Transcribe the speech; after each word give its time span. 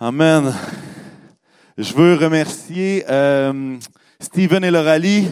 Amen. 0.00 0.54
Je 1.76 1.92
veux 1.92 2.14
remercier 2.14 3.04
euh, 3.10 3.76
Stephen 4.20 4.62
et 4.62 4.70
Lauralie 4.70 5.26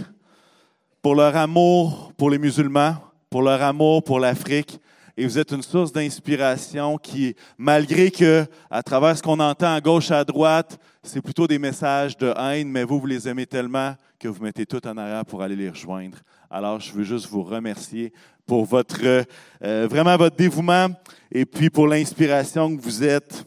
pour 1.00 1.14
leur 1.14 1.36
amour 1.36 2.12
pour 2.18 2.30
les 2.30 2.38
musulmans, 2.38 2.96
pour 3.30 3.42
leur 3.42 3.62
amour 3.62 4.02
pour 4.02 4.18
l'Afrique. 4.18 4.80
Et 5.16 5.24
vous 5.24 5.38
êtes 5.38 5.52
une 5.52 5.62
source 5.62 5.92
d'inspiration 5.92 6.98
qui, 6.98 7.36
malgré 7.56 8.10
que, 8.10 8.44
à 8.68 8.82
travers 8.82 9.16
ce 9.16 9.22
qu'on 9.22 9.38
entend 9.38 9.72
à 9.72 9.80
gauche, 9.80 10.10
à 10.10 10.24
droite, 10.24 10.80
c'est 11.04 11.22
plutôt 11.22 11.46
des 11.46 11.60
messages 11.60 12.16
de 12.18 12.34
haine, 12.36 12.68
mais 12.68 12.82
vous, 12.82 12.98
vous 12.98 13.06
les 13.06 13.28
aimez 13.28 13.46
tellement 13.46 13.94
que 14.18 14.26
vous 14.26 14.42
mettez 14.42 14.66
tout 14.66 14.84
en 14.84 14.96
arrière 14.96 15.24
pour 15.24 15.42
aller 15.42 15.54
les 15.54 15.70
rejoindre. 15.70 16.18
Alors, 16.50 16.80
je 16.80 16.90
veux 16.90 17.04
juste 17.04 17.28
vous 17.28 17.44
remercier 17.44 18.12
pour 18.44 18.64
votre, 18.64 19.24
euh, 19.62 19.86
vraiment 19.88 20.16
votre 20.16 20.34
dévouement 20.34 20.88
et 21.30 21.46
puis 21.46 21.70
pour 21.70 21.86
l'inspiration 21.86 22.76
que 22.76 22.82
vous 22.82 23.04
êtes. 23.04 23.46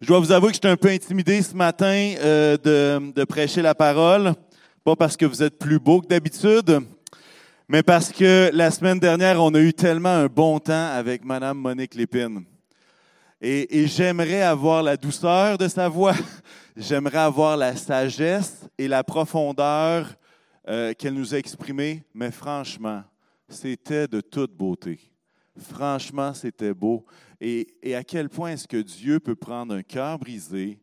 Je 0.00 0.06
dois 0.06 0.18
vous 0.18 0.32
avouer 0.32 0.48
que 0.48 0.54
j'étais 0.54 0.68
un 0.68 0.76
peu 0.76 0.88
intimidé 0.88 1.40
ce 1.42 1.54
matin 1.54 2.14
euh, 2.18 2.56
de, 3.14 3.24
prêcher 3.24 3.62
la 3.62 3.74
parole, 3.74 4.34
pas 4.84 4.96
parce 4.96 5.16
que 5.16 5.24
vous 5.24 5.42
êtes 5.42 5.58
plus 5.58 5.78
beau 5.78 6.00
que 6.00 6.08
d'habitude, 6.08 6.80
mais 7.68 7.82
parce 7.82 8.12
que 8.12 8.50
la 8.52 8.70
semaine 8.70 8.98
dernière, 8.98 9.42
on 9.42 9.54
a 9.54 9.60
eu 9.60 9.72
tellement 9.72 10.10
un 10.10 10.26
bon 10.26 10.58
temps 10.58 10.90
avec 10.92 11.24
Madame 11.24 11.58
Monique 11.58 11.94
Lépine. 11.94 12.44
Et, 13.40 13.80
et 13.80 13.86
j'aimerais 13.86 14.42
avoir 14.42 14.82
la 14.82 14.96
douceur 14.96 15.58
de 15.58 15.68
sa 15.68 15.88
voix, 15.88 16.14
j'aimerais 16.76 17.18
avoir 17.18 17.56
la 17.56 17.74
sagesse 17.76 18.68
et 18.76 18.88
la 18.88 19.04
profondeur 19.04 20.14
euh, 20.68 20.94
qu'elle 20.94 21.14
nous 21.14 21.34
a 21.34 21.38
exprimée, 21.38 22.04
mais 22.14 22.30
franchement, 22.30 23.02
c'était 23.48 24.08
de 24.08 24.20
toute 24.20 24.52
beauté. 24.52 24.98
Franchement, 25.56 26.34
c'était 26.34 26.74
beau. 26.74 27.04
Et, 27.40 27.94
à 27.94 28.02
quel 28.02 28.28
point 28.28 28.52
est-ce 28.52 28.66
que 28.66 28.78
Dieu 28.78 29.20
peut 29.20 29.36
prendre 29.36 29.74
un 29.74 29.82
cœur 29.82 30.18
brisé 30.18 30.80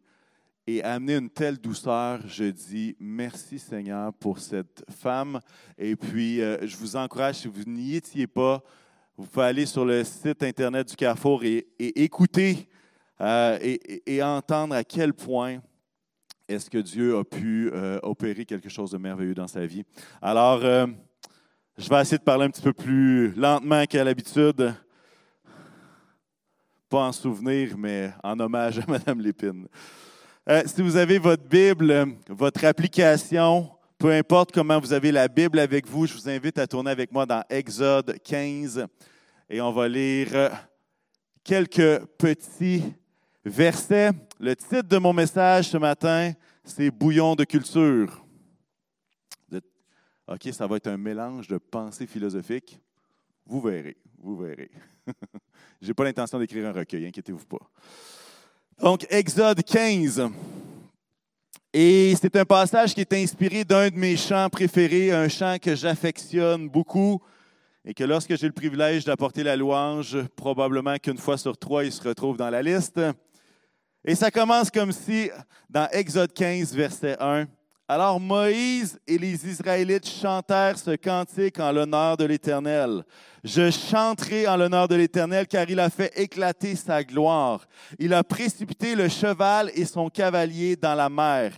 et 0.66 0.82
amener 0.84 1.16
une 1.16 1.30
telle 1.30 1.58
douceur? 1.58 2.22
Je 2.28 2.46
dis 2.46 2.96
merci 3.00 3.60
Seigneur 3.60 4.14
pour 4.14 4.40
cette 4.40 4.84
femme. 4.90 5.40
Et 5.78 5.96
puis, 5.96 6.42
euh, 6.42 6.66
je 6.66 6.78
vous 6.78 6.96
encourage, 6.96 7.36
si 7.36 7.48
vous 7.48 7.64
n'y 7.66 7.96
étiez 7.96 8.28
pas, 8.28 8.64
vous 9.18 9.26
pouvez 9.26 9.46
aller 9.46 9.66
sur 9.66 9.84
le 9.84 10.04
site 10.06 10.42
Internet 10.42 10.90
du 10.90 10.96
Carrefour 10.96 11.44
et, 11.44 11.68
écouter 11.80 12.70
euh, 13.20 13.60
et, 13.62 14.24
entendre 14.24 14.74
à 14.74 14.84
quel 14.86 15.14
point 15.14 15.62
est-ce 16.48 16.70
que 16.70 16.78
Dieu 16.78 17.18
a 17.18 17.24
pu 17.24 17.70
euh, 17.74 18.00
opérer 18.04 18.46
quelque 18.46 18.70
chose 18.70 18.92
de 18.92 18.98
merveilleux 18.98 19.34
dans 19.34 19.48
sa 19.48 19.66
vie. 19.66 19.84
Alors, 20.22 20.64
je 21.82 21.90
vais 21.90 22.00
essayer 22.00 22.20
de 22.20 22.24
parler 22.24 22.46
un 22.46 22.50
petit 22.52 22.62
peu 22.62 22.74
plus 22.74 23.34
lentement 23.34 23.84
qu'à 23.86 24.04
l'habitude. 24.04 24.76
Pas 26.88 27.08
en 27.08 27.12
souvenir, 27.12 27.76
mais 27.76 28.12
en 28.24 28.40
hommage 28.40 28.78
à 28.78 28.84
Mme 28.88 29.22
Lépine. 29.22 29.68
Euh, 30.48 30.62
si 30.68 30.82
vous 30.84 30.96
avez 30.96 31.18
votre 31.18 31.44
Bible, 31.44 32.08
votre 32.30 32.66
application, 32.66 33.72
peu 33.98 34.12
importe 34.12 34.52
comment 34.52 34.80
vous 34.80 34.94
avez 34.94 35.12
la 35.12 35.28
Bible 35.28 35.58
avec 35.58 35.88
vous, 35.88 36.06
je 36.06 36.14
vous 36.14 36.30
invite 36.30 36.60
à 36.60 36.68
tourner 36.68 36.92
avec 36.92 37.12
moi 37.12 37.26
dans 37.26 37.44
Exode 37.50 38.16
15 38.24 38.86
et 39.50 39.60
on 39.60 39.72
va 39.72 39.88
lire 39.88 40.52
quelques 41.44 42.06
petits 42.20 42.84
versets. 43.44 44.12
Le 44.40 44.56
titre 44.56 44.88
de 44.88 44.98
mon 45.00 45.14
message 45.14 45.70
ce 45.70 45.78
matin, 45.78 46.34
c'est 46.64 46.92
Bouillon 46.92 47.34
de 47.34 47.44
culture. 47.44 48.21
OK, 50.34 50.54
ça 50.54 50.66
va 50.66 50.78
être 50.78 50.88
un 50.88 50.96
mélange 50.96 51.50
de 51.50 51.58
pensées 51.58 52.08
philosophiques. 52.08 52.80
Vous 53.46 53.60
verrez, 53.60 53.98
vous 54.18 54.38
verrez. 54.38 54.72
Je 55.82 55.88
n'ai 55.88 55.94
pas 55.94 56.06
l'intention 56.06 56.40
d'écrire 56.40 56.70
un 56.70 56.72
recueil, 56.72 57.06
inquiétez-vous 57.06 57.46
pas. 57.46 57.70
Donc, 58.80 59.06
Exode 59.10 59.62
15. 59.62 60.30
Et 61.74 62.16
c'est 62.16 62.34
un 62.38 62.46
passage 62.46 62.94
qui 62.94 63.02
est 63.02 63.14
inspiré 63.14 63.66
d'un 63.66 63.90
de 63.90 63.96
mes 63.96 64.16
chants 64.16 64.50
préférés, 64.50 65.12
un 65.12 65.28
chant 65.28 65.58
que 65.62 65.76
j'affectionne 65.76 66.70
beaucoup 66.70 67.22
et 67.84 67.94
que 67.94 68.06
lorsque 68.06 68.38
j'ai 68.38 68.48
le 68.48 68.54
privilège 68.54 69.04
d'apporter 69.04 69.44
la 69.44 69.58
louange, 69.58 70.18
probablement 70.38 70.98
qu'une 70.98 71.18
fois 71.18 71.38
sur 71.38 71.58
trois, 71.58 71.84
il 71.84 71.92
se 71.92 72.08
retrouve 72.08 72.38
dans 72.38 72.50
la 72.50 72.62
liste. 72.62 73.02
Et 74.06 74.16
ça 74.16 74.32
commence 74.32 74.72
comme 74.72 74.94
si, 74.94 75.30
dans 75.70 75.90
Exode 75.92 76.32
15, 76.32 76.74
verset 76.74 77.18
1, 77.20 77.48
Alors 77.94 78.22
Moïse 78.22 78.98
et 79.06 79.18
les 79.18 79.46
Israélites 79.46 80.08
chantèrent 80.08 80.80
ce 80.80 80.96
cantique 80.96 81.60
en 81.60 81.74
l'honneur 81.74 82.16
de 82.16 82.24
l'Éternel. 82.24 83.04
Je 83.44 83.70
chanterai 83.70 84.48
en 84.48 84.56
l'honneur 84.56 84.88
de 84.88 84.96
l'Éternel 84.96 85.46
car 85.46 85.70
il 85.70 85.78
a 85.78 85.90
fait 85.90 86.18
éclater 86.18 86.78
sa 86.78 87.04
gloire. 87.04 87.68
Il 88.00 88.14
a 88.14 88.24
précipité 88.24 88.96
le 88.96 89.10
cheval 89.10 89.72
et 89.76 89.84
son 89.84 90.08
cavalier 90.08 90.78
dans 90.78 90.96
la 90.96 91.10
mer. 91.10 91.52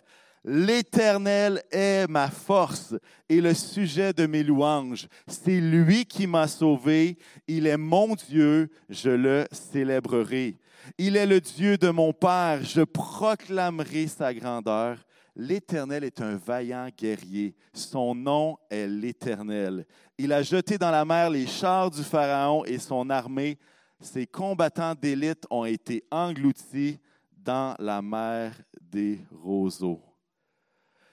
L'Éternel 0.44 1.62
est 1.72 2.08
ma 2.10 2.30
force 2.30 2.96
et 3.30 3.40
le 3.40 3.54
sujet 3.54 4.12
de 4.12 4.26
mes 4.26 4.42
louanges. 4.42 5.08
C'est 5.28 5.62
lui 5.62 6.04
qui 6.04 6.26
m'a 6.26 6.48
sauvé. 6.48 7.20
Il 7.48 7.68
est 7.68 7.78
mon 7.78 8.16
Dieu. 8.16 8.72
Je 8.90 9.12
le 9.12 9.46
célébrerai. 9.52 10.58
Il 10.98 11.16
est 11.16 11.28
le 11.28 11.40
Dieu 11.40 11.78
de 11.78 11.92
mon 11.92 12.12
Père. 12.12 12.64
Je 12.64 12.82
proclamerai 12.82 14.08
sa 14.08 14.34
grandeur. 14.34 14.98
L'Éternel 15.36 16.04
est 16.04 16.22
un 16.22 16.38
vaillant 16.38 16.90
guerrier. 16.96 17.56
Son 17.74 18.14
nom 18.14 18.58
est 18.70 18.88
l'Éternel. 18.88 19.86
Il 20.18 20.32
a 20.32 20.44
jeté 20.44 20.78
dans 20.78 20.92
la 20.92 21.04
mer 21.04 21.30
les 21.30 21.48
chars 21.48 21.90
du 21.90 22.04
Pharaon 22.04 22.64
et 22.66 22.78
son 22.78 23.10
armée. 23.10 23.58
Ses 24.00 24.28
combattants 24.28 24.94
d'élite 24.94 25.46
ont 25.50 25.66
été 25.66 26.04
engloutis 26.12 27.00
dans 27.36 27.76
la 27.80 28.02
mer 28.02 28.54
des 28.80 29.20
roseaux. 29.44 30.02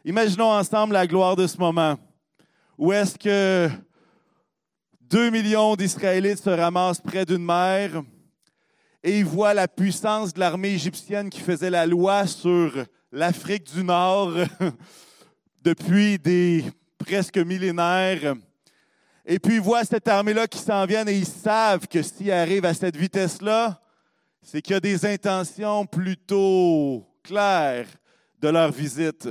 Imaginons 0.04 0.50
ensemble 0.50 0.92
la 0.92 1.06
gloire 1.06 1.36
de 1.36 1.46
ce 1.46 1.56
moment. 1.56 1.96
Où 2.76 2.92
est-ce 2.92 3.18
que 3.18 3.70
deux 5.00 5.30
millions 5.30 5.76
d'Israélites 5.76 6.42
se 6.42 6.50
ramassent 6.50 7.00
près 7.00 7.24
d'une 7.24 7.44
mer 7.44 8.02
et 9.02 9.18
ils 9.18 9.24
voient 9.24 9.54
la 9.54 9.66
puissance 9.66 10.34
de 10.34 10.40
l'armée 10.40 10.74
égyptienne 10.74 11.30
qui 11.30 11.40
faisait 11.40 11.70
la 11.70 11.86
loi 11.86 12.26
sur 12.26 12.84
l'Afrique 13.12 13.72
du 13.74 13.82
Nord 13.82 14.34
depuis 15.62 16.18
des 16.18 16.64
presque 16.98 17.38
millénaires. 17.38 18.34
Et 19.26 19.38
puis 19.38 19.56
ils 19.56 19.60
voient 19.60 19.84
cette 19.84 20.08
armée-là 20.08 20.46
qui 20.46 20.58
s'en 20.58 20.86
vient 20.86 21.06
et 21.06 21.16
ils 21.16 21.26
savent 21.26 21.86
que 21.86 22.02
s'ils 22.02 22.30
arrivent 22.32 22.64
à 22.64 22.74
cette 22.74 22.96
vitesse-là, 22.96 23.80
c'est 24.42 24.62
qu'il 24.62 24.74
y 24.74 24.76
a 24.76 24.80
des 24.80 25.04
intentions 25.04 25.86
plutôt 25.86 27.06
claires 27.22 27.88
de 28.40 28.48
leur 28.48 28.72
visite. 28.72 29.28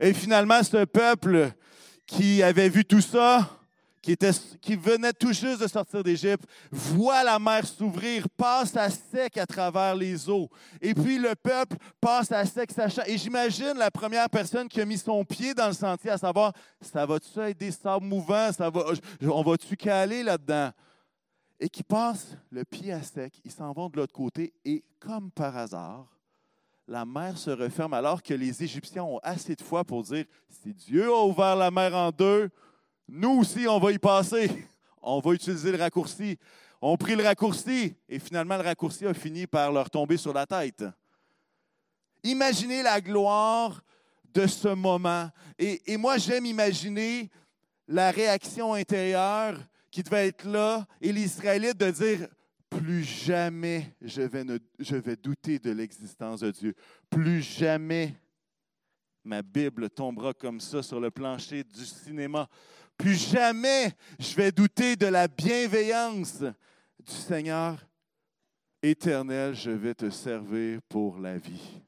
Et 0.00 0.12
finalement, 0.12 0.62
ce 0.62 0.84
peuple 0.84 1.50
qui 2.06 2.42
avait 2.42 2.68
vu 2.68 2.84
tout 2.84 3.00
ça, 3.00 3.57
qui, 4.16 4.76
venait 4.76 5.12
tout 5.12 5.32
juste 5.32 5.60
de 5.60 5.66
sortir 5.66 6.02
d'Égypte, 6.02 6.44
voit 6.70 7.24
la 7.24 7.38
mer 7.38 7.66
s'ouvrir, 7.66 8.28
passe 8.36 8.76
à 8.76 8.88
sec 8.90 9.36
à 9.36 9.46
travers 9.46 9.94
les 9.94 10.28
eaux. 10.28 10.48
Et 10.80 10.94
puis 10.94 11.18
le 11.18 11.34
peuple 11.34 11.76
passe 12.00 12.32
à 12.32 12.44
sec, 12.44 12.70
sachant. 12.70 13.02
Et 13.06 13.18
j'imagine 13.18 13.74
la 13.76 13.90
première 13.90 14.28
personne 14.30 14.68
qui 14.68 14.80
a 14.80 14.84
mis 14.84 14.98
son 14.98 15.24
pied 15.24 15.54
dans 15.54 15.68
le 15.68 15.72
sentier, 15.72 16.10
à 16.10 16.18
savoir, 16.18 16.52
ça 16.80 17.04
va-tu 17.04 17.38
être 17.40 17.58
des 17.58 17.72
sables 17.72 18.06
mouvants? 18.06 18.52
Ça 18.52 18.70
va, 18.70 18.84
on 19.22 19.42
va-tu 19.42 19.76
caler 19.76 20.22
là-dedans? 20.22 20.70
Et 21.60 21.68
qui 21.68 21.82
passe 21.82 22.36
le 22.50 22.64
pied 22.64 22.92
à 22.92 23.02
sec, 23.02 23.34
ils 23.44 23.50
s'en 23.50 23.72
vont 23.72 23.88
de 23.88 23.96
l'autre 23.96 24.12
côté, 24.12 24.52
et 24.64 24.84
comme 25.00 25.30
par 25.30 25.56
hasard, 25.56 26.06
la 26.86 27.04
mer 27.04 27.36
se 27.36 27.50
referme 27.50 27.92
alors 27.92 28.22
que 28.22 28.32
les 28.32 28.62
Égyptiens 28.62 29.04
ont 29.04 29.18
assez 29.22 29.54
de 29.54 29.60
foi 29.60 29.84
pour 29.84 30.02
dire, 30.02 30.24
si 30.48 30.72
Dieu 30.72 31.12
a 31.12 31.24
ouvert 31.24 31.54
la 31.54 31.70
mer 31.70 31.94
en 31.94 32.10
deux, 32.10 32.48
nous 33.08 33.40
aussi, 33.40 33.66
on 33.66 33.78
va 33.78 33.92
y 33.92 33.98
passer. 33.98 34.50
On 35.00 35.20
va 35.20 35.32
utiliser 35.32 35.72
le 35.72 35.78
raccourci. 35.78 36.38
On 36.80 36.96
prit 36.96 37.16
le 37.16 37.24
raccourci 37.24 37.94
et 38.08 38.18
finalement, 38.18 38.56
le 38.56 38.62
raccourci 38.62 39.06
a 39.06 39.14
fini 39.14 39.46
par 39.46 39.72
leur 39.72 39.90
tomber 39.90 40.16
sur 40.16 40.32
la 40.32 40.46
tête. 40.46 40.84
Imaginez 42.22 42.82
la 42.82 43.00
gloire 43.00 43.82
de 44.32 44.46
ce 44.46 44.68
moment. 44.68 45.30
Et, 45.58 45.96
moi, 45.96 46.18
j'aime 46.18 46.46
imaginer 46.46 47.30
la 47.86 48.10
réaction 48.10 48.74
intérieure 48.74 49.58
qui 49.90 50.02
devait 50.02 50.28
être 50.28 50.44
là 50.44 50.86
et 51.00 51.12
les 51.12 51.24
Israélites 51.24 51.78
de 51.78 51.90
dire 51.90 52.28
plus 52.68 53.02
jamais 53.02 53.96
je 54.02 54.96
vais 54.96 55.16
douter 55.16 55.58
de 55.58 55.70
l'existence 55.70 56.40
de 56.40 56.50
Dieu. 56.50 56.74
Plus 57.08 57.40
jamais 57.40 58.14
ma 59.24 59.42
Bible 59.42 59.88
tombera 59.90 60.34
comme 60.34 60.60
ça 60.60 60.82
sur 60.82 61.00
le 61.00 61.10
plancher 61.10 61.64
du 61.64 61.84
cinéma. 61.84 62.48
Plus 62.98 63.30
jamais 63.30 63.94
je 64.18 64.34
vais 64.34 64.52
douter 64.52 64.96
de 64.96 65.06
la 65.06 65.28
bienveillance 65.28 66.42
du 66.42 67.12
Seigneur 67.12 67.78
éternel. 68.82 69.54
Je 69.54 69.70
vais 69.70 69.94
te 69.94 70.10
servir 70.10 70.82
pour 70.82 71.18
la 71.18 71.38
vie. 71.38 71.80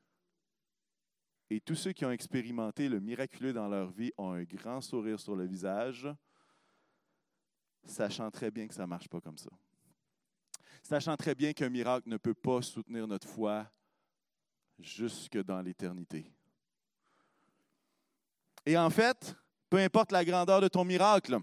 Et 1.51 1.61
tous 1.61 1.75
ceux 1.75 1.93
qui 1.93 2.07
ont 2.07 2.13
expérimenté 2.13 2.89
le 2.89 3.01
miraculeux 3.01 3.53
dans 3.53 3.69
leur 3.69 3.91
vie 3.91 4.13
ont 4.17 4.33
un 4.33 4.45
grand 4.45 4.81
sourire 4.81 5.21
sur 5.21 5.37
le 5.37 5.45
visage, 5.45 6.09
sachant 7.85 8.31
très 8.31 8.51
bien 8.51 8.67
que 8.67 8.75
ça 8.75 8.83
ne 8.83 8.87
marche 8.87 9.09
pas 9.09 9.21
comme 9.21 9.37
ça 9.37 9.51
sachant 10.83 11.17
très 11.17 11.35
bien 11.35 11.53
qu'un 11.53 11.69
miracle 11.69 12.09
ne 12.09 12.17
peut 12.17 12.35
pas 12.35 12.63
soutenir 12.63 13.07
notre 13.07 13.29
foi 13.29 13.71
jusque 14.79 15.39
dans 15.43 15.61
l'éternité. 15.61 16.33
Et 18.67 18.77
en 18.77 18.91
fait, 18.91 19.35
peu 19.71 19.79
importe 19.79 20.11
la 20.11 20.25
grandeur 20.25 20.61
de 20.61 20.67
ton 20.69 20.85
miracle, 20.85 21.39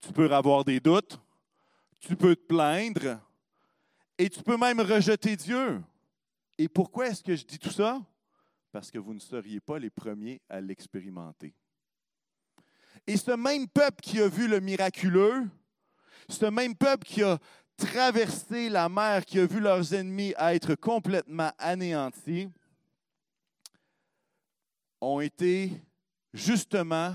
tu 0.00 0.12
peux 0.12 0.30
avoir 0.32 0.64
des 0.64 0.80
doutes, 0.80 1.20
tu 2.00 2.16
peux 2.16 2.34
te 2.34 2.44
plaindre 2.44 3.20
et 4.18 4.28
tu 4.28 4.42
peux 4.42 4.56
même 4.56 4.80
rejeter 4.80 5.36
Dieu. 5.36 5.80
Et 6.58 6.68
pourquoi 6.68 7.06
est-ce 7.06 7.22
que 7.22 7.36
je 7.36 7.44
dis 7.44 7.58
tout 7.58 7.70
ça? 7.70 8.02
Parce 8.72 8.90
que 8.90 8.98
vous 8.98 9.14
ne 9.14 9.20
seriez 9.20 9.60
pas 9.60 9.78
les 9.78 9.90
premiers 9.90 10.42
à 10.48 10.60
l'expérimenter. 10.60 11.54
Et 13.06 13.16
ce 13.16 13.30
même 13.30 13.68
peuple 13.68 14.00
qui 14.02 14.20
a 14.20 14.28
vu 14.28 14.48
le 14.48 14.58
miraculeux, 14.58 15.48
ce 16.28 16.46
même 16.46 16.74
peuple 16.74 17.06
qui 17.06 17.22
a 17.22 17.38
traversé 17.76 18.68
la 18.68 18.88
mer, 18.88 19.24
qui 19.24 19.38
a 19.38 19.46
vu 19.46 19.60
leurs 19.60 19.94
ennemis 19.94 20.34
être 20.36 20.74
complètement 20.74 21.52
anéantis, 21.58 22.48
ont 25.00 25.20
été 25.20 25.72
justement, 26.32 27.14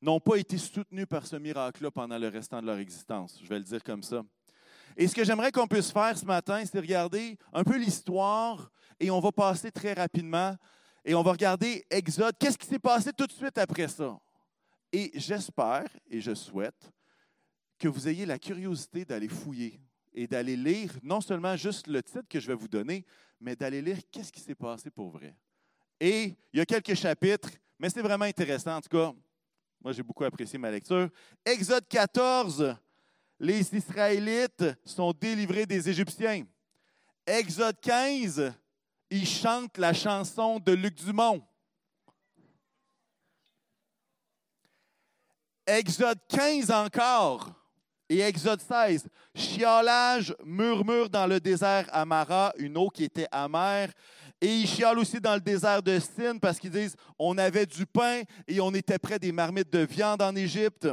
n'ont 0.00 0.20
pas 0.20 0.36
été 0.36 0.58
soutenus 0.58 1.06
par 1.06 1.26
ce 1.26 1.36
miracle-là 1.36 1.90
pendant 1.90 2.18
le 2.18 2.28
restant 2.28 2.60
de 2.60 2.66
leur 2.66 2.78
existence. 2.78 3.38
Je 3.42 3.48
vais 3.48 3.58
le 3.58 3.64
dire 3.64 3.82
comme 3.82 4.02
ça. 4.02 4.22
Et 4.96 5.06
ce 5.06 5.14
que 5.14 5.24
j'aimerais 5.24 5.52
qu'on 5.52 5.66
puisse 5.66 5.90
faire 5.90 6.18
ce 6.18 6.24
matin, 6.24 6.62
c'est 6.64 6.78
regarder 6.78 7.38
un 7.52 7.64
peu 7.64 7.78
l'histoire 7.78 8.70
et 8.98 9.10
on 9.10 9.20
va 9.20 9.32
passer 9.32 9.70
très 9.70 9.92
rapidement 9.94 10.56
et 11.04 11.14
on 11.14 11.22
va 11.22 11.32
regarder 11.32 11.84
Exode. 11.88 12.36
Qu'est-ce 12.38 12.58
qui 12.58 12.66
s'est 12.66 12.78
passé 12.78 13.12
tout 13.12 13.26
de 13.26 13.32
suite 13.32 13.56
après 13.58 13.88
ça? 13.88 14.18
Et 14.92 15.10
j'espère 15.14 15.86
et 16.10 16.20
je 16.20 16.34
souhaite 16.34 16.92
que 17.78 17.88
vous 17.88 18.08
ayez 18.08 18.26
la 18.26 18.38
curiosité 18.38 19.04
d'aller 19.04 19.28
fouiller 19.28 19.80
et 20.12 20.26
d'aller 20.26 20.56
lire 20.56 20.92
non 21.02 21.20
seulement 21.20 21.56
juste 21.56 21.86
le 21.86 22.02
titre 22.02 22.28
que 22.28 22.38
je 22.38 22.46
vais 22.46 22.54
vous 22.54 22.68
donner, 22.68 23.04
mais 23.40 23.56
d'aller 23.56 23.80
lire 23.80 23.98
qu'est-ce 24.10 24.30
qui 24.30 24.40
s'est 24.40 24.54
passé 24.54 24.90
pour 24.90 25.10
vrai. 25.10 25.34
Et 25.98 26.34
il 26.52 26.58
y 26.58 26.60
a 26.60 26.66
quelques 26.66 26.94
chapitres, 26.94 27.50
mais 27.82 27.90
c'est 27.90 28.00
vraiment 28.00 28.26
intéressant. 28.26 28.76
En 28.76 28.80
tout 28.80 28.96
cas, 28.96 29.12
moi, 29.82 29.92
j'ai 29.92 30.04
beaucoup 30.04 30.22
apprécié 30.22 30.56
ma 30.56 30.70
lecture. 30.70 31.08
Exode 31.44 31.88
14, 31.88 32.76
les 33.40 33.74
Israélites 33.74 34.64
sont 34.84 35.10
délivrés 35.10 35.66
des 35.66 35.88
Égyptiens. 35.88 36.44
Exode 37.26 37.80
15, 37.80 38.52
ils 39.10 39.26
chantent 39.26 39.78
la 39.78 39.92
chanson 39.92 40.60
de 40.60 40.70
Luc 40.70 40.94
Dumont. 40.94 41.42
Exode 45.66 46.20
15 46.28 46.70
encore. 46.70 47.50
Et 48.08 48.20
Exode 48.20 48.60
16, 48.60 49.08
chiolage, 49.34 50.36
murmure 50.44 51.10
dans 51.10 51.26
le 51.26 51.40
désert 51.40 51.88
Amara, 51.90 52.52
une 52.58 52.76
eau 52.76 52.90
qui 52.90 53.04
était 53.04 53.28
amère. 53.32 53.90
Et 54.42 54.56
ils 54.56 54.66
chiolent 54.66 54.98
aussi 54.98 55.20
dans 55.20 55.34
le 55.34 55.40
désert 55.40 55.84
de 55.84 56.00
Sin 56.00 56.38
parce 56.38 56.58
qu'ils 56.58 56.72
disent 56.72 56.96
on 57.16 57.38
avait 57.38 57.64
du 57.64 57.86
pain 57.86 58.22
et 58.48 58.60
on 58.60 58.74
était 58.74 58.98
près 58.98 59.20
des 59.20 59.30
marmites 59.30 59.72
de 59.72 59.86
viande 59.86 60.20
en 60.20 60.34
Égypte. 60.34 60.88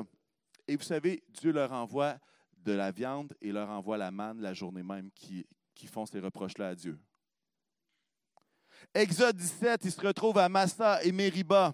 Et 0.68 0.76
vous 0.76 0.84
savez, 0.84 1.24
Dieu 1.30 1.52
leur 1.52 1.72
envoie 1.74 2.20
de 2.58 2.74
la 2.74 2.92
viande 2.92 3.34
et 3.42 3.52
leur 3.52 3.68
envoie 3.72 3.98
la 3.98 4.12
manne 4.12 4.40
la 4.40 4.54
journée 4.54 4.84
même 4.84 5.10
qui, 5.16 5.48
qui 5.74 5.88
font 5.88 6.06
ces 6.06 6.20
reproches-là 6.20 6.70
à 6.70 6.76
Dieu. 6.76 7.00
Exode 8.94 9.36
17, 9.36 9.82
ils 9.84 9.92
se 9.92 10.02
retrouvent 10.02 10.38
à 10.38 10.48
Massa 10.48 11.04
et 11.04 11.12
Mériba. 11.12 11.74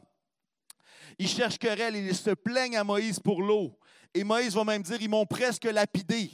Ils 1.20 1.28
cherchent 1.28 1.60
querelle 1.60 1.98
et 1.98 2.08
ils 2.08 2.16
se 2.16 2.32
plaignent 2.32 2.78
à 2.78 2.86
Moïse 2.86 3.20
pour 3.20 3.42
l'eau. 3.42 3.78
Et 4.14 4.24
Moïse 4.24 4.56
va 4.56 4.64
même 4.64 4.82
dire, 4.82 5.02
ils 5.02 5.10
m'ont 5.10 5.26
presque 5.26 5.66
lapidé. 5.66 6.32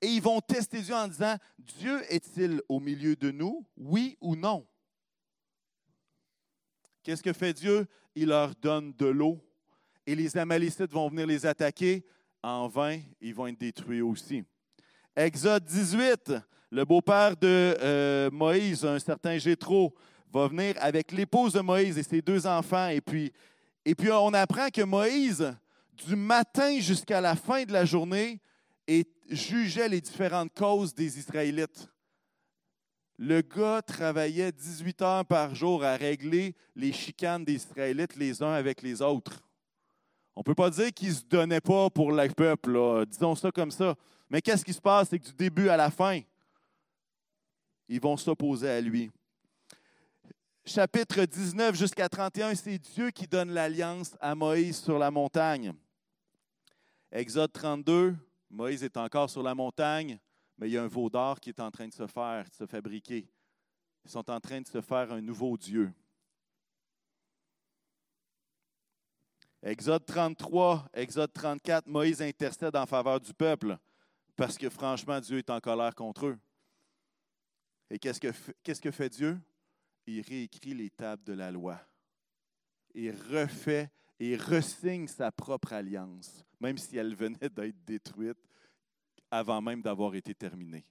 Et 0.00 0.08
ils 0.08 0.22
vont 0.22 0.40
tester 0.40 0.80
Dieu 0.80 0.94
en 0.94 1.08
disant, 1.08 1.36
Dieu 1.58 2.00
est-il 2.08 2.60
au 2.68 2.80
milieu 2.80 3.16
de 3.16 3.30
nous, 3.30 3.66
oui 3.76 4.16
ou 4.20 4.36
non? 4.36 4.66
Qu'est-ce 7.02 7.22
que 7.22 7.32
fait 7.32 7.52
Dieu? 7.52 7.86
Il 8.14 8.28
leur 8.28 8.54
donne 8.54 8.92
de 8.92 9.06
l'eau. 9.06 9.40
Et 10.06 10.14
les 10.14 10.36
Amalécites 10.36 10.92
vont 10.92 11.08
venir 11.08 11.26
les 11.26 11.46
attaquer. 11.46 12.04
En 12.42 12.68
vain, 12.68 13.00
ils 13.20 13.34
vont 13.34 13.46
être 13.46 13.58
détruits 13.58 14.02
aussi. 14.02 14.44
Exode 15.14 15.64
18, 15.64 16.32
le 16.70 16.84
beau-père 16.84 17.36
de 17.36 17.76
euh, 17.80 18.30
Moïse, 18.30 18.84
un 18.84 18.98
certain 18.98 19.38
Jétro, 19.38 19.94
va 20.32 20.48
venir 20.48 20.74
avec 20.80 21.12
l'épouse 21.12 21.52
de 21.52 21.60
Moïse 21.60 21.98
et 21.98 22.02
ses 22.02 22.22
deux 22.22 22.46
enfants. 22.46 22.88
Et 22.88 23.00
puis, 23.00 23.32
et 23.84 23.94
puis, 23.94 24.10
on 24.10 24.32
apprend 24.32 24.68
que 24.70 24.82
Moïse, 24.82 25.54
du 25.92 26.14
matin 26.14 26.78
jusqu'à 26.78 27.20
la 27.20 27.34
fin 27.34 27.64
de 27.64 27.72
la 27.72 27.84
journée, 27.84 28.40
jugeait 29.28 29.88
les 29.88 30.00
différentes 30.00 30.52
causes 30.54 30.94
des 30.94 31.18
Israélites. 31.18 31.88
Le 33.18 33.40
gars 33.40 33.82
travaillait 33.82 34.52
18 34.52 35.02
heures 35.02 35.26
par 35.26 35.54
jour 35.54 35.84
à 35.84 35.96
régler 35.96 36.54
les 36.74 36.92
chicanes 36.92 37.44
des 37.44 37.54
Israélites 37.54 38.16
les 38.16 38.42
uns 38.42 38.52
avec 38.52 38.82
les 38.82 39.00
autres. 39.00 39.42
On 40.34 40.40
ne 40.40 40.44
peut 40.44 40.54
pas 40.54 40.70
dire 40.70 40.92
qu'il 40.92 41.10
ne 41.10 41.14
se 41.14 41.24
donnait 41.24 41.60
pas 41.60 41.90
pour 41.90 42.10
le 42.10 42.28
peuple, 42.28 43.06
disons 43.06 43.34
ça 43.34 43.52
comme 43.52 43.70
ça. 43.70 43.94
Mais 44.30 44.40
qu'est-ce 44.40 44.64
qui 44.64 44.72
se 44.72 44.80
passe? 44.80 45.10
C'est 45.10 45.18
que 45.18 45.26
du 45.26 45.34
début 45.34 45.68
à 45.68 45.76
la 45.76 45.90
fin, 45.90 46.20
ils 47.88 48.00
vont 48.00 48.16
s'opposer 48.16 48.68
à 48.68 48.80
lui 48.80 49.10
chapitre 50.64 51.24
19 51.24 51.76
jusqu'à 51.76 52.08
31, 52.08 52.54
c'est 52.54 52.78
Dieu 52.78 53.10
qui 53.10 53.26
donne 53.26 53.50
l'alliance 53.50 54.16
à 54.20 54.34
Moïse 54.34 54.80
sur 54.80 54.98
la 54.98 55.10
montagne. 55.10 55.72
Exode 57.10 57.52
32, 57.52 58.16
Moïse 58.52 58.84
est 58.84 58.96
encore 58.96 59.28
sur 59.28 59.42
la 59.42 59.54
montagne, 59.54 60.18
mais 60.58 60.68
il 60.68 60.72
y 60.74 60.78
a 60.78 60.82
un 60.82 60.88
veau 60.88 61.08
d'or 61.10 61.40
qui 61.40 61.48
est 61.48 61.60
en 61.60 61.70
train 61.70 61.88
de 61.88 61.92
se 61.92 62.06
faire, 62.06 62.44
de 62.48 62.54
se 62.54 62.66
fabriquer. 62.66 63.28
Ils 64.04 64.10
sont 64.10 64.30
en 64.30 64.40
train 64.40 64.60
de 64.60 64.66
se 64.66 64.80
faire 64.80 65.12
un 65.12 65.20
nouveau 65.20 65.56
Dieu. 65.56 65.92
Exode 69.62 70.04
33, 70.04 70.88
Exode 70.92 71.32
34, 71.32 71.86
Moïse 71.86 72.20
intercède 72.20 72.76
en 72.76 72.84
faveur 72.84 73.20
du 73.20 73.32
peuple 73.32 73.78
parce 74.36 74.58
que 74.58 74.68
franchement, 74.68 75.20
Dieu 75.20 75.38
est 75.38 75.50
en 75.50 75.60
colère 75.60 75.94
contre 75.94 76.26
eux. 76.26 76.38
Et 77.90 77.98
qu'est-ce 77.98 78.20
que, 78.20 78.90
fait 78.90 79.08
Dieu? 79.08 79.40
il 80.06 80.20
réécrit 80.22 80.74
les 80.74 80.90
tables 80.90 81.22
de 81.22 81.32
la 81.32 81.50
loi. 81.50 81.80
Il 82.94 83.12
refait 83.12 83.90
et 84.18 84.36
ressigne 84.36 85.06
sa 85.06 85.30
propre 85.30 85.72
alliance, 85.72 86.44
même 86.62 86.78
si 86.78 86.96
elle 86.96 87.14
venait 87.14 87.48
d'être 87.50 87.84
détruite 87.84 88.38
avant 89.30 89.60
même 89.60 89.82
d'avoir 89.82 90.14
été 90.14 90.34
terminée. 90.34 90.84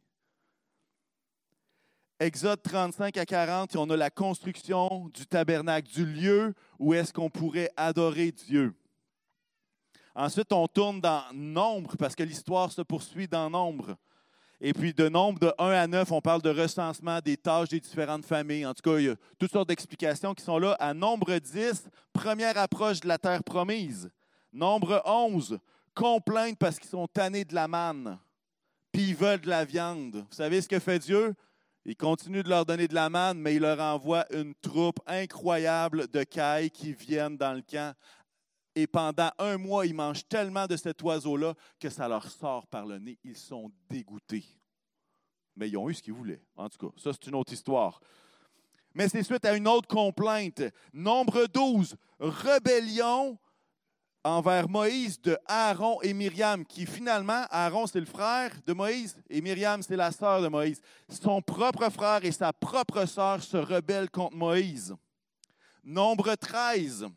Exode 2.20 2.62
35 2.62 3.18
à 3.18 3.26
40, 3.26 3.76
on 3.78 3.90
a 3.90 3.98
la 3.98 4.10
construction 4.10 5.10
du 5.14 5.26
tabernacle, 5.26 5.90
du 5.90 6.06
lieu 6.06 6.54
où 6.78 6.94
est-ce 6.94 7.12
qu'on 7.14 7.30
pourrait 7.30 7.72
adorer 7.76 8.32
Dieu. 8.32 8.76
Ensuite, 10.14 10.52
on 10.52 10.68
tourne 10.68 11.00
dans 11.00 11.24
Nombre, 11.34 11.96
parce 11.98 12.16
que 12.16 12.24
l'histoire 12.24 12.72
se 12.72 12.82
poursuit 12.82 13.28
dans 13.28 13.50
Nombre. 13.50 13.96
Et 14.64 14.74
puis, 14.74 14.94
de 14.94 15.10
nombre 15.10 15.40
de 15.40 15.52
1 15.58 15.72
à 15.72 15.88
9, 15.88 16.12
on 16.12 16.22
parle 16.22 16.44
de 16.44 16.52
recensement 16.52 17.20
des 17.20 17.38
tâches 17.38 17.70
des 17.70 17.80
différentes 17.80 18.26
familles. 18.26 18.68
En 18.68 18.76
tout 18.76 18.84
cas, 18.84 19.00
il 19.00 19.06
y 19.06 19.10
a 19.10 19.16
toutes 19.40 19.52
sortes 19.52 19.70
d'explications 19.70 20.36
qui 20.36 20.44
sont 20.44 20.60
là. 20.60 20.74
À 20.74 20.94
nombre 20.94 21.36
10, 21.36 21.90
première 22.14 22.56
approche 22.60 23.00
de 23.00 23.08
la 23.08 23.18
terre 23.18 23.44
promise. 23.44 24.12
Nombre 24.54 25.02
11, 25.06 25.60
complaintes 25.94 26.58
parce 26.58 26.80
qu'ils 26.80 26.90
sont 26.90 27.08
tannés 27.08 27.46
de 27.46 27.56
la 27.56 27.68
manne, 27.68 28.20
puis 28.92 29.10
ils 29.10 29.16
veulent 29.16 29.42
de 29.42 29.50
la 29.50 29.66
viande. 29.66 30.18
Vous 30.18 30.36
savez 30.36 30.62
ce 30.62 30.68
que 30.68 30.80
fait 30.80 31.00
Dieu? 31.00 31.34
Il 31.84 31.96
continue 31.96 32.44
de 32.44 32.50
leur 32.50 32.66
donner 32.66 32.88
de 32.88 32.94
la 32.94 33.10
manne, 33.10 33.40
mais 33.40 33.56
il 33.56 33.62
leur 33.62 33.80
envoie 33.80 34.26
une 34.36 34.54
troupe 34.56 35.00
incroyable 35.08 36.08
de 36.10 36.24
cailles 36.24 36.70
qui 36.70 36.94
viennent 36.94 37.38
dans 37.38 37.54
le 37.54 37.64
camp 37.64 37.96
et 38.76 38.88
pendant 38.88 39.30
un 39.38 39.58
mois, 39.58 39.86
ils 39.86 39.94
mangent 39.94 40.28
tellement 40.28 40.66
de 40.66 40.78
cet 40.78 41.02
oiseau-là 41.02 41.56
que 41.80 41.90
ça 41.90 42.08
leur 42.08 42.30
sort 42.30 42.68
par 42.68 42.86
le 42.86 43.00
nez. 43.00 43.20
Ils 43.24 43.38
sont 43.38 43.72
dégoûtés. 43.90 44.46
Mais 45.56 45.70
ils 45.70 45.78
ont 45.78 45.90
eu 45.90 45.94
ce 45.94 46.02
qu'ils 46.02 46.14
voulaient. 46.14 46.42
En 46.56 46.70
tout 46.70 46.78
cas, 46.78 46.94
ça, 46.98 47.12
c'est 47.12 47.28
une 47.28 47.36
autre 47.36 47.52
histoire. 47.52 48.00
Mais 48.94 49.10
c'est 49.10 49.24
suite 49.24 49.46
à 49.46 49.56
une 49.56 49.68
autre 49.68 49.88
complainte. 49.88 50.62
Nombre 50.94 51.48
12, 51.48 51.96
rébellion 52.20 53.38
envers 54.24 54.70
Moïse 54.70 55.22
de 55.22 55.38
Aaron 55.46 56.02
et 56.02 56.14
Myriam, 56.14 56.66
qui 56.66 56.86
finalement, 56.86 57.46
Aaron 57.50 57.88
c'est 57.88 58.00
le 58.00 58.06
frère 58.06 58.52
de 58.66 58.74
Moïse 58.74 59.16
et 59.30 59.42
Myriam 59.42 59.82
c'est 59.82 59.96
la 59.96 60.12
sœur 60.12 60.42
de 60.42 60.48
Moïse. 60.48 60.82
Son 61.10 61.42
propre 61.42 61.90
frère 61.90 62.24
et 62.24 62.32
sa 62.32 62.54
propre 62.54 63.06
sœur 63.06 63.42
se 63.44 63.58
rebellent 63.58 64.10
contre 64.10 64.36
Moïse. 64.36 64.96
Nombre 65.84 66.36
13, 66.36 67.08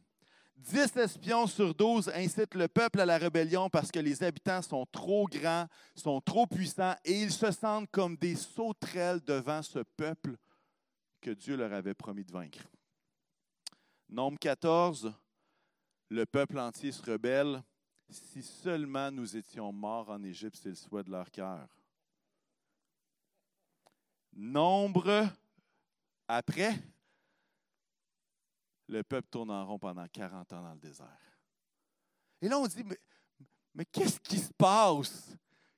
Dix 0.65 0.97
espions 0.97 1.47
sur 1.47 1.75
douze 1.75 2.11
incitent 2.15 2.55
le 2.55 2.69
peuple 2.69 2.99
à 2.99 3.05
la 3.05 3.19
rébellion 3.19 3.69
parce 3.69 3.91
que 3.93 3.99
les 3.99 4.23
habitants 4.23 4.63
sont 4.63 4.87
trop 4.87 5.27
grands, 5.27 5.67
sont 5.95 6.23
trop 6.23 6.47
puissants 6.47 6.95
et 7.05 7.21
ils 7.21 7.33
se 7.33 7.51
sentent 7.51 7.91
comme 7.91 8.17
des 8.17 8.35
sauterelles 8.35 9.21
devant 9.27 9.63
ce 9.63 9.81
peuple 9.81 10.37
que 11.21 11.33
Dieu 11.33 11.57
leur 11.57 11.75
avait 11.75 11.93
promis 11.93 12.25
de 12.25 12.33
vaincre. 12.33 12.61
Nombre 14.09 14.39
14, 14.39 15.13
le 16.09 16.27
peuple 16.27 16.59
entier 16.59 16.93
se 16.93 17.03
rebelle. 17.03 17.63
Si 18.11 18.43
seulement 18.43 19.11
nous 19.11 19.37
étions 19.37 19.73
morts 19.73 20.11
en 20.11 20.23
Égypte, 20.23 20.59
c'est 20.63 20.69
le 20.69 20.75
souhait 20.75 21.03
de 21.03 21.11
leur 21.11 21.31
cœur. 21.31 21.69
Nombre 24.33 25.29
après, 26.29 26.75
le 28.89 29.03
peuple 29.03 29.29
tourne 29.31 29.51
en 29.51 29.65
rond 29.67 29.79
pendant 29.79 30.07
40 30.07 30.53
ans 30.53 30.63
dans 30.63 30.75
le 30.75 30.81
désert. 30.81 31.09
Et 32.41 32.49
là, 32.49 32.59
on 32.59 32.67
dit, 32.67 32.85
mais, 32.85 32.99
mais 33.75 33.85
qu'est-ce 33.87 34.21
qui 34.21 34.39
se 34.39 34.53
passe? 34.53 35.37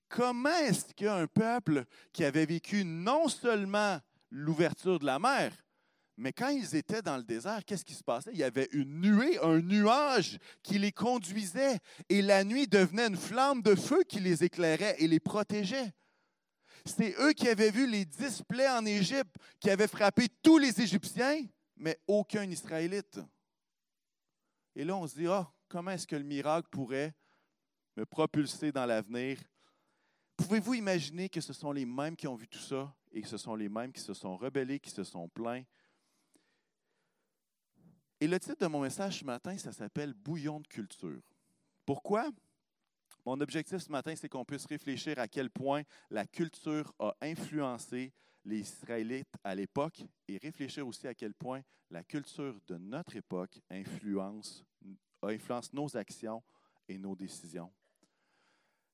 Comment 0.08 0.50
est-ce 0.50 0.92
qu'un 0.94 1.26
peuple 1.26 1.84
qui 2.12 2.24
avait 2.24 2.46
vécu 2.46 2.84
non 2.84 3.28
seulement 3.28 4.00
l'ouverture 4.30 4.98
de 4.98 5.06
la 5.06 5.18
mer, 5.18 5.52
mais 6.16 6.32
quand 6.32 6.48
ils 6.48 6.74
étaient 6.74 7.02
dans 7.02 7.18
le 7.18 7.22
désert, 7.22 7.62
qu'est-ce 7.64 7.84
qui 7.84 7.94
se 7.94 8.02
passait? 8.02 8.30
Il 8.32 8.38
y 8.38 8.44
avait 8.44 8.68
une 8.72 9.00
nuée, 9.00 9.38
un 9.42 9.60
nuage 9.60 10.38
qui 10.62 10.78
les 10.78 10.92
conduisait 10.92 11.78
et 12.08 12.22
la 12.22 12.42
nuit 12.42 12.66
devenait 12.66 13.08
une 13.08 13.16
flamme 13.16 13.60
de 13.60 13.74
feu 13.74 14.02
qui 14.04 14.20
les 14.20 14.42
éclairait 14.42 14.96
et 14.98 15.08
les 15.08 15.20
protégeait. 15.20 15.92
C'est 16.86 17.14
eux 17.20 17.32
qui 17.32 17.48
avaient 17.48 17.70
vu 17.70 17.86
les 17.86 18.04
dix 18.04 18.42
plaies 18.48 18.68
en 18.68 18.86
Égypte 18.86 19.36
qui 19.60 19.68
avaient 19.68 19.88
frappé 19.88 20.28
tous 20.42 20.56
les 20.56 20.80
Égyptiens, 20.80 21.44
mais 21.76 21.98
aucun 22.06 22.44
Israélite. 22.44 23.20
Et 24.74 24.84
là, 24.84 24.96
on 24.96 25.06
se 25.06 25.16
dit, 25.16 25.26
ah, 25.26 25.50
comment 25.68 25.90
est-ce 25.90 26.06
que 26.06 26.16
le 26.16 26.22
miracle 26.22 26.68
pourrait 26.70 27.14
me 27.96 28.06
propulser 28.06 28.72
dans 28.72 28.86
l'avenir? 28.86 29.38
Pouvez-vous 30.36 30.74
imaginer 30.74 31.28
que 31.28 31.40
ce 31.40 31.52
sont 31.52 31.72
les 31.72 31.86
mêmes 31.86 32.16
qui 32.16 32.28
ont 32.28 32.36
vu 32.36 32.46
tout 32.46 32.58
ça 32.58 32.94
et 33.12 33.20
que 33.20 33.28
ce 33.28 33.38
sont 33.38 33.54
les 33.54 33.68
mêmes 33.68 33.92
qui 33.92 34.00
se 34.00 34.14
sont 34.14 34.36
rebellés, 34.36 34.78
qui 34.78 34.90
se 34.90 35.02
sont 35.02 35.28
plaints, 35.28 35.64
et 38.20 38.26
le 38.26 38.38
titre 38.40 38.60
de 38.60 38.66
mon 38.66 38.80
message 38.80 39.20
ce 39.20 39.24
matin, 39.24 39.56
ça 39.58 39.72
s'appelle 39.72 40.14
Bouillon 40.14 40.60
de 40.60 40.66
culture. 40.66 41.20
Pourquoi? 41.84 42.30
Mon 43.24 43.40
objectif 43.40 43.78
ce 43.78 43.90
matin, 43.90 44.14
c'est 44.16 44.28
qu'on 44.28 44.44
puisse 44.44 44.66
réfléchir 44.66 45.18
à 45.18 45.28
quel 45.28 45.50
point 45.50 45.82
la 46.10 46.26
culture 46.26 46.94
a 46.98 47.14
influencé 47.20 48.12
les 48.44 48.60
Israélites 48.60 49.34
à 49.42 49.54
l'époque 49.54 50.04
et 50.28 50.38
réfléchir 50.38 50.86
aussi 50.86 51.06
à 51.08 51.14
quel 51.14 51.34
point 51.34 51.60
la 51.90 52.02
culture 52.04 52.58
de 52.66 52.76
notre 52.76 53.16
époque 53.16 53.60
influence, 53.70 54.64
influence 55.22 55.72
nos 55.72 55.96
actions 55.96 56.42
et 56.88 56.98
nos 56.98 57.16
décisions. 57.16 57.72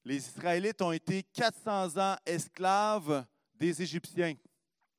Les 0.04 0.16
Israélites 0.16 0.82
ont 0.82 0.92
été 0.92 1.22
400 1.22 1.96
ans 1.98 2.16
esclaves 2.26 3.24
des 3.54 3.82
Égyptiens. 3.82 4.34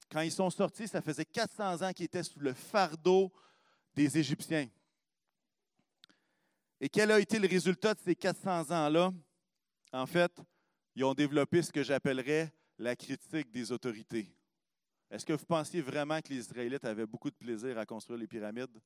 Quand 0.10 0.22
ils 0.22 0.32
sont 0.32 0.50
sortis, 0.50 0.88
ça 0.88 1.02
faisait 1.02 1.26
400 1.26 1.82
ans 1.82 1.92
qu'ils 1.92 2.06
étaient 2.06 2.24
sous 2.24 2.40
le 2.40 2.54
fardeau 2.54 3.34
des 3.96 4.18
Égyptiens. 4.18 4.68
Et 6.80 6.90
quel 6.90 7.12
a 7.12 7.20
été 7.20 7.40
le 7.40 7.48
résultat 7.48 7.94
de 7.94 8.00
ces 8.00 8.16
400 8.16 8.72
ans-là? 8.72 9.14
En 9.92 10.06
fait, 10.06 10.32
ils 10.96 11.04
ont 11.04 11.14
développé 11.14 11.62
ce 11.62 11.72
que 11.72 11.84
j'appellerais 11.84 12.52
la 12.78 12.96
critique 12.96 13.52
des 13.52 13.72
autorités. 13.72 14.36
Est-ce 15.10 15.26
que 15.26 15.34
vous 15.34 15.46
pensiez 15.46 15.82
vraiment 15.82 16.20
que 16.22 16.30
les 16.30 16.40
Israélites 16.40 16.84
avaient 16.86 17.06
beaucoup 17.06 17.30
de 17.30 17.36
plaisir 17.36 17.78
à 17.78 17.86
construire 17.86 18.20
les 18.20 18.28
pyramides? 18.28 18.82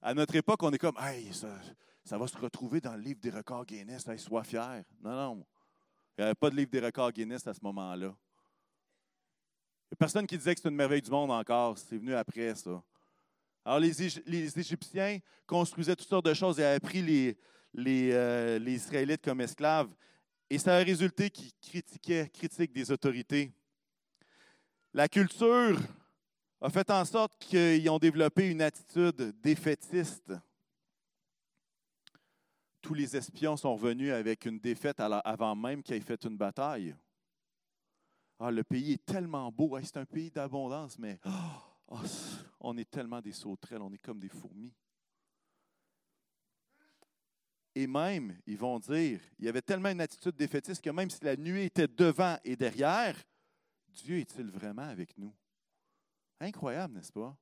À 0.00 0.14
notre 0.14 0.36
époque, 0.36 0.62
on 0.62 0.70
est 0.70 0.78
comme, 0.78 0.96
hey, 0.98 1.32
ça, 1.34 2.16
va 2.16 2.26
se 2.26 2.38
retrouver 2.38 2.80
dans 2.80 2.94
le 2.94 3.02
livre 3.02 3.20
des 3.20 3.30
records 3.30 3.66
Guinness, 3.66 4.06
hey, 4.06 4.18
sois 4.18 4.44
fier. 4.44 4.84
Non, 5.00 5.10
non. 5.10 5.46
Il 6.16 6.20
n'y 6.20 6.24
avait 6.24 6.34
pas 6.36 6.50
de 6.50 6.56
livre 6.56 6.70
des 6.70 6.80
records 6.80 7.12
Guinness 7.12 7.46
à 7.46 7.54
ce 7.54 7.60
moment-là. 7.62 8.06
Il 8.06 9.92
n'y 9.92 9.94
a 9.94 9.96
personne 9.98 10.26
qui 10.26 10.38
disait 10.38 10.54
que 10.54 10.60
c'est 10.60 10.68
une 10.68 10.76
merveille 10.76 11.02
du 11.02 11.10
monde 11.10 11.32
encore. 11.32 11.76
C'est 11.78 11.98
venu 11.98 12.14
après 12.14 12.54
ça. 12.54 12.82
Alors, 13.68 13.80
les, 13.80 14.58
Égyptiens 14.58 15.18
construisaient 15.46 15.94
toutes 15.94 16.08
sortes 16.08 16.24
de 16.24 16.32
choses 16.32 16.58
et 16.58 16.64
avaient 16.64 16.80
pris 16.80 17.02
les, 17.02 17.36
euh, 18.14 18.58
les, 18.58 18.72
Israélites 18.72 19.22
comme 19.22 19.42
esclaves. 19.42 19.94
Et 20.48 20.56
ça 20.56 20.76
a 20.76 20.78
résulté 20.78 21.28
qu'ils 21.28 21.52
critiquaient, 21.60 22.30
critiquent 22.30 22.72
des 22.72 22.90
autorités. 22.90 23.52
La 24.94 25.06
culture 25.06 25.78
a 26.62 26.70
fait 26.70 26.90
en 26.90 27.04
sorte 27.04 27.36
qu'ils 27.38 27.90
ont 27.90 27.98
développé 27.98 28.48
une 28.48 28.62
attitude 28.62 29.38
défaitiste. 29.42 30.32
Tous 32.80 32.94
les 32.94 33.14
espions 33.18 33.58
sont 33.58 33.74
revenus 33.74 34.14
avec 34.14 34.46
une 34.46 34.58
défaite 34.58 34.98
avant 34.98 35.54
même 35.54 35.82
qu'ils 35.82 35.96
aient 35.96 36.00
fait 36.00 36.24
une 36.24 36.38
bataille. 36.38 36.96
Ah, 38.38 38.50
le 38.50 38.64
pays 38.64 38.94
est 38.94 39.04
tellement 39.04 39.52
beau, 39.52 39.78
c'est 39.82 39.98
un 39.98 40.06
pays 40.06 40.30
d'abondance, 40.30 40.98
mais 40.98 41.20
oh, 41.26 41.67
Oh, 41.88 42.00
on 42.60 42.76
est 42.76 42.90
tellement 42.90 43.20
des 43.20 43.32
sauterelles, 43.32 43.82
on 43.82 43.92
est 43.92 43.98
comme 43.98 44.18
des 44.18 44.28
fourmis. 44.28 44.72
Et 47.74 47.86
même, 47.86 48.36
ils 48.46 48.58
vont 48.58 48.78
dire, 48.78 49.20
il 49.38 49.44
y 49.44 49.48
avait 49.48 49.62
tellement 49.62 49.90
une 49.90 50.00
attitude 50.00 50.34
défaitiste 50.34 50.82
que 50.82 50.90
même 50.90 51.10
si 51.10 51.24
la 51.24 51.36
nuée 51.36 51.66
était 51.66 51.86
devant 51.86 52.36
et 52.44 52.56
derrière, 52.56 53.16
Dieu 53.88 54.18
est-il 54.18 54.50
vraiment 54.50 54.82
avec 54.82 55.16
nous? 55.16 55.34
Incroyable, 56.40 56.94
n'est-ce 56.94 57.12
pas? 57.12 57.36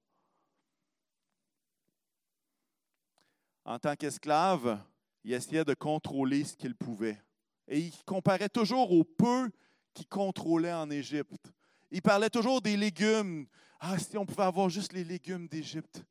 En 3.64 3.78
tant 3.78 3.96
qu'esclave, 3.96 4.80
il 5.24 5.32
essayait 5.32 5.64
de 5.64 5.74
contrôler 5.74 6.44
ce 6.44 6.56
qu'il 6.56 6.76
pouvait. 6.76 7.20
Et 7.66 7.80
il 7.80 8.04
comparait 8.04 8.48
toujours 8.48 8.92
au 8.92 9.02
peu 9.02 9.50
qu'il 9.92 10.06
contrôlait 10.06 10.72
en 10.72 10.88
Égypte. 10.88 11.52
Il 11.90 12.02
parlait 12.02 12.30
toujours 12.30 12.60
des 12.60 12.76
légumes, 12.76 13.46
ah, 13.80 13.98
si 13.98 14.16
on 14.18 14.26
pouvait 14.26 14.44
avoir 14.44 14.68
juste 14.68 14.92
les 14.92 15.04
légumes 15.04 15.46
d'Égypte. 15.46 16.04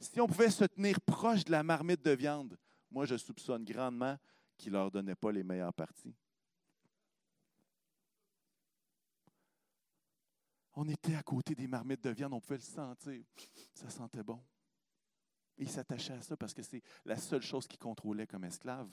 Si 0.00 0.20
on 0.20 0.26
pouvait 0.26 0.50
se 0.50 0.64
tenir 0.64 1.00
proche 1.00 1.44
de 1.44 1.52
la 1.52 1.62
marmite 1.62 2.04
de 2.04 2.10
viande. 2.10 2.58
Moi, 2.90 3.06
je 3.06 3.16
soupçonne 3.16 3.64
grandement 3.64 4.16
qu'il 4.56 4.72
ne 4.72 4.78
leur 4.78 4.90
donnait 4.90 5.14
pas 5.14 5.32
les 5.32 5.42
meilleures 5.42 5.72
parties. 5.72 6.14
On 10.74 10.88
était 10.88 11.14
à 11.14 11.22
côté 11.22 11.54
des 11.54 11.68
marmites 11.68 12.02
de 12.02 12.10
viande, 12.10 12.32
on 12.34 12.40
pouvait 12.40 12.56
le 12.56 12.62
sentir. 12.62 13.24
Ça 13.72 13.88
sentait 13.88 14.22
bon. 14.22 14.42
Il 15.56 15.70
s'attachait 15.70 16.14
à 16.14 16.22
ça 16.22 16.36
parce 16.36 16.52
que 16.52 16.62
c'est 16.62 16.82
la 17.04 17.16
seule 17.16 17.42
chose 17.42 17.66
qu'il 17.66 17.78
contrôlait 17.78 18.26
comme 18.26 18.44
esclave 18.44 18.90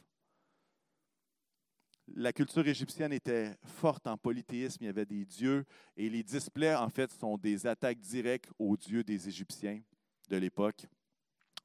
la 2.16 2.34
culture 2.34 2.68
égyptienne 2.68 3.14
était 3.14 3.56
forte 3.64 4.08
en 4.08 4.18
polythéisme. 4.18 4.84
Il 4.84 4.88
y 4.88 4.90
avait 4.90 5.06
des 5.06 5.26
dieux. 5.26 5.66
Et 5.96 6.10
les 6.10 6.24
displays, 6.24 6.76
en 6.76 6.90
fait, 6.90 7.12
sont 7.12 7.38
des 7.38 7.68
attaques 7.68 8.00
directes 8.00 8.50
aux 8.60 8.76
dieux 8.78 9.04
des 9.04 9.28
Égyptiens 9.28 9.82
de 10.30 10.38
l'époque. 10.38 10.86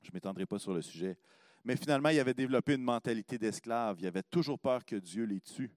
Je 0.03 0.11
ne 0.11 0.15
m'étendrai 0.15 0.47
pas 0.47 0.59
sur 0.59 0.73
le 0.73 0.83
sujet. 0.83 1.17
Mais 1.65 1.77
finalement, 1.77 2.11
ils 2.11 2.21
avaient 2.21 2.35
développé 2.35 2.75
une 2.75 2.83
mentalité 2.83 3.39
d'esclave. 3.39 3.97
Ils 4.01 4.07
avaient 4.07 4.23
toujours 4.23 4.59
peur 4.59 4.85
que 4.85 4.97
Dieu 4.97 5.25
les 5.25 5.41
tue. 5.41 5.75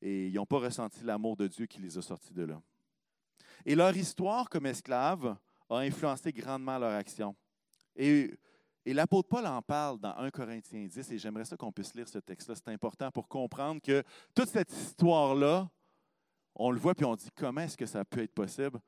Et 0.00 0.28
ils 0.28 0.34
n'ont 0.34 0.46
pas 0.46 0.58
ressenti 0.58 1.04
l'amour 1.04 1.36
de 1.36 1.46
Dieu 1.46 1.66
qui 1.66 1.80
les 1.80 1.98
a 1.98 2.02
sortis 2.02 2.32
de 2.32 2.44
là. 2.44 2.60
Et 3.64 3.74
leur 3.74 3.96
histoire 3.96 4.48
comme 4.48 4.66
esclaves 4.66 5.36
a 5.68 5.78
influencé 5.78 6.32
grandement 6.32 6.78
leur 6.78 6.92
action. 6.92 7.34
Et 7.96 8.32
et 8.86 8.94
l'apôtre 8.94 9.28
Paul 9.28 9.44
en 9.46 9.60
parle 9.62 9.98
dans 9.98 10.16
1 10.16 10.30
Corinthiens 10.30 10.86
10, 10.86 11.10
et 11.10 11.18
j'aimerais 11.18 11.44
ça 11.44 11.56
qu'on 11.56 11.72
puisse 11.72 11.92
lire 11.92 12.08
ce 12.08 12.18
texte-là. 12.18 12.54
C'est 12.54 12.68
important 12.68 13.10
pour 13.10 13.26
comprendre 13.26 13.82
que 13.82 14.04
toute 14.32 14.48
cette 14.48 14.72
histoire-là, 14.72 15.68
on 16.54 16.70
le 16.70 16.78
voit 16.78 16.94
puis 16.94 17.04
on 17.04 17.16
dit 17.16 17.28
comment 17.34 17.62
est-ce 17.62 17.76
que 17.76 17.84
ça 17.84 18.04
peut 18.04 18.22
être 18.22 18.32
possible? 18.32 18.78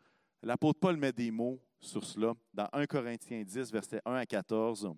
L'apôtre 0.40 0.78
Paul 0.78 0.96
met 0.96 1.12
des 1.12 1.32
mots 1.32 1.60
sur 1.80 2.04
cela 2.04 2.34
dans 2.54 2.68
1 2.72 2.86
Corinthiens 2.86 3.42
10, 3.42 3.72
versets 3.72 4.00
1 4.04 4.14
à 4.14 4.24
14. 4.24 4.94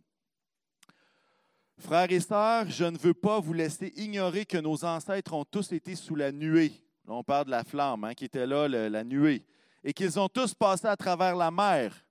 Frères 1.78 2.12
et 2.12 2.21
sœurs, 2.21 2.69
je 2.69 2.85
ne 2.85 2.99
veux 2.99 3.14
pas 3.14 3.40
vous 3.40 3.54
laisser 3.54 3.95
ignorer 3.97 4.45
que 4.45 4.59
nos 4.59 4.85
ancêtres 4.85 5.33
ont 5.33 5.47
tous 5.47 5.73
été 5.73 5.95
sous 5.95 6.14
la 6.14 6.30
nuée. 6.30 6.73
Là, 7.07 7.14
on 7.14 7.25
parle 7.25 7.47
de 7.47 7.52
la 7.52 7.64
flamme 7.64 8.04
hein, 8.04 8.12
qui 8.12 8.26
était 8.26 8.47
là, 8.47 8.69
la 8.69 9.02
nuée. 9.02 9.47
Et 9.83 9.95
qu'ils 9.95 10.21
ont 10.21 10.28
tous 10.28 10.52
passé 10.52 10.87
à 10.87 10.97
travers 10.97 11.37
la 11.37 11.50
mer. 11.50 12.04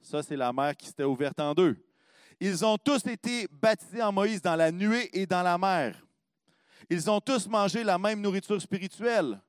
Ça, 0.00 0.22
c'est 0.22 0.36
la 0.36 0.52
mer 0.52 0.76
qui 0.76 0.86
s'était 0.86 1.02
ouverte 1.02 1.40
en 1.40 1.54
deux. 1.54 1.76
Ils 2.46 2.62
ont 2.62 2.76
tous 2.76 3.06
été 3.06 3.48
baptisés 3.50 4.02
en 4.02 4.12
Moïse 4.12 4.42
dans 4.42 4.54
la 4.54 4.70
nuée 4.70 5.08
et 5.14 5.24
dans 5.24 5.42
la 5.42 5.56
mer. 5.56 5.96
Ils 6.90 7.10
ont 7.10 7.18
tous 7.18 7.48
mangé 7.48 7.82
la 7.82 7.96
même 7.96 8.20
nourriture 8.20 8.60
spirituelle, 8.60 9.40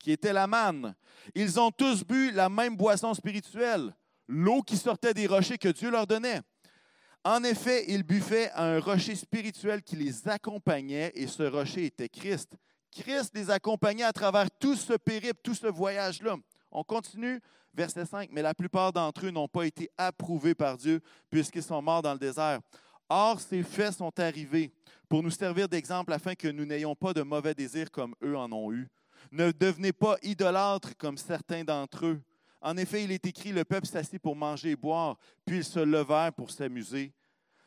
qui 0.00 0.10
était 0.10 0.32
la 0.32 0.48
manne. 0.48 0.96
Ils 1.32 1.60
ont 1.60 1.70
tous 1.70 2.02
bu 2.04 2.32
la 2.32 2.48
même 2.48 2.76
boisson 2.76 3.14
spirituelle, 3.14 3.94
l'eau 4.26 4.62
qui 4.62 4.76
sortait 4.76 5.14
des 5.14 5.28
rochers 5.28 5.58
que 5.58 5.68
Dieu 5.68 5.92
leur 5.92 6.08
donnait. 6.08 6.40
En 7.22 7.44
effet, 7.44 7.84
ils 7.86 8.02
buvaient 8.02 8.50
à 8.50 8.64
un 8.64 8.80
rocher 8.80 9.14
spirituel 9.14 9.80
qui 9.80 9.94
les 9.94 10.26
accompagnait, 10.26 11.12
et 11.14 11.28
ce 11.28 11.44
rocher 11.44 11.84
était 11.84 12.08
Christ. 12.08 12.56
Christ 12.90 13.30
les 13.36 13.48
accompagnait 13.48 14.02
à 14.02 14.12
travers 14.12 14.50
tout 14.50 14.74
ce 14.74 14.94
périple, 14.94 15.38
tout 15.40 15.54
ce 15.54 15.68
voyage-là. 15.68 16.34
On 16.72 16.82
continue, 16.82 17.40
verset 17.74 18.06
5, 18.06 18.30
mais 18.32 18.42
la 18.42 18.54
plupart 18.54 18.92
d'entre 18.92 19.26
eux 19.26 19.30
n'ont 19.30 19.48
pas 19.48 19.66
été 19.66 19.90
approuvés 19.98 20.54
par 20.54 20.76
Dieu 20.76 21.00
puisqu'ils 21.30 21.62
sont 21.62 21.82
morts 21.82 22.02
dans 22.02 22.12
le 22.12 22.18
désert. 22.18 22.60
Or, 23.08 23.40
ces 23.40 23.62
faits 23.62 23.94
sont 23.94 24.18
arrivés 24.18 24.72
pour 25.08 25.22
nous 25.22 25.30
servir 25.30 25.68
d'exemple 25.68 26.12
afin 26.12 26.34
que 26.34 26.48
nous 26.48 26.64
n'ayons 26.64 26.94
pas 26.94 27.12
de 27.12 27.22
mauvais 27.22 27.54
désirs 27.54 27.90
comme 27.90 28.14
eux 28.22 28.36
en 28.36 28.50
ont 28.52 28.72
eu. 28.72 28.88
Ne 29.30 29.52
devenez 29.52 29.92
pas 29.92 30.16
idolâtres 30.22 30.96
comme 30.96 31.18
certains 31.18 31.64
d'entre 31.64 32.06
eux. 32.06 32.22
En 32.60 32.76
effet, 32.76 33.04
il 33.04 33.12
est 33.12 33.26
écrit, 33.26 33.52
le 33.52 33.64
peuple 33.64 33.86
s'assit 33.86 34.20
pour 34.20 34.36
manger 34.36 34.70
et 34.70 34.76
boire, 34.76 35.18
puis 35.44 35.58
ils 35.58 35.64
se 35.64 35.80
levèrent 35.80 36.32
pour 36.32 36.50
s'amuser. 36.50 37.12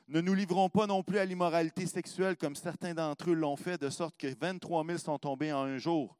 Ne 0.08 0.22
nous 0.22 0.34
livrons 0.34 0.70
pas 0.70 0.88
non 0.88 1.04
plus 1.04 1.20
à 1.20 1.26
l'immoralité 1.26 1.86
sexuelle 1.86 2.38
comme 2.38 2.56
certains 2.56 2.94
d'entre 2.94 3.30
eux 3.30 3.34
l'ont 3.34 3.58
fait, 3.58 3.80
de 3.80 3.90
sorte 3.90 4.18
que 4.18 4.34
23 4.40 4.86
000 4.86 4.98
sont 4.98 5.20
tombés 5.20 5.52
en 5.52 5.64
un 5.64 5.78
jour. 5.78 6.18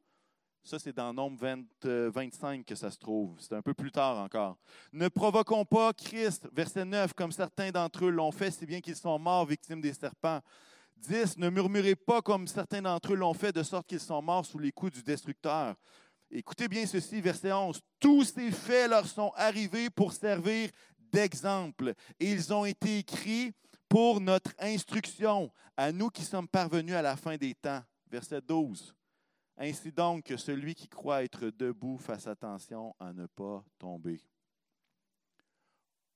Ça, 0.64 0.78
c'est 0.78 0.92
dans 0.92 1.14
Nombre 1.14 1.38
20, 1.38 2.10
25 2.10 2.64
que 2.64 2.74
ça 2.74 2.90
se 2.90 2.98
trouve. 2.98 3.36
C'est 3.40 3.54
un 3.54 3.62
peu 3.62 3.72
plus 3.74 3.90
tard 3.90 4.18
encore. 4.18 4.58
Ne 4.92 5.08
provoquons 5.08 5.64
pas 5.64 5.92
Christ, 5.92 6.48
verset 6.52 6.84
9, 6.84 7.14
comme 7.14 7.32
certains 7.32 7.70
d'entre 7.70 8.04
eux 8.04 8.10
l'ont 8.10 8.32
fait, 8.32 8.50
si 8.50 8.66
bien 8.66 8.80
qu'ils 8.80 8.96
sont 8.96 9.18
morts 9.18 9.46
victimes 9.46 9.80
des 9.80 9.94
serpents. 9.94 10.40
10. 10.96 11.38
Ne 11.38 11.48
murmurez 11.48 11.94
pas 11.94 12.20
comme 12.20 12.46
certains 12.46 12.82
d'entre 12.82 13.12
eux 13.12 13.16
l'ont 13.16 13.34
fait, 13.34 13.52
de 13.52 13.62
sorte 13.62 13.86
qu'ils 13.86 14.00
sont 14.00 14.20
morts 14.20 14.44
sous 14.44 14.58
les 14.58 14.72
coups 14.72 14.92
du 14.92 15.02
destructeur. 15.02 15.74
Écoutez 16.30 16.68
bien 16.68 16.84
ceci, 16.84 17.20
verset 17.20 17.52
11. 17.52 17.80
Tous 17.98 18.24
ces 18.24 18.50
faits 18.50 18.90
leur 18.90 19.06
sont 19.06 19.32
arrivés 19.36 19.88
pour 19.88 20.12
servir 20.12 20.70
d'exemple, 20.98 21.94
et 22.20 22.30
ils 22.30 22.52
ont 22.52 22.66
été 22.66 22.98
écrits 22.98 23.52
pour 23.88 24.20
notre 24.20 24.52
instruction, 24.58 25.50
à 25.76 25.90
nous 25.92 26.10
qui 26.10 26.22
sommes 26.22 26.48
parvenus 26.48 26.94
à 26.94 27.00
la 27.00 27.16
fin 27.16 27.36
des 27.36 27.54
temps. 27.54 27.80
Verset 28.10 28.42
12. 28.42 28.94
Ainsi 29.60 29.90
donc 29.90 30.26
que 30.26 30.36
celui 30.36 30.76
qui 30.76 30.86
croit 30.86 31.24
être 31.24 31.50
debout 31.50 31.98
fasse 31.98 32.28
attention 32.28 32.94
à 33.00 33.12
ne 33.12 33.26
pas 33.26 33.64
tomber. 33.76 34.20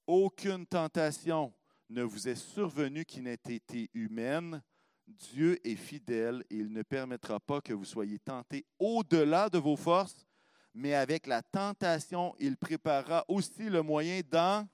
Aucune 0.06 0.64
tentation 0.64 1.52
ne 1.90 2.04
vous 2.04 2.28
est 2.28 2.36
survenue 2.36 3.04
qui 3.04 3.20
n'ait 3.20 3.34
été 3.34 3.90
humaine. 3.94 4.62
Dieu 5.08 5.58
est 5.66 5.74
fidèle 5.74 6.44
et 6.50 6.56
il 6.58 6.72
ne 6.72 6.82
permettra 6.82 7.40
pas 7.40 7.60
que 7.60 7.72
vous 7.72 7.84
soyez 7.84 8.20
tentés 8.20 8.64
au-delà 8.78 9.48
de 9.48 9.58
vos 9.58 9.76
forces, 9.76 10.24
mais 10.72 10.94
avec 10.94 11.26
la 11.26 11.42
tentation, 11.42 12.36
il 12.38 12.56
préparera 12.56 13.24
aussi 13.26 13.68
le 13.68 13.82
moyen 13.82 14.20
d'en 14.30 14.68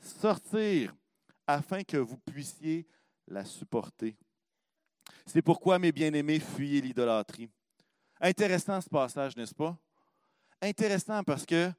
sortir 0.00 0.92
afin 1.46 1.84
que 1.84 1.96
vous 1.96 2.18
puissiez 2.18 2.88
la 3.28 3.44
supporter. 3.44 4.16
C'est 5.26 5.42
pourquoi, 5.42 5.78
mes 5.78 5.92
bien-aimés, 5.92 6.40
fuyez 6.40 6.80
l'idolâtrie. 6.80 7.48
Intéressant 8.20 8.80
ce 8.80 8.88
passage, 8.88 9.36
n'est-ce 9.36 9.54
pas? 9.54 9.76
Intéressant 10.60 11.22
parce 11.22 11.44
que 11.44 11.70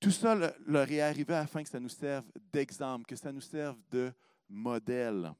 tout 0.00 0.10
ça 0.10 0.34
leur 0.66 0.90
est 0.90 1.00
arrivé 1.00 1.34
afin 1.34 1.62
que 1.62 1.68
ça 1.68 1.80
nous 1.80 1.88
serve 1.88 2.24
d'exemple, 2.52 3.06
que 3.06 3.16
ça 3.16 3.32
nous 3.32 3.40
serve 3.40 3.78
de 3.90 4.12
modèle 4.48 5.32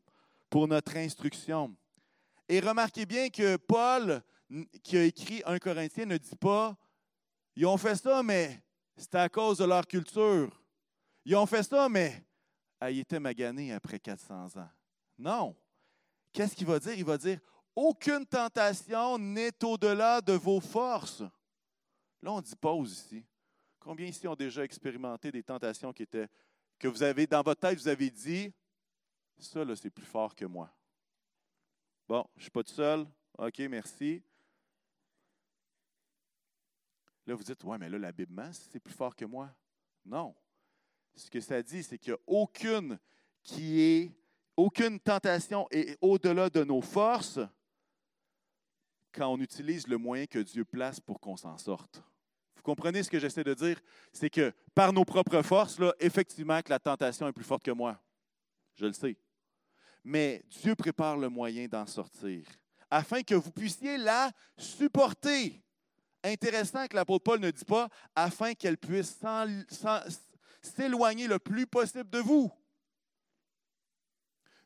pour 0.48 0.68
notre 0.68 0.96
instruction. 0.96 1.74
Et 2.48 2.60
remarquez 2.60 3.06
bien 3.06 3.28
que 3.28 3.56
Paul, 3.56 4.22
qui 4.82 4.96
a 4.96 5.04
écrit 5.04 5.42
un 5.46 5.58
Corinthien, 5.58 6.06
ne 6.06 6.16
dit 6.16 6.36
pas 6.36 6.76
ils 7.54 7.66
ont 7.66 7.76
fait 7.76 7.96
ça, 7.96 8.22
mais 8.22 8.62
c'était 8.96 9.18
à 9.18 9.28
cause 9.28 9.58
de 9.58 9.64
leur 9.64 9.86
culture. 9.86 10.50
Ils 11.24 11.36
ont 11.36 11.46
fait 11.46 11.62
ça, 11.62 11.88
mais 11.88 12.24
ah, 12.80 12.90
ils 12.90 13.00
étaient 13.00 13.20
maganés 13.20 13.72
après 13.72 13.98
400 13.98 14.56
ans. 14.56 14.70
Non. 15.18 15.56
Qu'est-ce 16.32 16.56
qu'il 16.56 16.66
va 16.66 16.78
dire? 16.78 16.94
Il 16.94 17.04
va 17.04 17.18
dire 17.18 17.38
aucune 17.74 18.26
tentation 18.26 19.18
n'est 19.18 19.64
au-delà 19.64 20.20
de 20.20 20.32
vos 20.32 20.60
forces. 20.60 21.22
Là, 22.22 22.32
on 22.32 22.40
dit 22.40 22.56
pause 22.56 22.92
ici. 22.92 23.24
Combien 23.80 24.06
ici 24.06 24.28
ont 24.28 24.36
déjà 24.36 24.62
expérimenté 24.62 25.32
des 25.32 25.42
tentations 25.42 25.92
qui 25.92 26.04
étaient, 26.04 26.28
que 26.78 26.88
vous 26.88 27.02
avez, 27.02 27.26
dans 27.26 27.42
votre 27.42 27.60
tête, 27.60 27.78
vous 27.78 27.88
avez 27.88 28.10
dit, 28.10 28.52
ça, 29.38 29.64
là, 29.64 29.74
c'est 29.74 29.90
plus 29.90 30.04
fort 30.04 30.34
que 30.34 30.44
moi. 30.44 30.72
Bon, 32.08 32.24
je 32.36 32.40
ne 32.40 32.42
suis 32.42 32.50
pas 32.50 32.62
tout 32.62 32.72
seul. 32.72 33.06
OK, 33.38 33.58
merci. 33.60 34.22
Là, 37.26 37.34
vous 37.34 37.42
dites, 37.42 37.62
ouais, 37.64 37.78
mais 37.78 37.88
là, 37.88 37.98
la 37.98 38.12
Bible 38.12 38.50
c'est 38.52 38.80
plus 38.80 38.94
fort 38.94 39.16
que 39.16 39.24
moi. 39.24 39.50
Non. 40.04 40.34
Ce 41.14 41.30
que 41.30 41.40
ça 41.40 41.62
dit, 41.62 41.82
c'est 41.82 41.98
qu'il 41.98 42.12
n'y 42.12 42.18
a 42.18 42.22
aucune 42.26 42.98
qui 43.42 43.80
est, 43.80 44.12
aucune 44.56 44.98
tentation 45.00 45.66
est 45.70 45.98
au-delà 46.00 46.50
de 46.50 46.64
nos 46.64 46.80
forces, 46.80 47.40
quand 49.12 49.28
on 49.28 49.40
utilise 49.40 49.87
le 49.87 49.99
moyen 49.99 50.26
que 50.26 50.38
Dieu 50.38 50.64
place 50.64 51.00
pour 51.00 51.21
qu'on 51.21 51.37
s'en 51.37 51.59
sorte. 51.59 52.02
Vous 52.57 52.62
comprenez 52.62 53.02
ce 53.02 53.11
que 53.11 53.19
j'essaie 53.19 53.45
de 53.45 53.54
dire? 53.54 53.81
C'est 54.12 54.31
que 54.31 54.52
par 54.75 54.92
nos 54.92 55.05
propres 55.05 55.42
forces, 55.42 55.79
là, 55.79 55.92
effectivement, 56.01 56.61
que 56.62 56.70
la 56.70 56.79
tentation 56.79 57.27
est 57.29 57.33
plus 57.33 57.44
forte 57.44 57.64
que 57.64 57.70
moi. 57.70 58.01
Je 58.75 58.87
le 58.87 58.92
sais. 58.92 59.16
Mais 60.05 60.42
Dieu 60.48 60.75
prépare 60.75 61.16
le 61.16 61.29
moyen 61.29 61.66
d'en 61.66 61.87
sortir 61.87 62.44
afin 62.92 63.22
que 63.22 63.35
vous 63.35 63.51
puissiez 63.51 63.96
la 63.96 64.31
supporter. 64.59 65.64
Intéressant 66.22 66.87
que 66.87 66.94
l'apôtre 66.94 67.25
Paul 67.25 67.40
ne 67.40 67.51
dit 67.51 67.64
pas 67.64 67.88
afin 68.14 68.53
qu'elle 68.53 68.77
puisse 68.77 69.18
s'éloigner 70.61 71.27
le 71.27 71.38
plus 71.38 71.66
possible 71.66 72.11
de 72.11 72.18
vous. 72.18 72.53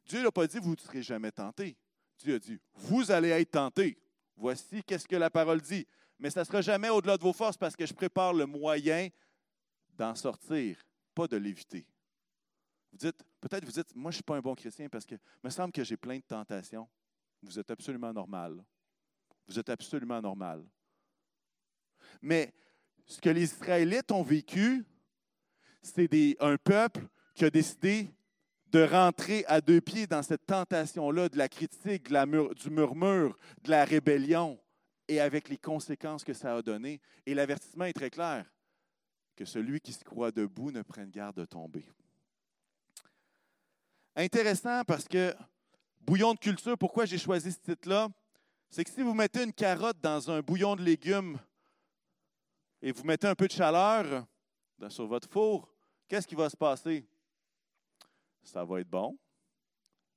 Dieu 0.04 0.24
n'a 0.24 0.32
pas 0.32 0.46
dit 0.48 0.58
vous 0.58 0.72
ne 0.72 0.80
serez 0.80 1.02
jamais 1.02 1.30
tenté. 1.30 1.76
Dieu 2.18 2.34
a 2.34 2.38
dit 2.40 2.58
vous 2.74 3.12
allez 3.12 3.28
être 3.28 3.52
tenté. 3.52 3.96
Voici 4.36 4.82
qu'est-ce 4.84 5.08
que 5.08 5.16
la 5.16 5.30
parole 5.30 5.60
dit. 5.60 5.86
Mais 6.18 6.30
ça 6.30 6.40
ne 6.40 6.44
sera 6.44 6.60
jamais 6.60 6.88
au-delà 6.88 7.16
de 7.16 7.22
vos 7.22 7.32
forces 7.32 7.56
parce 7.56 7.76
que 7.76 7.86
je 7.86 7.92
prépare 7.92 8.32
le 8.32 8.46
moyen 8.46 9.08
d'en 9.96 10.14
sortir, 10.14 10.78
pas 11.14 11.26
de 11.26 11.36
l'éviter. 11.36 11.86
Vous 12.92 12.98
dites, 12.98 13.22
peut-être 13.40 13.64
vous 13.64 13.72
dites, 13.72 13.94
moi 13.94 14.10
je 14.10 14.16
ne 14.16 14.18
suis 14.18 14.22
pas 14.22 14.36
un 14.36 14.40
bon 14.40 14.54
chrétien 14.54 14.88
parce 14.88 15.04
que 15.04 15.16
me 15.42 15.50
semble 15.50 15.72
que 15.72 15.84
j'ai 15.84 15.96
plein 15.96 16.16
de 16.16 16.22
tentations. 16.22 16.88
Vous 17.42 17.58
êtes 17.58 17.70
absolument 17.70 18.12
normal. 18.12 18.64
Vous 19.46 19.58
êtes 19.58 19.68
absolument 19.68 20.20
normal. 20.20 20.64
Mais 22.22 22.54
ce 23.04 23.20
que 23.20 23.28
les 23.28 23.44
Israélites 23.44 24.10
ont 24.10 24.22
vécu, 24.22 24.84
c'est 25.82 26.36
un 26.40 26.56
peuple 26.56 27.06
qui 27.34 27.44
a 27.44 27.50
décidé 27.50 28.10
de 28.76 28.82
rentrer 28.82 29.42
à 29.48 29.62
deux 29.62 29.80
pieds 29.80 30.06
dans 30.06 30.22
cette 30.22 30.44
tentation-là 30.44 31.30
de 31.30 31.38
la 31.38 31.48
critique, 31.48 32.08
du 32.10 32.70
murmure, 32.70 33.38
de 33.62 33.70
la 33.70 33.86
rébellion, 33.86 34.60
et 35.08 35.18
avec 35.18 35.48
les 35.48 35.56
conséquences 35.56 36.22
que 36.22 36.34
ça 36.34 36.54
a 36.54 36.60
donné. 36.60 37.00
Et 37.24 37.32
l'avertissement 37.32 37.86
est 37.86 37.94
très 37.94 38.10
clair, 38.10 38.44
que 39.34 39.46
celui 39.46 39.80
qui 39.80 39.94
se 39.94 40.04
croit 40.04 40.30
debout 40.30 40.70
ne 40.70 40.82
prenne 40.82 41.10
garde 41.10 41.36
de 41.36 41.46
tomber. 41.46 41.86
Intéressant 44.14 44.84
parce 44.84 45.08
que 45.08 45.34
bouillon 46.02 46.34
de 46.34 46.38
culture, 46.38 46.76
pourquoi 46.76 47.06
j'ai 47.06 47.18
choisi 47.18 47.52
ce 47.52 47.58
titre-là? 47.58 48.08
C'est 48.68 48.84
que 48.84 48.90
si 48.90 49.00
vous 49.00 49.14
mettez 49.14 49.42
une 49.42 49.54
carotte 49.54 50.00
dans 50.02 50.30
un 50.30 50.40
bouillon 50.42 50.76
de 50.76 50.82
légumes 50.82 51.38
et 52.82 52.92
vous 52.92 53.04
mettez 53.04 53.26
un 53.26 53.34
peu 53.34 53.46
de 53.46 53.52
chaleur 53.52 54.26
sur 54.90 55.06
votre 55.06 55.30
four, 55.30 55.66
qu'est-ce 56.08 56.26
qui 56.26 56.34
va 56.34 56.50
se 56.50 56.56
passer? 56.58 57.06
Ça 58.46 58.64
va 58.64 58.80
être 58.80 58.88
bon. 58.88 59.18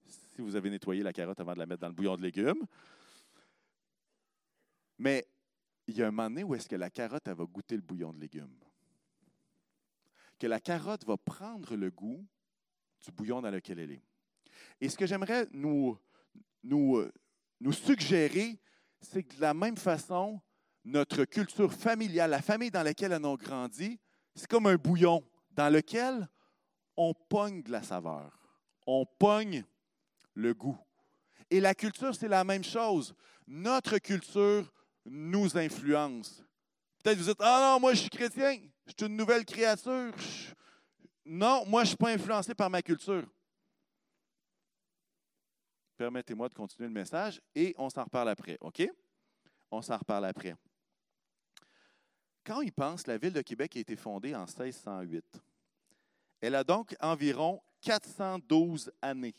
Si 0.07 0.41
vous 0.41 0.55
avez 0.55 0.69
nettoyé 0.69 1.03
la 1.03 1.13
carotte 1.13 1.39
avant 1.39 1.53
de 1.53 1.59
la 1.59 1.65
mettre 1.65 1.81
dans 1.81 1.89
le 1.89 1.93
bouillon 1.93 2.15
de 2.15 2.21
légumes. 2.21 2.65
Mais 4.97 5.27
il 5.87 5.97
y 5.97 6.03
a 6.03 6.07
un 6.07 6.11
moment 6.11 6.29
donné 6.29 6.43
où 6.43 6.55
est-ce 6.55 6.69
que 6.69 6.75
la 6.75 6.89
carotte 6.89 7.27
va 7.27 7.45
goûter 7.45 7.75
le 7.75 7.81
bouillon 7.81 8.13
de 8.13 8.19
légumes. 8.19 8.57
Que 10.37 10.47
la 10.47 10.59
carotte 10.59 11.05
va 11.05 11.17
prendre 11.17 11.75
le 11.75 11.89
goût 11.89 12.25
du 13.03 13.11
bouillon 13.11 13.41
dans 13.41 13.51
lequel 13.51 13.79
elle 13.79 13.91
est. 13.91 14.03
Et 14.79 14.89
ce 14.89 14.97
que 14.97 15.05
j'aimerais 15.05 15.47
nous, 15.51 15.97
nous, 16.63 17.03
nous 17.59 17.73
suggérer, 17.73 18.59
c'est 19.01 19.23
que 19.23 19.35
de 19.35 19.41
la 19.41 19.53
même 19.53 19.77
façon, 19.77 20.41
notre 20.85 21.25
culture 21.25 21.73
familiale, 21.73 22.31
la 22.31 22.41
famille 22.41 22.71
dans 22.71 22.83
laquelle 22.83 23.13
on 23.13 23.33
a 23.33 23.37
grandi, 23.37 23.99
c'est 24.35 24.47
comme 24.47 24.67
un 24.67 24.75
bouillon 24.75 25.23
dans 25.51 25.73
lequel 25.73 26.29
on 26.99 27.13
pogne 27.13 27.63
de 27.63 27.71
la 27.71 27.81
saveur, 27.81 28.37
on 28.85 29.05
pogne 29.05 29.63
le 30.33 30.53
goût. 30.53 30.77
Et 31.49 31.61
la 31.61 31.73
culture, 31.73 32.13
c'est 32.13 32.27
la 32.27 32.43
même 32.43 32.63
chose. 32.63 33.15
Notre 33.47 33.99
culture 33.99 34.69
nous 35.05 35.57
influence. 35.57 36.43
Peut-être 37.01 37.17
vous 37.17 37.23
dites, 37.23 37.39
ah 37.39 37.71
non, 37.73 37.79
moi 37.79 37.93
je 37.93 38.01
suis 38.01 38.09
chrétien, 38.09 38.59
je 38.85 38.91
suis 38.91 39.07
une 39.07 39.15
nouvelle 39.15 39.45
créature. 39.45 40.13
Non, 41.25 41.65
moi 41.65 41.83
je 41.83 41.85
ne 41.85 41.87
suis 41.87 41.97
pas 41.97 42.09
influencé 42.09 42.53
par 42.53 42.69
ma 42.69 42.81
culture. 42.81 43.25
Permettez-moi 45.95 46.49
de 46.49 46.53
continuer 46.53 46.89
le 46.89 46.93
message 46.93 47.41
et 47.55 47.73
on 47.77 47.89
s'en 47.89 48.03
reparle 48.03 48.27
après, 48.27 48.57
OK? 48.59 48.85
On 49.71 49.81
s'en 49.81 49.97
reparle 49.97 50.25
après. 50.25 50.53
Quand 52.43 52.59
il 52.59 52.73
pense, 52.73 53.07
la 53.07 53.17
ville 53.17 53.33
de 53.33 53.41
Québec 53.41 53.77
a 53.77 53.79
été 53.79 53.95
fondée 53.95 54.35
en 54.35 54.45
1608. 54.45 55.41
Elle 56.41 56.55
a 56.55 56.63
donc 56.63 56.95
environ 57.01 57.61
412 57.81 58.91
années, 59.01 59.35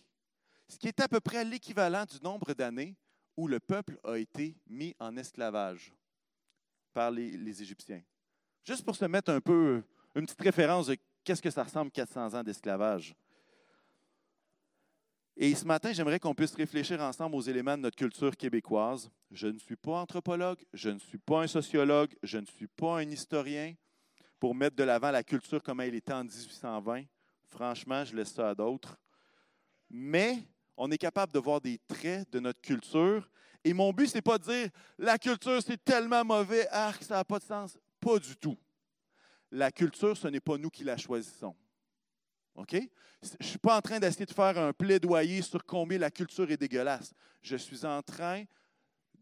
ce 0.69 0.79
qui 0.79 0.89
est 0.89 1.01
à 1.01 1.09
peu 1.09 1.21
près 1.21 1.45
l'équivalent 1.45 2.05
du 2.05 2.19
nombre 2.23 2.55
d'années 2.55 2.97
où 3.37 3.49
le 3.49 3.61
peuple 3.61 3.99
a 4.05 4.17
été 4.17 4.57
mis 4.69 4.95
en 4.99 5.17
esclavage 5.17 5.93
par 6.93 7.11
les, 7.11 7.63
Égyptiens. 7.63 8.03
Juste 8.65 8.85
pour 8.85 8.97
se 8.97 9.05
mettre 9.05 9.31
un 9.31 9.41
peu 9.41 9.83
une 10.15 10.27
petite 10.27 10.43
référence 10.43 10.89
de 10.89 10.97
qu'est-ce 11.25 11.41
que 11.41 11.51
ça 11.51 11.65
ressemble 11.65 11.91
400 11.91 12.35
ans 12.35 12.43
d'esclavage. 12.43 13.15
Et 15.37 15.55
ce 15.55 15.65
matin, 15.65 15.93
j'aimerais 15.93 16.21
qu'on 16.21 16.35
puisse 16.35 16.55
réfléchir 16.55 17.01
ensemble 17.01 17.35
aux 17.35 17.41
éléments 17.41 17.77
de 17.77 17.83
notre 17.83 17.97
culture 17.97 18.37
québécoise. 18.37 19.11
Je 19.31 19.47
ne 19.47 19.59
suis 19.59 19.77
pas 19.77 20.01
anthropologue, 20.01 20.63
je 20.75 20.91
ne 20.91 20.99
suis 20.99 21.17
pas 21.17 21.43
un 21.43 21.47
sociologue, 21.47 22.15
je 22.23 22.39
ne 22.39 22.47
suis 22.47 22.67
pas 22.67 22.99
un 22.99 23.09
historien, 23.09 23.75
pour 24.41 24.55
mettre 24.55 24.75
de 24.75 24.83
l'avant 24.83 25.11
la 25.11 25.23
culture 25.23 25.63
comme 25.63 25.81
elle 25.81 25.95
était 25.95 26.15
en 26.15 26.25
1820. 26.25 27.05
Franchement, 27.45 28.05
je 28.05 28.17
laisse 28.17 28.33
ça 28.33 28.49
à 28.49 28.55
d'autres. 28.55 28.99
Mais 29.91 30.39
on 30.77 30.91
est 30.91 30.99
capable 30.99 31.33
de 31.33 31.39
voir 31.39 31.61
des 31.61 31.79
traits 31.87 32.29
de 32.31 32.41
notre 32.41 32.61
culture 32.61 33.31
Et 33.63 33.75
mon 33.75 33.93
but, 33.93 34.09
ce 34.09 34.15
n'est 34.15 34.23
pas 34.23 34.39
de 34.39 34.45
dire 34.45 34.71
la 34.99 35.19
culture, 35.19 35.63
c'est 35.63 35.85
tellement 35.85 36.25
mauvais, 36.25 36.67
arc, 36.69 37.03
ça 37.03 37.17
n'a 37.17 37.25
pas 37.25 37.39
de 37.39 37.45
sens. 37.45 37.79
Pas 38.01 38.19
du 38.19 38.35
tout. 38.37 38.57
La 39.51 39.71
culture, 39.71 40.17
ce 40.17 40.29
n'est 40.29 40.41
pas 40.41 40.57
nous 40.57 40.71
qui 40.71 40.85
la 40.85 40.97
choisissons. 40.97 41.55
OK? 42.55 42.73
Je 43.23 43.29
ne 43.39 43.45
suis 43.45 43.59
pas 43.59 43.77
en 43.77 43.83
train 43.83 43.99
d'essayer 43.99 44.25
de 44.25 44.33
faire 44.33 44.57
un 44.57 44.73
plaidoyer 44.73 45.43
sur 45.43 45.63
combien 45.67 45.99
la 45.99 46.11
culture 46.11 46.51
est 46.51 46.57
dégueulasse. 46.57 47.13
Je 47.43 47.57
suis 47.57 47.85
en 47.85 48.01
train 48.01 48.45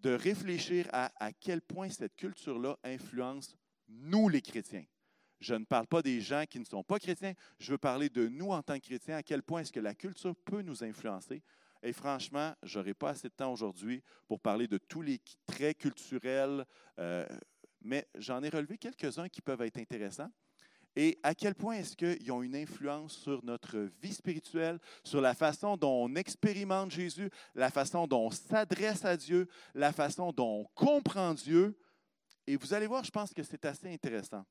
de 0.01 0.11
réfléchir 0.11 0.87
à 0.93 1.11
à 1.19 1.33
quel 1.33 1.61
point 1.61 1.91
cette 1.91 2.15
culture-là 2.15 2.79
influence 2.85 3.57
nous, 3.89 4.29
les 4.29 4.43
chrétiens. 4.43 4.85
Je 5.41 5.55
ne 5.55 5.65
parle 5.65 5.87
pas 5.87 6.03
des 6.03 6.21
gens 6.21 6.45
qui 6.49 6.59
ne 6.59 6.65
sont 6.65 6.83
pas 6.83 6.99
chrétiens, 6.99 7.35
je 7.59 7.73
veux 7.73 7.79
parler 7.79 8.09
de 8.09 8.29
nous 8.29 8.51
en 8.51 8.63
tant 8.63 8.79
que 8.79 8.87
chrétiens, 8.87 9.17
à 9.17 9.23
quel 9.23 9.43
point 9.43 9.61
est-ce 9.61 9.73
que 9.73 9.81
la 9.81 9.95
culture 9.95 10.35
peut 10.45 10.63
nous 10.63 10.83
influencer. 10.83 11.43
Et 11.83 11.93
franchement, 11.93 12.55
je 12.63 12.79
n'aurai 12.79 12.95
pas 12.95 13.11
assez 13.11 13.29
de 13.29 13.35
temps 13.35 13.53
aujourd'hui 13.53 14.03
pour 14.27 14.41
parler 14.41 14.67
de 14.67 14.79
tous 14.79 15.03
les 15.03 15.21
traits 15.47 15.79
culturels, 15.79 16.65
euh, 16.99 17.27
mais 17.81 18.09
j'en 18.17 18.43
ai 18.43 18.49
relevé 18.49 18.79
quelques-uns 18.79 19.29
qui 19.29 19.41
peuvent 19.41 19.63
être 19.63 19.79
intéressants. 19.79 20.31
Et 20.97 21.17
à 21.23 21.33
quel 21.33 21.55
point 21.55 21.75
est-ce 21.75 21.97
qu'ils 21.97 22.33
ont 22.33 22.43
une 22.43 22.57
influence 22.57 23.17
sur 23.19 23.45
notre 23.45 23.79
vie 24.03 24.13
spirituelle, 24.13 24.81
sur 25.05 25.21
la 25.21 25.35
façon 25.35 25.77
dont 25.77 26.07
on 26.07 26.17
expérimente 26.17 26.91
Jésus, 26.91 27.31
la 27.55 27.71
façon 27.71 28.09
dont 28.09 28.27
on 28.27 28.31
s'adresse 28.33 29.05
à 29.05 29.17
Dieu, 29.17 29.47
la 29.75 29.93
façon 29.93 30.33
dont 30.33 30.63
on 30.63 30.65
comprend 30.75 31.35
Dieu. 31.35 31.79
Et 32.49 32.57
vous 32.57 32.75
allez 32.75 32.89
voir, 32.89 33.05
je 33.05 33.13
pense 33.13 33.33
que 33.33 33.45
c'est 33.45 33.65
assez 33.65 33.93
intéressant. 33.93 34.45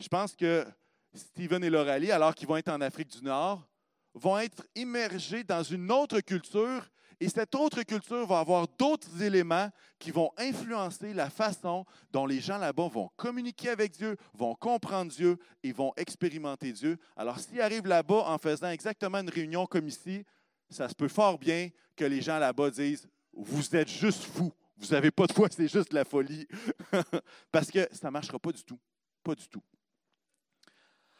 Je 0.00 0.08
pense 0.08 0.34
que 0.34 0.66
Stephen 1.14 1.62
et 1.62 1.70
Loralie, 1.70 2.10
alors 2.10 2.34
qu'ils 2.34 2.48
vont 2.48 2.56
être 2.56 2.70
en 2.70 2.80
Afrique 2.80 3.08
du 3.08 3.24
Nord, 3.24 3.66
vont 4.14 4.38
être 4.38 4.66
immergés 4.74 5.44
dans 5.44 5.62
une 5.62 5.90
autre 5.90 6.20
culture 6.20 6.88
et 7.20 7.28
cette 7.28 7.54
autre 7.54 7.82
culture 7.82 8.26
va 8.26 8.40
avoir 8.40 8.66
d'autres 8.78 9.22
éléments 9.22 9.70
qui 9.98 10.10
vont 10.10 10.32
influencer 10.36 11.14
la 11.14 11.30
façon 11.30 11.84
dont 12.10 12.26
les 12.26 12.40
gens 12.40 12.58
là-bas 12.58 12.88
vont 12.88 13.10
communiquer 13.16 13.70
avec 13.70 13.92
Dieu, 13.92 14.16
vont 14.34 14.54
comprendre 14.54 15.12
Dieu 15.12 15.38
et 15.62 15.72
vont 15.72 15.92
expérimenter 15.96 16.72
Dieu. 16.72 16.98
Alors, 17.16 17.38
s'ils 17.38 17.60
arrivent 17.60 17.86
là-bas 17.86 18.24
en 18.26 18.38
faisant 18.38 18.68
exactement 18.68 19.18
une 19.18 19.30
réunion 19.30 19.66
comme 19.66 19.88
ici, 19.88 20.24
ça 20.68 20.88
se 20.88 20.94
peut 20.94 21.08
fort 21.08 21.38
bien 21.38 21.70
que 21.96 22.04
les 22.04 22.20
gens 22.20 22.38
là-bas 22.38 22.70
disent 22.70 23.08
Vous 23.32 23.74
êtes 23.76 23.88
juste 23.88 24.24
fous, 24.24 24.52
vous 24.76 24.88
n'avez 24.88 25.10
pas 25.10 25.26
de 25.26 25.32
foi, 25.32 25.48
c'est 25.50 25.68
juste 25.68 25.92
la 25.92 26.04
folie. 26.04 26.46
Parce 27.52 27.70
que 27.70 27.88
ça 27.92 28.08
ne 28.08 28.12
marchera 28.12 28.38
pas 28.38 28.52
du 28.52 28.64
tout. 28.64 28.78
Pas 29.22 29.34
du 29.34 29.48
tout. 29.48 29.62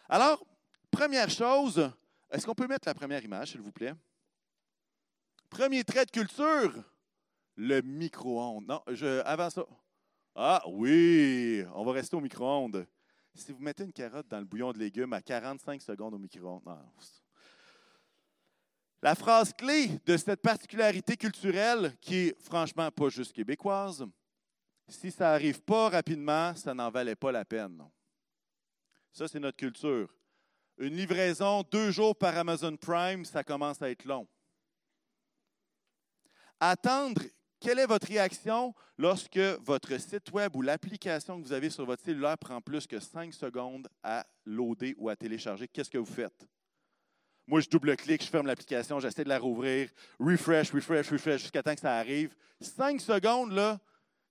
Alors, 0.09 0.45
première 0.91 1.31
chose, 1.31 1.91
est-ce 2.31 2.47
qu'on 2.47 2.55
peut 2.55 2.67
mettre 2.67 2.89
la 2.89 2.95
première 2.95 3.23
image, 3.23 3.53
s'il 3.53 3.61
vous 3.61 3.73
plaît? 3.73 3.95
Premier 5.49 5.85
trait 5.85 6.05
de 6.05 6.11
culture, 6.11 6.73
le 7.57 7.81
micro-ondes. 7.81 8.67
Non, 8.67 8.83
je, 8.89 9.23
avant 9.25 9.51
ça. 9.51 9.65
Ah 10.35 10.63
oui, 10.69 11.65
on 11.75 11.85
va 11.85 11.93
rester 11.93 12.17
au 12.17 12.21
micro-ondes. 12.21 12.87
Si 13.35 13.53
vous 13.53 13.61
mettez 13.61 13.85
une 13.85 13.93
carotte 13.93 14.29
dans 14.29 14.39
le 14.39 14.45
bouillon 14.45 14.73
de 14.73 14.79
légumes 14.79 15.13
à 15.13 15.23
45 15.23 15.81
secondes 15.81 16.15
au 16.15 16.19
micro-ondes. 16.19 16.63
La 19.03 19.15
phrase 19.15 19.53
clé 19.53 20.01
de 20.07 20.17
cette 20.17 20.41
particularité 20.41 21.17
culturelle, 21.17 21.95
qui 22.01 22.17
est 22.29 22.43
franchement 22.43 22.91
pas 22.91 23.09
juste 23.09 23.33
québécoise, 23.33 24.07
si 24.89 25.11
ça 25.11 25.25
n'arrive 25.31 25.63
pas 25.63 25.89
rapidement, 25.89 26.55
ça 26.55 26.75
n'en 26.75 26.91
valait 26.91 27.17
pas 27.17 27.33
la 27.33 27.45
peine. 27.45 27.83
Ça, 29.15 29.29
c'est 29.29 29.39
notre 29.39 29.57
culture. 29.57 30.13
Une 30.77 30.97
livraison 30.97 31.63
deux 31.71 31.93
jours 31.93 32.17
par 32.17 32.37
Amazon 32.37 32.77
Prime, 32.77 33.25
ça 33.25 33.45
commence 33.45 33.81
à 33.81 33.89
être 33.89 34.05
long. 34.05 34.27
Attendre, 36.59 37.23
quelle 37.61 37.79
est 37.79 37.87
votre 37.87 38.09
réaction 38.09 38.75
lorsque 38.99 39.39
votre 39.39 39.97
site 40.01 40.33
web 40.33 40.57
ou 40.57 40.63
l'application 40.63 41.41
que 41.41 41.47
vous 41.47 41.53
avez 41.53 41.71
sur 41.71 41.87
votre 41.87 42.03
cellulaire 42.03 42.37
prend 42.37 42.61
plus 42.61 42.89
que 42.89 42.99
cinq 42.99 43.33
secondes 43.33 43.87
à 44.03 44.27
loader 44.45 44.97
ou 44.99 45.09
à 45.09 45.15
télécharger? 45.15 45.69
Qu'est-ce 45.69 45.91
que 45.91 45.99
vous 45.99 46.05
faites? 46.13 46.49
Moi, 47.47 47.61
je 47.61 47.69
double-clique, 47.69 48.25
je 48.25 48.29
ferme 48.29 48.49
l'application, 48.49 48.99
j'essaie 48.99 49.23
de 49.23 49.29
la 49.29 49.39
rouvrir, 49.39 49.91
refresh, 50.19 50.73
refresh, 50.73 51.09
refresh, 51.11 51.43
jusqu'à 51.43 51.63
temps 51.63 51.75
que 51.75 51.81
ça 51.81 51.99
arrive. 51.99 52.35
Cinq 52.61 53.01
secondes, 53.01 53.53
là, 53.53 53.79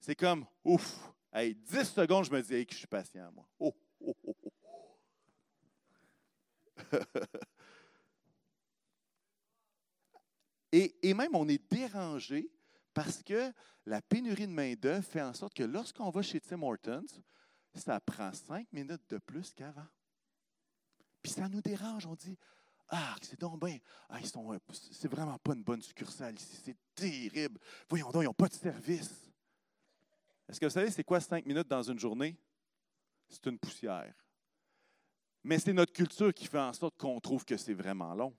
c'est 0.01 0.15
comme, 0.15 0.45
ouf, 0.65 0.99
hey, 1.31 1.55
10 1.55 1.85
secondes, 1.85 2.25
je 2.25 2.31
me 2.31 2.41
dis 2.41 2.65
que 2.65 2.73
je 2.73 2.79
suis 2.79 2.87
patient, 2.87 3.31
moi. 3.31 3.47
Oh, 3.59 3.73
oh, 4.01 4.15
oh, 4.25 4.35
et, 10.71 11.13
même, 11.13 11.35
on 11.35 11.47
est 11.47 11.71
dérangé 11.71 12.49
parce 12.93 13.23
que 13.23 13.51
la 13.85 14.01
pénurie 14.01 14.47
de 14.47 14.53
main-d'œuvre 14.53 15.05
fait 15.05 15.21
en 15.21 15.33
sorte 15.33 15.53
que 15.53 15.63
lorsqu'on 15.63 16.09
va 16.09 16.21
chez 16.21 16.39
Tim 16.39 16.61
Hortons, 16.61 17.05
ça 17.73 17.99
prend 17.99 18.31
cinq 18.33 18.71
minutes 18.71 19.09
de 19.09 19.17
plus 19.17 19.53
qu'avant. 19.53 19.87
Puis 21.21 21.31
ça 21.31 21.49
nous 21.49 21.61
dérange. 21.61 22.05
On 22.05 22.15
dit 22.15 22.37
Ah, 22.89 23.15
c'est 23.21 23.39
donc 23.39 23.63
bien. 23.63 23.77
Ah, 24.09 24.19
c'est 24.21 25.07
vraiment 25.07 25.37
pas 25.39 25.53
une 25.53 25.63
bonne 25.63 25.81
succursale 25.81 26.35
ici. 26.35 26.57
C'est 26.63 26.77
terrible. 26.93 27.59
Voyons 27.89 28.11
donc, 28.11 28.23
ils 28.23 28.25
n'ont 28.25 28.33
pas 28.33 28.49
de 28.49 28.53
service. 28.53 29.31
Est-ce 30.47 30.59
que 30.59 30.65
vous 30.65 30.71
savez, 30.71 30.91
c'est 30.91 31.03
quoi 31.03 31.19
cinq 31.19 31.45
minutes 31.45 31.67
dans 31.67 31.83
une 31.83 31.99
journée? 31.99 32.37
C'est 33.29 33.45
une 33.47 33.57
poussière 33.57 34.13
mais 35.43 35.59
c'est 35.59 35.73
notre 35.73 35.93
culture 35.93 36.33
qui 36.33 36.47
fait 36.47 36.59
en 36.59 36.73
sorte 36.73 36.97
qu'on 36.97 37.19
trouve 37.19 37.43
que 37.45 37.57
c'est 37.57 37.73
vraiment 37.73 38.13
long. 38.13 38.35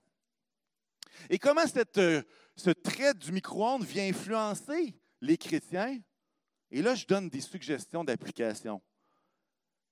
Et 1.29 1.39
comment 1.39 1.63
euh, 1.97 2.21
ce 2.55 2.69
trait 2.71 3.13
du 3.13 3.31
micro-ondes 3.31 3.83
vient 3.83 4.07
influencer 4.07 4.99
les 5.21 5.37
chrétiens? 5.37 5.99
Et 6.71 6.81
là, 6.81 6.95
je 6.95 7.05
donne 7.05 7.29
des 7.29 7.41
suggestions 7.41 8.03
d'application. 8.03 8.81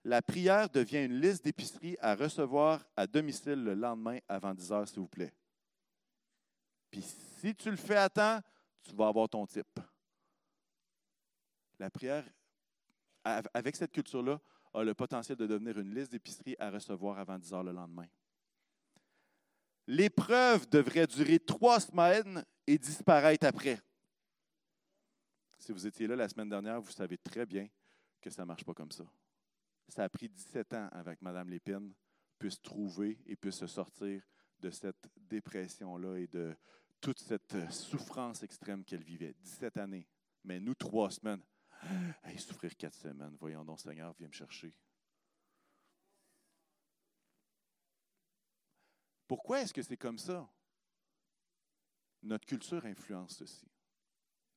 La 0.04 0.22
prière 0.22 0.70
devient 0.70 1.06
une 1.06 1.22
liste 1.22 1.46
d'épiceries 1.46 1.96
à 2.02 2.16
recevoir 2.16 2.86
à 2.96 3.08
domicile 3.08 3.64
le 3.64 3.74
lendemain 3.74 4.20
avant 4.28 4.54
10 4.54 4.72
heures, 4.72 4.88
s'il 4.88 5.00
vous 5.00 5.08
plaît. 5.08 5.34
Puis 6.92 7.02
si 7.02 7.56
tu 7.56 7.72
le 7.72 7.78
fais 7.78 7.96
à 7.96 8.10
temps, 8.10 8.42
tu 8.84 8.94
vas 8.96 9.08
avoir 9.08 9.30
ton 9.30 9.46
type. 9.46 9.80
La 11.80 11.90
prière, 11.90 12.26
avec 13.24 13.76
cette 13.76 13.92
culture-là, 13.92 14.40
a 14.74 14.84
le 14.84 14.94
potentiel 14.94 15.38
de 15.38 15.48
devenir 15.48 15.80
une 15.80 15.94
liste 15.94 16.12
d'épiceries 16.12 16.56
à 16.60 16.70
recevoir 16.70 17.20
avant 17.20 17.38
10 17.38 17.54
heures 17.54 17.64
le 17.64 17.72
lendemain. 17.72 18.08
L'épreuve 19.88 20.70
devrait 20.70 21.08
durer 21.08 21.40
trois 21.40 21.80
semaines 21.80 22.44
et 22.66 22.78
disparaître 22.78 23.46
après. 23.46 23.80
Si 25.60 25.72
vous 25.72 25.86
étiez 25.86 26.08
là 26.08 26.16
la 26.16 26.30
semaine 26.30 26.50
dernière, 26.50 26.82
vous 26.82 26.92
savez 26.92 27.18
très 27.18 27.46
bien 27.46 27.68
que 28.22 28.30
ça 28.30 28.44
ne 28.44 28.48
marche 28.48 28.64
pas 28.64 28.74
comme 28.74 28.92
ça. 28.92 29.06
Ça 29.90 30.04
a 30.04 30.10
pris 30.10 30.30
17 30.30 30.74
ans 30.74 30.90
avec 30.92 31.22
Mme 31.22 31.50
Lépine 31.50 31.94
puisse 32.44 32.62
trouver 32.62 33.18
et 33.26 33.38
puisse 33.38 33.60
se 33.60 33.68
sortir 33.68 34.22
de 34.60 34.70
cette 34.70 35.10
dépression-là 35.16 36.18
et 36.18 36.28
de 36.28 36.54
toute 37.00 37.20
cette 37.20 37.72
souffrance 37.72 38.44
extrême 38.44 38.84
qu'elle 38.84 39.04
vivait. 39.04 39.34
17 39.42 39.78
années. 39.78 40.06
Mais 40.44 40.60
nous, 40.60 40.76
trois 40.76 41.10
semaines. 41.10 41.42
Hey, 42.24 42.40
souffrir 42.40 42.76
quatre 42.76 42.96
semaines, 42.96 43.36
voyons 43.40 43.66
donc, 43.66 43.80
Seigneur, 43.80 44.14
viens 44.18 44.28
me 44.28 44.34
chercher. 44.34 44.74
Pourquoi 49.28 49.62
est-ce 49.62 49.74
que 49.74 49.82
c'est 49.82 49.98
comme 49.98 50.18
ça? 50.18 50.50
Notre 52.22 52.46
culture 52.46 52.86
influence 52.86 53.38
ceci. 53.38 53.68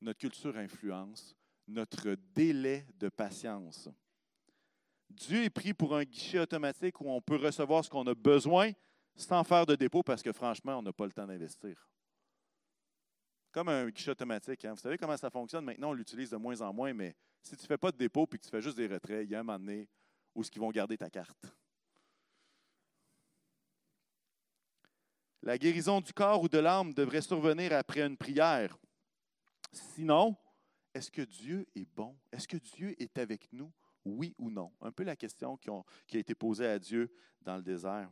Notre 0.01 0.19
culture 0.19 0.55
influence 0.55 1.35
notre 1.67 2.15
délai 2.33 2.87
de 2.97 3.09
patience. 3.09 3.89
Dieu 5.09 5.43
est 5.43 5.49
pris 5.49 5.73
pour 5.73 5.95
un 5.95 6.03
guichet 6.03 6.39
automatique 6.39 6.99
où 7.01 7.09
on 7.09 7.21
peut 7.21 7.35
recevoir 7.35 7.83
ce 7.83 7.89
qu'on 7.89 8.05
a 8.07 8.13
besoin 8.13 8.71
sans 9.15 9.43
faire 9.43 9.65
de 9.65 9.75
dépôt 9.75 10.03
parce 10.03 10.21
que 10.21 10.31
franchement, 10.31 10.77
on 10.77 10.81
n'a 10.81 10.93
pas 10.93 11.05
le 11.05 11.11
temps 11.11 11.25
d'investir 11.25 11.89
comme 13.57 13.69
un 13.69 13.89
guichet 13.89 14.11
automatique. 14.11 14.65
Hein. 14.65 14.75
Vous 14.75 14.79
savez 14.79 14.99
comment 14.99 15.17
ça 15.17 15.31
fonctionne? 15.31 15.65
Maintenant, 15.65 15.89
on 15.89 15.93
l'utilise 15.93 16.29
de 16.29 16.37
moins 16.37 16.61
en 16.61 16.71
moins, 16.71 16.93
mais 16.93 17.15
si 17.41 17.55
tu 17.55 17.63
ne 17.63 17.67
fais 17.67 17.77
pas 17.79 17.91
de 17.91 17.97
dépôt 17.97 18.27
et 18.31 18.37
que 18.37 18.43
tu 18.43 18.51
fais 18.51 18.61
juste 18.61 18.77
des 18.77 18.85
retraits, 18.85 19.25
il 19.25 19.31
y 19.31 19.33
a 19.33 19.39
un 19.39 19.43
moment 19.43 19.57
donné 19.57 19.89
où 20.35 20.43
ce 20.43 20.51
qu'ils 20.51 20.61
vont 20.61 20.69
garder 20.69 20.95
ta 20.95 21.09
carte. 21.09 21.43
La 25.41 25.57
guérison 25.57 26.01
du 26.01 26.13
corps 26.13 26.43
ou 26.43 26.47
de 26.47 26.59
l'âme 26.59 26.93
devrait 26.93 27.23
survenir 27.23 27.73
après 27.73 28.01
une 28.01 28.15
prière. 28.15 28.77
Sinon, 29.71 30.37
est-ce 30.93 31.09
que 31.09 31.23
Dieu 31.23 31.65
est 31.73 31.89
bon? 31.95 32.15
Est-ce 32.31 32.47
que 32.47 32.57
Dieu 32.57 32.93
est 33.01 33.17
avec 33.17 33.51
nous? 33.51 33.73
Oui 34.05 34.35
ou 34.37 34.51
non? 34.51 34.71
Un 34.81 34.91
peu 34.91 35.01
la 35.01 35.15
question 35.15 35.57
qui 35.57 35.71
a 36.15 36.19
été 36.19 36.35
posée 36.35 36.67
à 36.67 36.77
Dieu 36.77 37.11
dans 37.41 37.55
le 37.55 37.63
désert. 37.63 38.11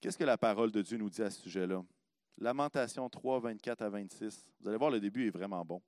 Qu'est-ce 0.00 0.16
que 0.16 0.22
la 0.22 0.38
parole 0.38 0.70
de 0.70 0.80
Dieu 0.80 0.96
nous 0.96 1.10
dit 1.10 1.22
à 1.22 1.30
ce 1.30 1.40
sujet-là? 1.40 1.82
Lamentation 2.38 3.08
3, 3.08 3.40
24 3.40 3.82
à 3.82 3.88
26. 3.88 4.46
Vous 4.60 4.68
allez 4.68 4.78
voir, 4.78 4.90
le 4.90 5.00
début 5.00 5.26
est 5.26 5.30
vraiment 5.30 5.64
bon. 5.64 5.82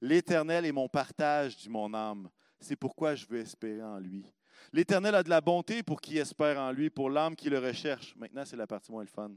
L'Éternel 0.00 0.66
est 0.66 0.72
mon 0.72 0.88
partage, 0.88 1.56
dit 1.56 1.68
mon 1.68 1.92
âme. 1.94 2.28
C'est 2.60 2.76
pourquoi 2.76 3.14
je 3.14 3.26
veux 3.26 3.38
espérer 3.38 3.82
en 3.82 3.98
lui. 3.98 4.24
L'Éternel 4.72 5.14
a 5.14 5.22
de 5.22 5.30
la 5.30 5.40
bonté 5.40 5.82
pour 5.82 6.00
qui 6.00 6.18
espère 6.18 6.58
en 6.58 6.72
lui, 6.72 6.90
pour 6.90 7.10
l'âme 7.10 7.36
qui 7.36 7.50
le 7.50 7.58
recherche. 7.58 8.16
Maintenant, 8.16 8.44
c'est 8.44 8.56
la 8.56 8.66
partie 8.66 8.90
moins 8.90 9.02
le 9.02 9.08
fun. 9.08 9.32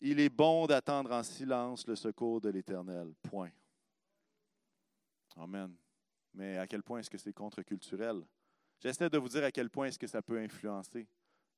Il 0.00 0.18
est 0.18 0.28
bon 0.28 0.66
d'attendre 0.66 1.12
en 1.12 1.22
silence 1.22 1.86
le 1.86 1.94
secours 1.94 2.40
de 2.40 2.48
l'Éternel. 2.48 3.14
Point. 3.22 3.52
Amen. 5.36 5.74
Mais 6.34 6.58
à 6.58 6.66
quel 6.66 6.82
point 6.82 6.98
est-ce 6.98 7.10
que 7.10 7.18
c'est 7.18 7.32
contre-culturel? 7.32 8.22
J'essaie 8.80 9.08
de 9.08 9.18
vous 9.18 9.28
dire 9.28 9.44
à 9.44 9.52
quel 9.52 9.70
point 9.70 9.86
est-ce 9.86 9.98
que 9.98 10.06
ça 10.06 10.20
peut 10.20 10.38
influencer. 10.38 11.06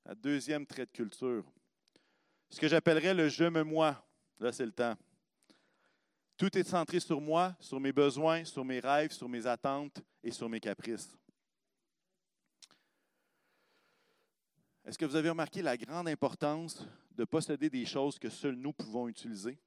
La 0.04 0.14
deuxième 0.14 0.66
trait 0.66 0.84
de 0.84 0.90
culture. 0.90 1.44
Ce 2.50 2.60
que 2.60 2.68
j'appellerais 2.68 3.14
le 3.14 3.28
je 3.28 3.44
me 3.44 3.62
moi. 3.62 4.04
Là, 4.38 4.52
c'est 4.52 4.66
le 4.66 4.72
temps. 4.72 4.96
Tout 6.36 6.56
est 6.58 6.64
centré 6.64 7.00
sur 7.00 7.20
moi, 7.20 7.56
sur 7.60 7.78
mes 7.78 7.92
besoins, 7.92 8.44
sur 8.44 8.64
mes 8.64 8.80
rêves, 8.80 9.12
sur 9.12 9.28
mes 9.28 9.46
attentes 9.46 10.02
et 10.22 10.30
sur 10.30 10.48
mes 10.48 10.60
caprices. 10.60 11.16
Est-ce 14.84 14.98
que 14.98 15.04
vous 15.04 15.16
avez 15.16 15.30
remarqué 15.30 15.62
la 15.62 15.76
grande 15.76 16.08
importance 16.08 16.86
de 17.12 17.24
posséder 17.24 17.70
des 17.70 17.86
choses 17.86 18.18
que 18.18 18.28
seuls 18.28 18.56
nous 18.56 18.72
pouvons 18.72 19.08
utiliser? 19.08 19.58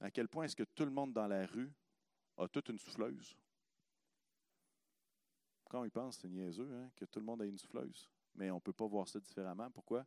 À 0.00 0.10
quel 0.10 0.28
point 0.28 0.44
est-ce 0.44 0.56
que 0.56 0.64
tout 0.64 0.84
le 0.84 0.90
monde 0.90 1.12
dans 1.12 1.28
la 1.28 1.46
rue 1.46 1.70
a 2.36 2.48
toute 2.48 2.70
une 2.70 2.78
souffleuse? 2.78 3.36
Quand 5.68 5.82
on 5.82 5.84
y 5.84 5.90
pense, 5.90 6.18
c'est 6.18 6.28
niaiseux 6.28 6.68
hein, 6.74 6.90
que 6.96 7.04
tout 7.04 7.20
le 7.20 7.26
monde 7.26 7.42
a 7.42 7.44
une 7.44 7.58
souffleuse. 7.58 8.10
Mais 8.34 8.50
on 8.50 8.56
ne 8.56 8.60
peut 8.60 8.72
pas 8.72 8.86
voir 8.86 9.06
ça 9.06 9.20
différemment. 9.20 9.70
Pourquoi? 9.70 10.04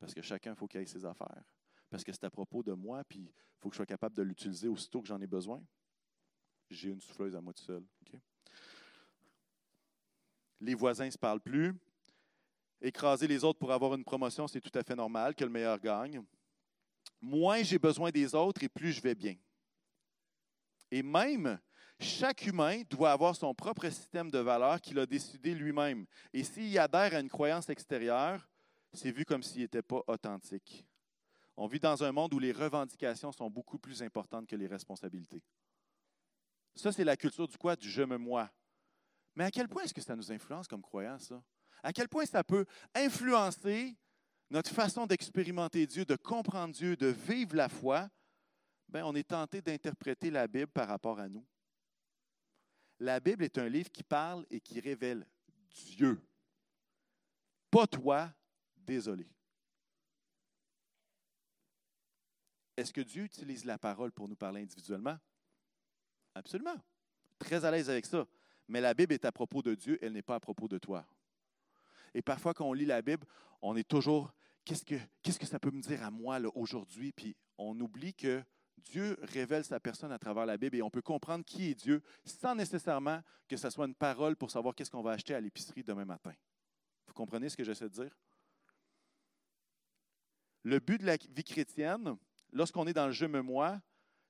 Parce 0.00 0.14
que 0.14 0.22
chacun, 0.22 0.54
faut 0.54 0.66
qu'il 0.66 0.80
ait 0.80 0.86
ses 0.86 1.04
affaires. 1.04 1.44
Parce 1.90 2.02
que 2.02 2.12
c'est 2.12 2.24
à 2.24 2.30
propos 2.30 2.62
de 2.62 2.72
moi, 2.72 3.04
puis 3.04 3.20
il 3.20 3.60
faut 3.60 3.68
que 3.68 3.74
je 3.74 3.76
sois 3.76 3.86
capable 3.86 4.16
de 4.16 4.22
l'utiliser 4.22 4.66
aussitôt 4.66 5.02
que 5.02 5.06
j'en 5.06 5.20
ai 5.20 5.26
besoin. 5.26 5.62
J'ai 6.70 6.90
une 6.90 7.00
souffleuse 7.00 7.36
à 7.36 7.40
moi 7.40 7.52
tout 7.52 7.64
seul. 7.64 7.84
Les 10.60 10.74
voisins 10.74 11.06
ne 11.06 11.10
se 11.10 11.18
parlent 11.18 11.40
plus. 11.40 11.74
Écraser 12.80 13.26
les 13.26 13.44
autres 13.44 13.58
pour 13.58 13.72
avoir 13.72 13.94
une 13.94 14.04
promotion, 14.04 14.48
c'est 14.48 14.60
tout 14.60 14.76
à 14.78 14.82
fait 14.82 14.94
normal 14.94 15.34
que 15.34 15.44
le 15.44 15.50
meilleur 15.50 15.78
gagne. 15.78 16.24
Moins 17.20 17.62
j'ai 17.62 17.78
besoin 17.78 18.10
des 18.10 18.34
autres 18.34 18.62
et 18.62 18.68
plus 18.68 18.92
je 18.92 19.02
vais 19.02 19.14
bien. 19.14 19.36
Et 20.90 21.02
même, 21.02 21.58
chaque 21.98 22.46
humain 22.46 22.82
doit 22.88 23.12
avoir 23.12 23.36
son 23.36 23.54
propre 23.54 23.88
système 23.90 24.30
de 24.30 24.38
valeurs 24.38 24.80
qu'il 24.80 24.98
a 24.98 25.06
décidé 25.06 25.54
lui-même. 25.54 26.06
Et 26.32 26.42
s'il 26.42 26.78
adhère 26.78 27.14
à 27.14 27.20
une 27.20 27.28
croyance 27.28 27.68
extérieure, 27.68 28.49
c'est 28.92 29.10
vu 29.10 29.24
comme 29.24 29.42
s'il 29.42 29.62
n'était 29.62 29.82
pas 29.82 30.02
authentique. 30.06 30.86
On 31.56 31.66
vit 31.66 31.80
dans 31.80 32.02
un 32.02 32.12
monde 32.12 32.32
où 32.34 32.38
les 32.38 32.52
revendications 32.52 33.32
sont 33.32 33.50
beaucoup 33.50 33.78
plus 33.78 34.02
importantes 34.02 34.46
que 34.46 34.56
les 34.56 34.66
responsabilités. 34.66 35.42
Ça, 36.74 36.92
c'est 36.92 37.04
la 37.04 37.16
culture 37.16 37.46
du 37.46 37.58
quoi? 37.58 37.76
Du 37.76 37.90
je 37.90 38.02
me 38.02 38.16
moi. 38.16 38.50
Mais 39.34 39.44
à 39.44 39.50
quel 39.50 39.68
point 39.68 39.82
est-ce 39.82 39.94
que 39.94 40.00
ça 40.00 40.16
nous 40.16 40.32
influence 40.32 40.66
comme 40.66 40.82
croyance, 40.82 41.24
ça? 41.24 41.42
À 41.82 41.92
quel 41.92 42.08
point 42.08 42.26
ça 42.26 42.44
peut 42.44 42.64
influencer 42.94 43.96
notre 44.50 44.70
façon 44.70 45.06
d'expérimenter 45.06 45.86
Dieu, 45.86 46.04
de 46.04 46.16
comprendre 46.16 46.74
Dieu, 46.74 46.96
de 46.96 47.06
vivre 47.06 47.56
la 47.56 47.68
foi? 47.68 48.08
Bien, 48.88 49.06
on 49.06 49.14
est 49.14 49.28
tenté 49.28 49.62
d'interpréter 49.62 50.30
la 50.30 50.46
Bible 50.46 50.72
par 50.72 50.88
rapport 50.88 51.20
à 51.20 51.28
nous. 51.28 51.46
La 52.98 53.20
Bible 53.20 53.44
est 53.44 53.56
un 53.56 53.68
livre 53.68 53.90
qui 53.90 54.02
parle 54.02 54.44
et 54.50 54.60
qui 54.60 54.80
révèle 54.80 55.26
Dieu. 55.70 56.20
Pas 57.70 57.86
toi, 57.86 58.32
désolé. 58.86 59.26
Est-ce 62.76 62.92
que 62.92 63.00
Dieu 63.00 63.24
utilise 63.24 63.64
la 63.64 63.78
parole 63.78 64.12
pour 64.12 64.28
nous 64.28 64.36
parler 64.36 64.62
individuellement? 64.62 65.18
Absolument. 66.34 66.76
Très 67.38 67.64
à 67.64 67.70
l'aise 67.70 67.90
avec 67.90 68.06
ça. 68.06 68.26
Mais 68.68 68.80
la 68.80 68.94
Bible 68.94 69.12
est 69.12 69.24
à 69.24 69.32
propos 69.32 69.62
de 69.62 69.74
Dieu, 69.74 69.98
elle 70.00 70.12
n'est 70.12 70.22
pas 70.22 70.36
à 70.36 70.40
propos 70.40 70.68
de 70.68 70.78
toi. 70.78 71.04
Et 72.14 72.22
parfois, 72.22 72.54
quand 72.54 72.66
on 72.66 72.72
lit 72.72 72.86
la 72.86 73.02
Bible, 73.02 73.26
on 73.62 73.76
est 73.76 73.88
toujours, 73.88 74.32
qu'est-ce 74.64 74.84
que, 74.84 75.46
ça 75.46 75.58
peut 75.58 75.70
me 75.70 75.82
dire 75.82 76.02
à 76.04 76.10
moi 76.10 76.38
aujourd'hui? 76.54 77.12
Puis 77.12 77.36
on 77.58 77.78
oublie 77.80 78.14
que 78.14 78.42
Dieu 78.78 79.18
révèle 79.22 79.64
sa 79.64 79.80
personne 79.80 80.12
à 80.12 80.18
travers 80.18 80.46
la 80.46 80.56
Bible 80.56 80.76
et 80.76 80.82
on 80.82 80.90
peut 80.90 81.02
comprendre 81.02 81.44
qui 81.44 81.70
est 81.70 81.74
Dieu 81.74 82.02
sans 82.24 82.54
nécessairement 82.54 83.20
que 83.48 83.56
ce 83.56 83.68
soit 83.70 83.86
une 83.86 83.94
parole 83.94 84.36
pour 84.36 84.50
savoir 84.50 84.74
qu'est-ce 84.74 84.90
qu'on 84.90 85.02
va 85.02 85.12
acheter 85.12 85.34
à 85.34 85.40
l'épicerie 85.40 85.82
demain 85.82 86.04
matin. 86.04 86.32
Vous 87.06 87.12
comprenez 87.12 87.48
ce 87.48 87.56
que 87.56 87.64
j'essaie 87.64 87.88
de 87.88 87.94
dire? 87.94 88.16
Le 90.62 90.78
but 90.78 90.98
de 90.98 91.06
la 91.06 91.16
vie 91.16 91.44
chrétienne, 91.44 92.16
lorsqu'on 92.52 92.86
est 92.86 92.92
dans 92.92 93.06
le 93.06 93.12
je 93.12 93.26
me 93.26 93.42
moi, 93.42 93.80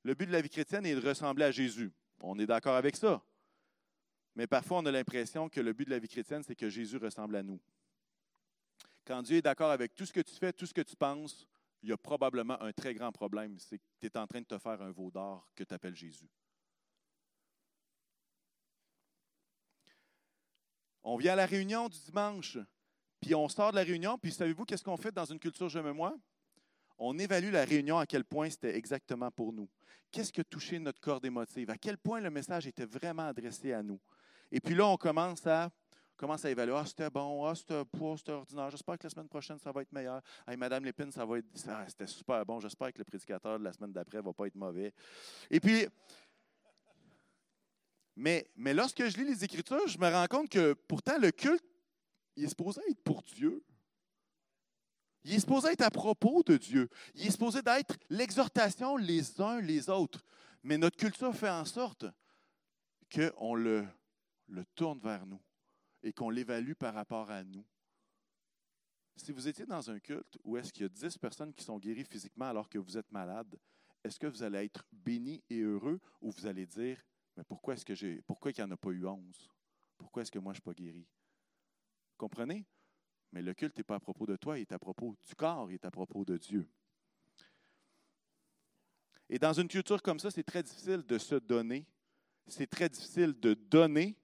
le 0.03 0.15
but 0.15 0.27
de 0.27 0.33
la 0.33 0.41
vie 0.41 0.49
chrétienne 0.49 0.87
est 0.87 0.95
de 0.95 1.07
ressembler 1.07 1.45
à 1.45 1.51
Jésus. 1.51 1.93
On 2.21 2.39
est 2.39 2.47
d'accord 2.47 2.77
avec 2.77 2.97
ça. 2.97 3.23
Mais 4.35 4.47
parfois, 4.47 4.79
on 4.79 4.87
a 4.87 4.93
l'impression 4.93 5.49
que 5.49 5.61
le 5.61 5.73
but 5.73 5.85
de 5.85 5.91
la 5.91 5.99
vie 5.99 6.09
chrétienne, 6.09 6.43
c'est 6.43 6.55
que 6.55 6.69
Jésus 6.69 6.97
ressemble 6.97 7.37
à 7.37 7.43
nous. 7.43 7.61
Quand 9.05 9.23
Dieu 9.23 9.39
est 9.39 9.43
d'accord 9.43 9.71
avec 9.71 9.95
tout 9.95 10.07
ce 10.07 10.13
que 10.13 10.21
tu 10.21 10.35
fais, 10.37 10.53
tout 10.53 10.67
ce 10.67 10.75
que 10.75 10.83
tu 10.83 10.97
penses, 10.97 11.47
il 11.83 11.89
y 11.89 11.93
a 11.93 11.97
probablement 11.97 12.61
un 12.63 12.73
très 12.73 12.95
grand 12.95 13.11
problème. 13.11 13.59
C'est 13.59 13.79
que 13.79 13.85
tu 13.99 14.07
es 14.07 14.17
en 14.17 14.27
train 14.27 14.41
de 14.41 14.47
te 14.47 14.59
faire 14.59 14.81
un 14.83 14.93
veau 14.93 15.11
d'or 15.11 15.51
que 15.55 15.65
tu 15.65 15.75
appelles 15.75 15.97
Jésus. 15.97 16.29
On 21.03 21.17
vient 21.17 21.33
à 21.33 21.37
la 21.37 21.47
réunion 21.47 21.89
du 21.89 21.99
dimanche, 21.99 22.59
puis 23.21 23.35
on 23.35 23.49
sort 23.49 23.71
de 23.71 23.77
la 23.77 23.83
réunion, 23.83 24.19
puis 24.19 24.33
savez-vous 24.33 24.65
qu'est-ce 24.65 24.83
qu'on 24.83 24.97
fait 24.97 25.13
dans 25.13 25.25
une 25.25 25.39
culture 25.39 25.69
Je 25.69 25.79
me 25.79 25.93
moi? 25.93 26.17
On 26.99 27.19
évalue 27.19 27.51
la 27.51 27.65
réunion 27.65 27.99
à 27.99 28.07
quel 28.07 28.25
point 28.25 28.51
c'était 28.51 28.77
exactement 28.77 29.31
pour 29.31 29.53
nous. 29.53 29.69
Qu'est-ce 30.11 30.33
qui 30.33 30.41
a 30.41 30.45
touché 30.45 30.79
notre 30.79 31.01
corps 31.01 31.25
émotive? 31.25 31.71
À 31.71 31.79
quel 31.79 31.97
point 31.97 32.21
le 32.21 32.31
message 32.31 32.67
était 32.67 32.85
vraiment 32.85 33.27
adressé 33.29 33.73
à 33.73 33.83
nous? 33.83 33.99
Et 34.53 34.61
puis 34.61 34.75
là, 34.75 34.87
on 34.87 34.97
commence 34.97 35.47
à, 35.47 35.71
commence 36.17 36.45
à 36.45 36.51
évaluer. 36.51 36.75
Ah, 36.77 36.85
c'était 36.85 37.09
bon, 37.09 37.45
ah, 37.47 37.55
c'était 37.55 37.85
poids, 37.85 38.17
c'était 38.19 38.33
ordinaire. 38.33 38.71
J'espère 38.71 38.99
que 38.99 39.05
la 39.05 39.11
semaine 39.11 39.29
prochaine, 39.29 39.59
ça 39.59 39.73
va 39.73 39.83
être 39.83 39.93
meilleur. 39.93 40.21
Hey, 40.47 40.57
Madame 40.57 40.85
Lépine, 40.85 41.11
ça 41.11 41.25
va 41.25 41.39
être. 41.39 41.47
c'était 41.55 42.07
super 42.07 42.45
bon. 42.45 42.61
J'espère 42.61 42.93
que 42.93 42.99
le 42.99 43.05
prédicateur 43.05 43.59
de 43.59 43.65
la 43.65 43.73
semaine 43.73 43.93
d'après 43.93 44.19
ne 44.19 44.23
va 44.23 44.33
pas 44.33 44.47
être 44.47 44.57
mauvais. 44.57 44.93
Et 45.51 45.61
puis. 45.61 45.87
Mais, 48.17 48.51
mais 48.57 48.75
lorsque 48.75 49.03
je 49.09 49.17
lis 49.17 49.25
les 49.25 49.43
Écritures, 49.43 49.87
je 49.89 49.97
me 49.97 50.11
rends 50.11 50.27
compte 50.27 50.51
que 50.51 50.75
pourtant, 50.75 51.17
le 51.17 51.31
culte, 51.31 51.65
il 52.41 52.45
est 52.45 52.49
supposé 52.49 52.81
être 52.89 53.03
pour 53.03 53.23
Dieu. 53.23 53.63
Il 55.25 55.35
est 55.35 55.41
supposé 55.41 55.69
être 55.69 55.83
à 55.83 55.91
propos 55.91 56.43
de 56.43 56.57
Dieu. 56.57 56.89
Il 57.15 57.27
est 57.27 57.31
supposé 57.31 57.61
d'être 57.61 57.99
l'exhortation 58.09 58.97
les 58.97 59.39
uns 59.41 59.61
les 59.61 59.91
autres. 59.91 60.25
Mais 60.63 60.79
notre 60.79 60.97
culture 60.97 61.35
fait 61.35 61.51
en 61.51 61.67
sorte 61.67 62.07
qu'on 63.15 63.55
le, 63.55 63.87
le 64.49 64.65
tourne 64.75 65.01
vers 65.01 65.27
nous 65.27 65.41
et 66.03 66.15
qu'on 66.15 66.31
l'évalue 66.31 66.73
par 66.73 66.95
rapport 66.95 67.31
à 67.31 67.45
nous. 67.45 67.67
Si 69.17 69.33
vous 69.33 69.47
étiez 69.47 69.67
dans 69.67 69.91
un 69.91 69.99
culte 69.99 70.39
où 70.43 70.57
est-ce 70.57 70.73
qu'il 70.73 70.85
y 70.85 70.87
a 70.87 70.89
10 70.89 71.19
personnes 71.19 71.53
qui 71.53 71.63
sont 71.63 71.79
guéries 71.79 72.05
physiquement 72.05 72.47
alors 72.47 72.71
que 72.71 72.79
vous 72.79 72.97
êtes 72.97 73.13
malade, 73.13 73.59
est-ce 74.03 74.19
que 74.19 74.27
vous 74.27 74.43
allez 74.43 74.65
être 74.65 74.87
béni 74.91 75.45
et 75.51 75.61
heureux 75.61 76.01
ou 76.23 76.31
vous 76.31 76.47
allez 76.47 76.65
dire, 76.65 77.05
mais 77.37 77.45
pourquoi 77.45 77.75
est-ce 77.75 77.85
que 77.85 77.95
j'ai, 77.95 78.23
pourquoi 78.23 78.51
il 78.51 78.55
n'y 78.57 78.63
en 78.63 78.71
a 78.71 78.79
pas 78.79 78.91
eu 78.91 79.05
11? 79.05 79.51
Pourquoi 79.99 80.23
est-ce 80.23 80.31
que 80.31 80.39
moi 80.39 80.55
je 80.55 80.61
ne 80.61 80.63
suis 80.63 80.63
pas 80.63 80.73
guéri? 80.73 81.07
Comprenez? 82.21 82.67
Mais 83.33 83.41
le 83.41 83.55
culte 83.55 83.79
n'est 83.79 83.83
pas 83.83 83.95
à 83.95 83.99
propos 83.99 84.27
de 84.27 84.37
toi, 84.37 84.59
il 84.59 84.61
est 84.61 84.73
à 84.73 84.79
propos 84.79 85.17
du 85.27 85.35
corps, 85.35 85.71
il 85.71 85.77
est 85.77 85.85
à 85.87 85.91
propos 85.91 86.23
de 86.23 86.37
Dieu. 86.37 86.69
Et 89.31 89.39
dans 89.39 89.55
une 89.55 89.69
culture 89.69 90.03
comme 90.03 90.19
ça, 90.19 90.31
c'est 90.31 90.43
très 90.43 90.63
difficile 90.63 91.03
de 91.03 91.17
se 91.17 91.37
donner. 91.37 91.87
C'est 92.47 92.67
très 92.67 92.91
difficile 92.91 93.33
de 93.41 93.55
donner 93.55 94.19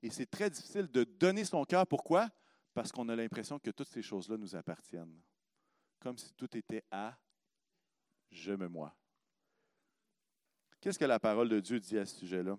et 0.00 0.08
c'est 0.08 0.30
très 0.30 0.48
difficile 0.48 0.86
de 0.86 1.04
donner 1.04 1.44
son 1.44 1.62
cœur. 1.64 1.86
Pourquoi? 1.86 2.30
Parce 2.72 2.90
qu'on 2.90 3.10
a 3.10 3.16
l'impression 3.16 3.58
que 3.58 3.70
toutes 3.70 3.88
ces 3.88 4.00
choses-là 4.02 4.38
nous 4.38 4.56
appartiennent. 4.56 5.20
Comme 6.00 6.16
si 6.16 6.32
tout 6.32 6.56
était 6.56 6.84
à 6.90 7.18
je 8.30 8.54
me 8.54 8.66
moi. 8.66 8.96
Qu'est-ce 10.80 10.98
que 10.98 11.04
la 11.04 11.20
parole 11.20 11.50
de 11.50 11.60
Dieu 11.60 11.78
dit 11.78 11.98
à 11.98 12.06
ce 12.06 12.16
sujet-là? 12.16 12.58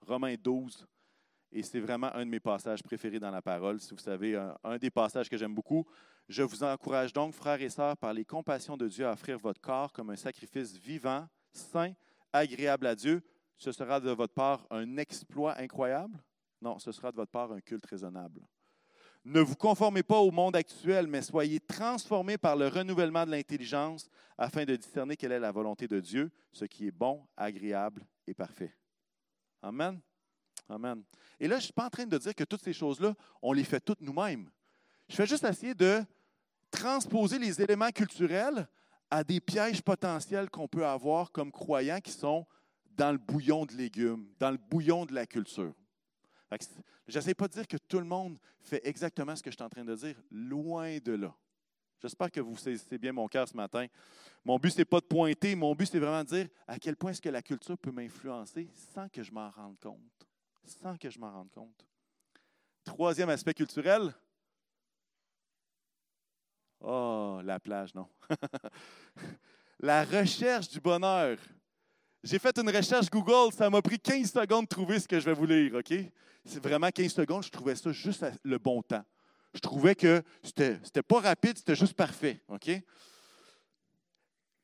Romains 0.00 0.36
12, 0.36 0.86
et 1.54 1.62
c'est 1.62 1.78
vraiment 1.78 2.12
un 2.14 2.26
de 2.26 2.30
mes 2.30 2.40
passages 2.40 2.82
préférés 2.82 3.20
dans 3.20 3.30
la 3.30 3.40
parole. 3.40 3.80
Si 3.80 3.94
vous 3.94 4.00
savez, 4.00 4.34
un, 4.64 4.76
des 4.76 4.90
passages 4.90 5.28
que 5.28 5.36
j'aime 5.36 5.54
beaucoup. 5.54 5.86
Je 6.28 6.42
vous 6.42 6.64
encourage 6.64 7.12
donc, 7.12 7.32
frères 7.32 7.62
et 7.62 7.68
sœurs, 7.68 7.96
par 7.96 8.12
les 8.12 8.24
compassions 8.24 8.76
de 8.76 8.88
Dieu, 8.88 9.06
à 9.06 9.12
offrir 9.12 9.38
votre 9.38 9.60
corps 9.60 9.92
comme 9.92 10.10
un 10.10 10.16
sacrifice 10.16 10.76
vivant, 10.76 11.28
saint, 11.52 11.92
agréable 12.32 12.86
à 12.88 12.96
Dieu, 12.96 13.22
ce 13.56 13.70
sera 13.70 14.00
de 14.00 14.10
votre 14.10 14.34
part 14.34 14.66
un 14.68 14.96
exploit 14.96 15.56
incroyable? 15.56 16.18
Non, 16.60 16.80
ce 16.80 16.90
sera 16.90 17.12
de 17.12 17.16
votre 17.16 17.30
part 17.30 17.52
un 17.52 17.60
culte 17.60 17.86
raisonnable. 17.86 18.40
Ne 19.24 19.40
vous 19.40 19.54
conformez 19.54 20.02
pas 20.02 20.18
au 20.18 20.32
monde 20.32 20.56
actuel, 20.56 21.06
mais 21.06 21.22
soyez 21.22 21.60
transformés 21.60 22.36
par 22.36 22.56
le 22.56 22.66
renouvellement 22.66 23.24
de 23.24 23.30
l'intelligence 23.30 24.10
afin 24.36 24.64
de 24.64 24.74
discerner 24.74 25.16
quelle 25.16 25.32
est 25.32 25.38
la 25.38 25.52
volonté 25.52 25.86
de 25.86 26.00
Dieu, 26.00 26.32
ce 26.52 26.64
qui 26.64 26.88
est 26.88 26.90
bon, 26.90 27.24
agréable 27.36 28.04
et 28.26 28.34
parfait. 28.34 28.74
Amen. 29.62 30.00
Amen. 30.68 31.02
Et 31.38 31.46
là, 31.46 31.56
je 31.56 31.60
ne 31.60 31.64
suis 31.64 31.72
pas 31.72 31.86
en 31.86 31.90
train 31.90 32.06
de 32.06 32.18
dire 32.18 32.34
que 32.34 32.44
toutes 32.44 32.62
ces 32.62 32.72
choses-là, 32.72 33.14
on 33.42 33.52
les 33.52 33.64
fait 33.64 33.80
toutes 33.80 34.00
nous-mêmes. 34.00 34.50
Je 35.08 35.16
fais 35.16 35.26
juste 35.26 35.44
essayer 35.44 35.74
de 35.74 36.02
transposer 36.70 37.38
les 37.38 37.60
éléments 37.60 37.90
culturels 37.90 38.66
à 39.10 39.22
des 39.22 39.40
pièges 39.40 39.82
potentiels 39.82 40.50
qu'on 40.50 40.66
peut 40.66 40.86
avoir 40.86 41.30
comme 41.30 41.52
croyants 41.52 42.00
qui 42.00 42.12
sont 42.12 42.46
dans 42.96 43.12
le 43.12 43.18
bouillon 43.18 43.66
de 43.66 43.74
légumes, 43.74 44.26
dans 44.38 44.50
le 44.50 44.56
bouillon 44.56 45.04
de 45.04 45.14
la 45.14 45.26
culture. 45.26 45.74
Je 47.06 47.18
n'essaie 47.18 47.34
pas 47.34 47.48
de 47.48 47.52
dire 47.52 47.66
que 47.66 47.76
tout 47.76 47.98
le 47.98 48.04
monde 48.04 48.38
fait 48.60 48.80
exactement 48.84 49.34
ce 49.36 49.42
que 49.42 49.50
je 49.50 49.56
suis 49.56 49.64
en 49.64 49.68
train 49.68 49.84
de 49.84 49.94
dire, 49.94 50.16
loin 50.30 50.98
de 50.98 51.12
là. 51.12 51.34
J'espère 52.00 52.30
que 52.30 52.40
vous 52.40 52.56
saisissez 52.56 52.98
bien 52.98 53.12
mon 53.12 53.26
cœur 53.28 53.48
ce 53.48 53.56
matin. 53.56 53.86
Mon 54.44 54.58
but, 54.58 54.70
ce 54.70 54.78
n'est 54.78 54.84
pas 54.84 55.00
de 55.00 55.06
pointer, 55.06 55.54
mon 55.54 55.74
but, 55.74 55.86
c'est 55.86 55.98
vraiment 55.98 56.22
de 56.22 56.28
dire 56.28 56.48
à 56.66 56.78
quel 56.78 56.96
point 56.96 57.10
est-ce 57.10 57.20
que 57.20 57.28
la 57.28 57.42
culture 57.42 57.78
peut 57.78 57.90
m'influencer 57.90 58.68
sans 58.94 59.08
que 59.08 59.22
je 59.22 59.32
m'en 59.32 59.50
rende 59.50 59.78
compte. 59.80 60.26
Sans 60.64 60.96
que 60.96 61.10
je 61.10 61.18
m'en 61.18 61.32
rende 61.32 61.50
compte. 61.50 61.86
Troisième 62.84 63.30
aspect 63.30 63.54
culturel. 63.54 64.14
Oh, 66.80 67.40
la 67.42 67.58
plage, 67.58 67.94
non. 67.94 68.08
la 69.80 70.04
recherche 70.04 70.68
du 70.68 70.80
bonheur. 70.80 71.38
J'ai 72.22 72.38
fait 72.38 72.58
une 72.58 72.70
recherche 72.70 73.10
Google, 73.10 73.52
ça 73.52 73.68
m'a 73.70 73.82
pris 73.82 73.98
15 73.98 74.32
secondes 74.32 74.64
de 74.64 74.68
trouver 74.68 74.98
ce 74.98 75.08
que 75.08 75.18
je 75.18 75.24
vais 75.24 75.34
vous 75.34 75.46
lire, 75.46 75.74
OK? 75.74 75.92
C'est 76.44 76.62
vraiment 76.62 76.90
15 76.90 77.12
secondes, 77.12 77.42
je 77.42 77.50
trouvais 77.50 77.74
ça 77.74 77.92
juste 77.92 78.24
le 78.42 78.58
bon 78.58 78.82
temps. 78.82 79.04
Je 79.54 79.60
trouvais 79.60 79.94
que 79.94 80.22
c'était, 80.42 81.02
pas 81.02 81.20
rapide, 81.20 81.56
c'était 81.56 81.76
juste 81.76 81.94
parfait, 81.94 82.42
OK? 82.48 82.70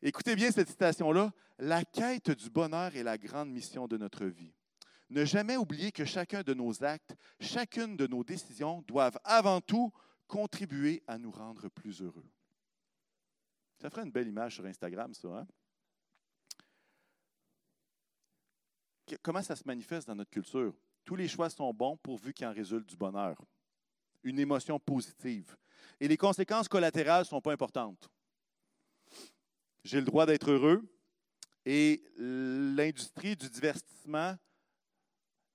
Écoutez 0.02 0.34
bien 0.34 0.50
cette 0.50 0.68
citation-là. 0.68 1.32
La 1.58 1.84
quête 1.84 2.30
du 2.30 2.48
bonheur 2.50 2.96
est 2.96 3.02
la 3.02 3.18
grande 3.18 3.50
mission 3.50 3.86
de 3.86 3.96
notre 3.98 4.24
vie. 4.24 4.52
Ne 5.10 5.24
jamais 5.24 5.56
oublier 5.56 5.90
que 5.90 6.04
chacun 6.04 6.42
de 6.42 6.54
nos 6.54 6.84
actes, 6.84 7.16
chacune 7.40 7.96
de 7.96 8.06
nos 8.06 8.22
décisions 8.22 8.82
doivent 8.82 9.18
avant 9.24 9.60
tout 9.60 9.92
contribuer 10.28 11.02
à 11.06 11.18
nous 11.18 11.32
rendre 11.32 11.68
plus 11.68 12.00
heureux. 12.00 12.30
Ça 13.78 13.90
ferait 13.90 14.04
une 14.04 14.12
belle 14.12 14.28
image 14.28 14.54
sur 14.54 14.64
Instagram, 14.64 15.12
ça. 15.12 15.28
Hein? 15.28 15.46
Comment 19.22 19.42
ça 19.42 19.56
se 19.56 19.64
manifeste 19.66 20.06
dans 20.06 20.14
notre 20.14 20.30
culture? 20.30 20.74
Tous 21.04 21.16
les 21.16 21.26
choix 21.26 21.50
sont 21.50 21.74
bons 21.74 21.96
pourvu 21.96 22.32
qu'il 22.32 22.46
en 22.46 22.52
résulte 22.52 22.88
du 22.88 22.96
bonheur, 22.96 23.36
une 24.22 24.38
émotion 24.38 24.78
positive. 24.78 25.56
Et 25.98 26.06
les 26.06 26.16
conséquences 26.16 26.68
collatérales 26.68 27.22
ne 27.22 27.28
sont 27.28 27.40
pas 27.40 27.52
importantes. 27.52 28.08
J'ai 29.82 29.98
le 29.98 30.06
droit 30.06 30.26
d'être 30.26 30.50
heureux 30.50 30.88
et 31.64 32.04
l'industrie 32.16 33.34
du 33.34 33.48
divertissement, 33.48 34.36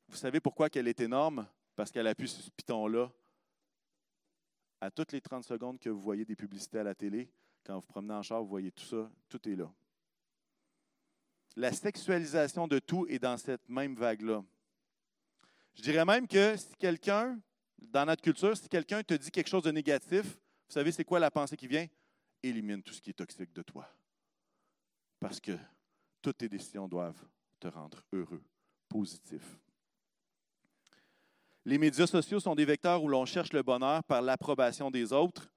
vous 0.08 0.16
savez 0.16 0.40
pourquoi 0.40 0.70
qu'elle 0.70 0.88
est 0.88 1.00
énorme? 1.00 1.48
Parce 1.76 1.92
qu'elle 1.92 2.08
appuie 2.08 2.28
sur 2.28 2.42
ce 2.42 2.52
piton-là. 2.52 3.12
À 4.82 4.92
toutes 4.92 5.12
les 5.12 5.22
30 5.22 5.44
secondes 5.44 5.80
que 5.80 5.90
vous 5.90 6.00
voyez 6.00 6.26
des 6.26 6.36
publicités 6.36 6.80
à 6.80 6.84
la 6.84 6.96
télé, 6.96 7.30
quand 7.66 7.76
vous 7.76 7.88
promenez 7.88 8.14
en 8.14 8.22
char, 8.22 8.42
vous 8.42 8.48
voyez 8.48 8.72
tout 8.72 8.84
ça, 8.84 9.10
tout 9.30 9.50
est 9.50 9.56
là. 9.56 9.72
La 11.56 11.72
sexualisation 11.72 12.68
de 12.68 12.80
tout 12.80 13.08
est 13.08 13.20
dans 13.20 13.38
cette 13.38 13.68
même 13.70 13.96
vague-là. 13.96 14.44
Je 15.74 15.82
dirais 15.82 16.06
même 16.06 16.28
que 16.28 16.56
si 16.58 16.76
quelqu'un, 16.76 17.40
dans 17.80 18.06
notre 18.06 18.22
culture, 18.22 18.56
si 18.56 18.70
quelqu'un 18.70 19.04
te 19.04 19.14
dit 19.14 19.32
quelque 19.32 19.50
chose 19.50 19.64
de 19.64 19.72
négatif, 19.72 20.26
vous 20.26 20.74
savez, 20.74 20.92
c'est 20.92 21.06
quoi 21.06 21.20
la 21.20 21.32
pensée 21.32 21.58
qui 21.58 21.68
vient? 21.68 21.88
Élimine 22.44 22.82
tout 22.82 22.94
ce 22.94 23.02
qui 23.02 23.10
est 23.10 23.14
toxique 23.14 23.54
de 23.54 23.62
toi. 23.62 23.90
Parce 25.20 25.40
que 25.40 25.58
toutes 26.22 26.38
tes 26.38 26.50
décisions 26.50 26.88
doivent 26.88 27.24
te 27.60 27.68
rendre 27.68 28.04
heureux, 28.12 28.44
positif. 28.90 29.58
Les 31.68 31.80
médias 31.80 32.06
sociaux 32.06 32.40
sont 32.40 32.54
des 32.54 32.64
vecteurs 32.64 33.04
où 33.04 33.08
l'on 33.08 33.26
cherche 33.26 33.52
le 33.52 33.64
bonheur 33.64 34.04
par 34.04 34.22
l'approbation 34.22 34.92
des 34.92 35.12
autres. 35.12 35.50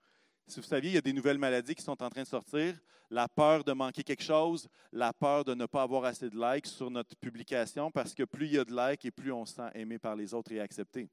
Si 0.47 0.59
vous 0.59 0.67
saviez, 0.67 0.93
il 0.93 0.95
y 0.95 0.99
a 0.99 1.03
des 1.03 1.13
nouvelles 1.13 1.37
maladies 1.37 1.75
qui 1.75 1.83
sont 1.83 2.03
en 2.03 2.09
train 2.09 2.23
de 2.23 2.27
sortir. 2.27 2.75
La 3.11 3.29
peur 3.29 3.63
de 3.63 3.73
manquer 3.73 4.03
quelque 4.03 4.23
chose, 4.23 4.69
la 4.91 5.13
peur 5.13 5.45
de 5.45 5.55
ne 5.55 5.67
pas 5.67 5.83
avoir 5.83 6.07
assez 6.07 6.31
de 6.31 6.37
likes 6.37 6.67
sur 6.67 6.91
notre 6.91 7.15
publication, 7.17 7.91
parce 7.91 8.15
que 8.15 8.23
plus 8.23 8.47
il 8.47 8.53
y 8.55 8.59
a 8.59 8.65
de 8.65 8.75
likes 8.75 9.05
et 9.05 9.11
plus 9.11 9.33
on 9.33 9.45
se 9.45 9.57
sent 9.57 9.71
aimé 9.75 9.99
par 9.99 10.17
les 10.17 10.33
autres 10.33 10.51
et 10.53 10.61
accepté. 10.61 11.11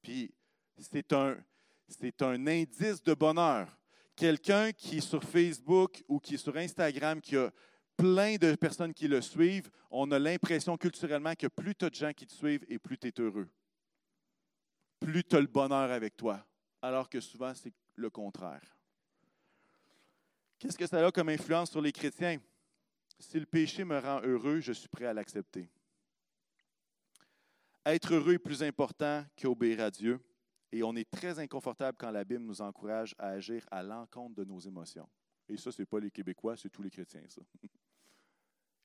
Puis, 0.00 0.32
c'est 0.78 1.12
un, 1.12 1.36
c'est 1.88 2.22
un 2.22 2.46
indice 2.46 3.02
de 3.02 3.12
bonheur. 3.12 3.68
Quelqu'un 4.14 4.72
qui 4.72 4.98
est 4.98 5.00
sur 5.02 5.22
Facebook 5.22 6.02
ou 6.08 6.20
qui 6.20 6.34
est 6.34 6.38
sur 6.38 6.56
Instagram, 6.56 7.20
qui 7.20 7.36
a 7.36 7.50
plein 7.96 8.36
de 8.36 8.54
personnes 8.54 8.92
qui 8.92 9.08
le 9.08 9.20
suivent, 9.20 9.70
on 9.90 10.10
a 10.10 10.18
l'impression 10.18 10.76
culturellement 10.76 11.34
que 11.34 11.46
plus 11.46 11.74
tu 11.74 11.84
as 11.84 11.90
de 11.90 11.94
gens 11.94 12.12
qui 12.12 12.26
te 12.26 12.32
suivent 12.32 12.64
et 12.68 12.78
plus 12.78 12.98
tu 12.98 13.08
es 13.08 13.20
heureux. 13.20 13.48
Plus 15.00 15.24
tu 15.24 15.36
as 15.36 15.40
le 15.40 15.46
bonheur 15.46 15.90
avec 15.90 16.16
toi. 16.16 16.44
Alors 16.82 17.08
que 17.08 17.20
souvent, 17.20 17.54
c'est 17.54 17.72
le 17.94 18.10
contraire. 18.10 18.76
Qu'est-ce 20.58 20.76
que 20.76 20.86
ça 20.86 21.04
a 21.04 21.10
comme 21.10 21.28
influence 21.28 21.70
sur 21.70 21.80
les 21.80 21.92
chrétiens? 21.92 22.38
Si 23.18 23.38
le 23.38 23.46
péché 23.46 23.84
me 23.84 23.98
rend 23.98 24.20
heureux, 24.22 24.60
je 24.60 24.72
suis 24.72 24.88
prêt 24.88 25.06
à 25.06 25.14
l'accepter. 25.14 25.68
Être 27.84 28.14
heureux 28.14 28.34
est 28.34 28.38
plus 28.38 28.62
important 28.62 29.24
qu'obéir 29.40 29.80
à 29.80 29.90
Dieu. 29.90 30.20
Et 30.72 30.82
on 30.82 30.94
est 30.96 31.08
très 31.08 31.38
inconfortable 31.38 31.96
quand 31.98 32.10
la 32.10 32.24
Bible 32.24 32.44
nous 32.44 32.60
encourage 32.60 33.14
à 33.18 33.28
agir 33.28 33.64
à 33.70 33.82
l'encontre 33.82 34.34
de 34.34 34.44
nos 34.44 34.58
émotions. 34.58 35.08
Et 35.48 35.56
ça, 35.56 35.70
ce 35.70 35.80
n'est 35.80 35.86
pas 35.86 36.00
les 36.00 36.10
Québécois, 36.10 36.56
c'est 36.56 36.68
tous 36.68 36.82
les 36.82 36.90
chrétiens, 36.90 37.22
ça. 37.28 37.40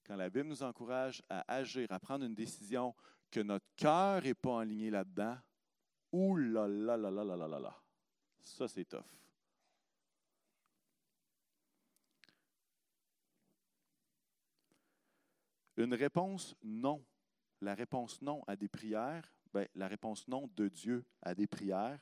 Quand 0.04 0.16
la 0.16 0.30
Bible 0.30 0.50
nous 0.50 0.64
encourage 0.64 1.22
à 1.30 1.52
agir, 1.54 1.92
à 1.92 2.00
prendre 2.00 2.26
une 2.26 2.36
décision 2.36 2.96
que 3.30 3.40
notre 3.40 3.66
cœur 3.76 4.22
n'est 4.24 4.34
pas 4.34 4.62
aligné 4.62 4.90
là-dedans, 4.90 5.38
ouh. 6.12 6.38
Ça, 8.44 8.68
c'est 8.68 8.86
tough. 8.86 9.06
Une 15.78 15.94
réponse 15.94 16.56
non. 16.64 17.04
La 17.62 17.76
réponse 17.76 18.22
non 18.22 18.44
à 18.48 18.56
des 18.56 18.68
prières, 18.68 19.32
ben, 19.54 19.68
la 19.76 19.88
réponse 19.88 20.28
non 20.28 20.50
de 20.56 20.68
Dieu 20.68 21.06
à 21.22 21.36
des 21.36 21.48
prières, 21.48 22.00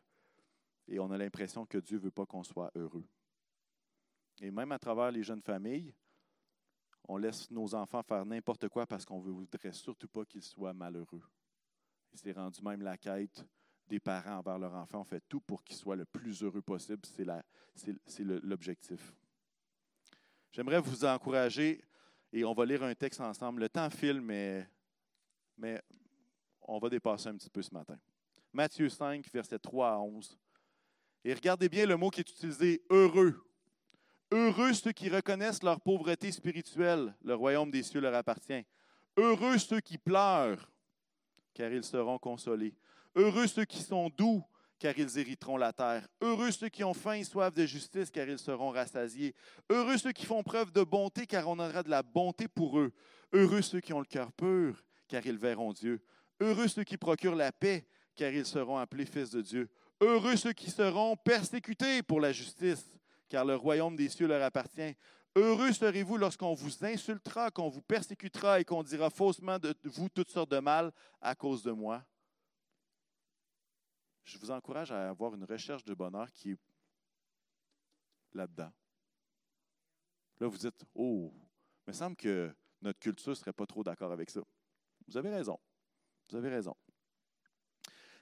et 0.88 1.00
on 1.00 1.12
a 1.12 1.18
l'impression 1.18 1.66
que 1.66 1.78
Dieu 1.78 1.98
ne 1.98 2.04
veut 2.04 2.12
pas 2.12 2.26
qu'on 2.26 2.44
soit 2.44 2.72
heureux. 2.76 3.08
Et 4.42 4.52
même 4.52 4.72
à 4.72 4.80
travers 4.80 5.12
les 5.12 5.24
jeunes 5.24 5.42
familles, 5.42 5.94
on 7.10 7.18
laisse 7.18 7.50
nos 7.50 7.74
enfants 7.74 8.04
faire 8.04 8.24
n'importe 8.24 8.70
quoi 8.70 8.86
parce 8.86 9.04
qu'on 9.04 9.20
ne 9.20 9.32
voudrait 9.32 9.74
surtout 9.74 10.08
pas 10.08 10.24
qu'ils 10.26 10.44
soient 10.44 10.76
malheureux. 10.76 11.24
C'est 12.14 12.32
rendu 12.34 12.62
même 12.62 12.84
la 12.84 12.98
quête 12.98 13.44
des 13.88 14.00
parents 14.00 14.38
envers 14.38 14.60
leur 14.60 14.76
enfant. 14.76 15.02
On 15.02 15.04
fait 15.04 15.24
tout 15.28 15.42
pour 15.42 15.64
qu'ils 15.64 15.76
soient 15.76 15.96
le 15.96 16.06
plus 16.06 16.44
heureux 16.44 16.62
possible. 16.62 17.02
C'est 18.06 18.24
l'objectif. 18.24 19.12
J'aimerais 20.52 20.80
vous 20.80 21.04
encourager, 21.04 21.84
et 22.32 22.46
on 22.46 22.54
va 22.54 22.64
lire 22.64 22.84
un 22.84 22.94
texte 22.94 23.22
ensemble. 23.22 23.62
Le 23.62 23.70
temps 23.70 23.90
file, 23.90 24.22
mais, 24.22 24.68
mais 25.58 25.82
on 26.62 26.78
va 26.78 26.90
dépasser 26.90 27.30
un 27.30 27.38
petit 27.38 27.50
peu 27.50 27.64
ce 27.64 27.74
matin. 27.74 27.98
Matthieu 28.54 28.88
5, 28.88 29.28
versets 29.34 29.58
3 29.58 29.94
à 29.94 29.98
11. 29.98 30.38
Et 31.24 31.34
regardez 31.34 31.70
bien 31.70 31.88
le 31.88 31.98
mot 31.98 32.12
qui 32.12 32.20
est 32.20 32.30
utilisé, 32.30 32.84
heureux. 32.92 33.49
Heureux 34.32 34.74
ceux 34.74 34.92
qui 34.92 35.10
reconnaissent 35.10 35.64
leur 35.64 35.82
pauvreté 35.82 36.32
spirituelle, 36.32 37.16
le 37.24 37.34
royaume 37.34 37.72
des 37.72 37.82
cieux 37.82 38.00
leur 38.00 38.14
appartient. 38.14 38.64
Heureux 39.18 39.58
ceux 39.58 39.80
qui 39.80 39.98
pleurent, 39.98 40.72
car 41.54 41.72
ils 41.72 41.84
seront 41.84 42.20
consolés. 42.20 42.76
Heureux 43.16 43.48
ceux 43.48 43.66
qui 43.66 43.82
sont 43.82 44.10
doux, 44.10 44.44
car 44.78 44.98
ils 44.98 45.18
hériteront 45.18 45.58
la 45.58 45.74
terre. 45.74 46.08
Heureux 46.22 46.52
ceux 46.52 46.70
qui 46.70 46.84
ont 46.84 46.94
faim 46.94 47.14
et 47.14 47.24
soif 47.24 47.54
de 47.54 47.66
justice, 47.66 48.12
car 48.12 48.30
ils 48.30 48.38
seront 48.38 48.70
rassasiés. 48.70 49.34
Heureux 49.70 49.98
ceux 49.98 50.12
qui 50.12 50.28
font 50.28 50.44
preuve 50.44 50.72
de 50.72 50.84
bonté, 50.84 51.26
car 51.26 51.48
on 51.48 51.58
aura 51.58 51.82
de 51.82 51.90
la 51.90 52.04
bonté 52.04 52.48
pour 52.48 52.80
eux. 52.80 52.94
Heureux 53.34 53.64
ceux 53.64 53.82
qui 53.82 53.94
ont 53.94 54.00
le 54.00 54.06
cœur 54.06 54.32
pur, 54.32 54.84
car 55.08 55.26
ils 55.26 55.38
verront 55.38 55.74
Dieu. 55.74 56.02
Heureux 56.40 56.68
ceux 56.68 56.84
qui 56.84 56.98
procurent 56.98 57.36
la 57.36 57.52
paix, 57.52 57.88
car 58.16 58.32
ils 58.32 58.46
seront 58.46 58.78
appelés 58.78 59.06
fils 59.06 59.32
de 59.32 59.42
Dieu. 59.42 59.70
Heureux 60.00 60.36
ceux 60.38 60.54
qui 60.54 60.70
seront 60.70 61.18
persécutés 61.18 62.04
pour 62.04 62.22
la 62.22 62.32
justice, 62.32 62.86
car 63.30 63.46
le 63.46 63.56
royaume 63.56 63.96
des 63.96 64.10
cieux 64.10 64.28
leur 64.28 64.44
appartient. 64.44 64.96
Heureux 65.36 65.72
serez-vous 65.72 66.18
lorsqu'on 66.18 66.54
vous 66.54 66.84
insultera, 66.84 67.52
qu'on 67.52 67.70
vous 67.70 67.82
persécutera 67.82 68.60
et 68.60 68.66
qu'on 68.66 68.84
dira 68.84 69.10
faussement 69.10 69.60
de 69.60 69.76
vous 69.84 70.10
toutes 70.10 70.32
sortes 70.32 70.52
de 70.52 70.60
mal 70.60 70.92
à 71.22 71.36
cause 71.36 71.64
de 71.64 71.72
moi. 71.72 72.04
Je 74.24 74.38
vous 74.38 74.52
encourage 74.52 74.92
à 74.92 75.10
avoir 75.10 75.34
une 75.36 75.44
recherche 75.44 75.84
de 75.84 75.94
bonheur 75.94 76.32
qui 76.32 76.52
est 76.52 76.58
là-dedans. 78.34 78.72
Là, 80.40 80.48
vous 80.48 80.58
dites, 80.58 80.86
oh, 80.96 81.32
il 81.88 81.90
me 81.90 81.94
semble 81.94 82.16
que 82.16 82.54
notre 82.82 83.00
culture 83.00 83.32
ne 83.32 83.36
serait 83.36 83.54
pas 83.54 83.66
trop 83.66 83.84
d'accord 83.84 84.12
avec 84.12 84.30
ça. 84.30 84.42
Vous 85.08 85.18
avez 85.18 85.30
raison. 85.30 85.60
Vous 86.30 86.38
avez 86.38 86.50
raison. 86.50 86.76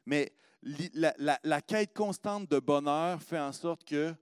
Mais 0.05 0.33
la, 0.61 1.39
la, 1.43 1.61
quête 1.61 1.93
constante 1.93 2.49
de 2.49 2.59
bonheur 2.59 3.21
fait 3.21 3.39
en 3.39 3.51
sorte 3.51 3.83
que 3.83 4.15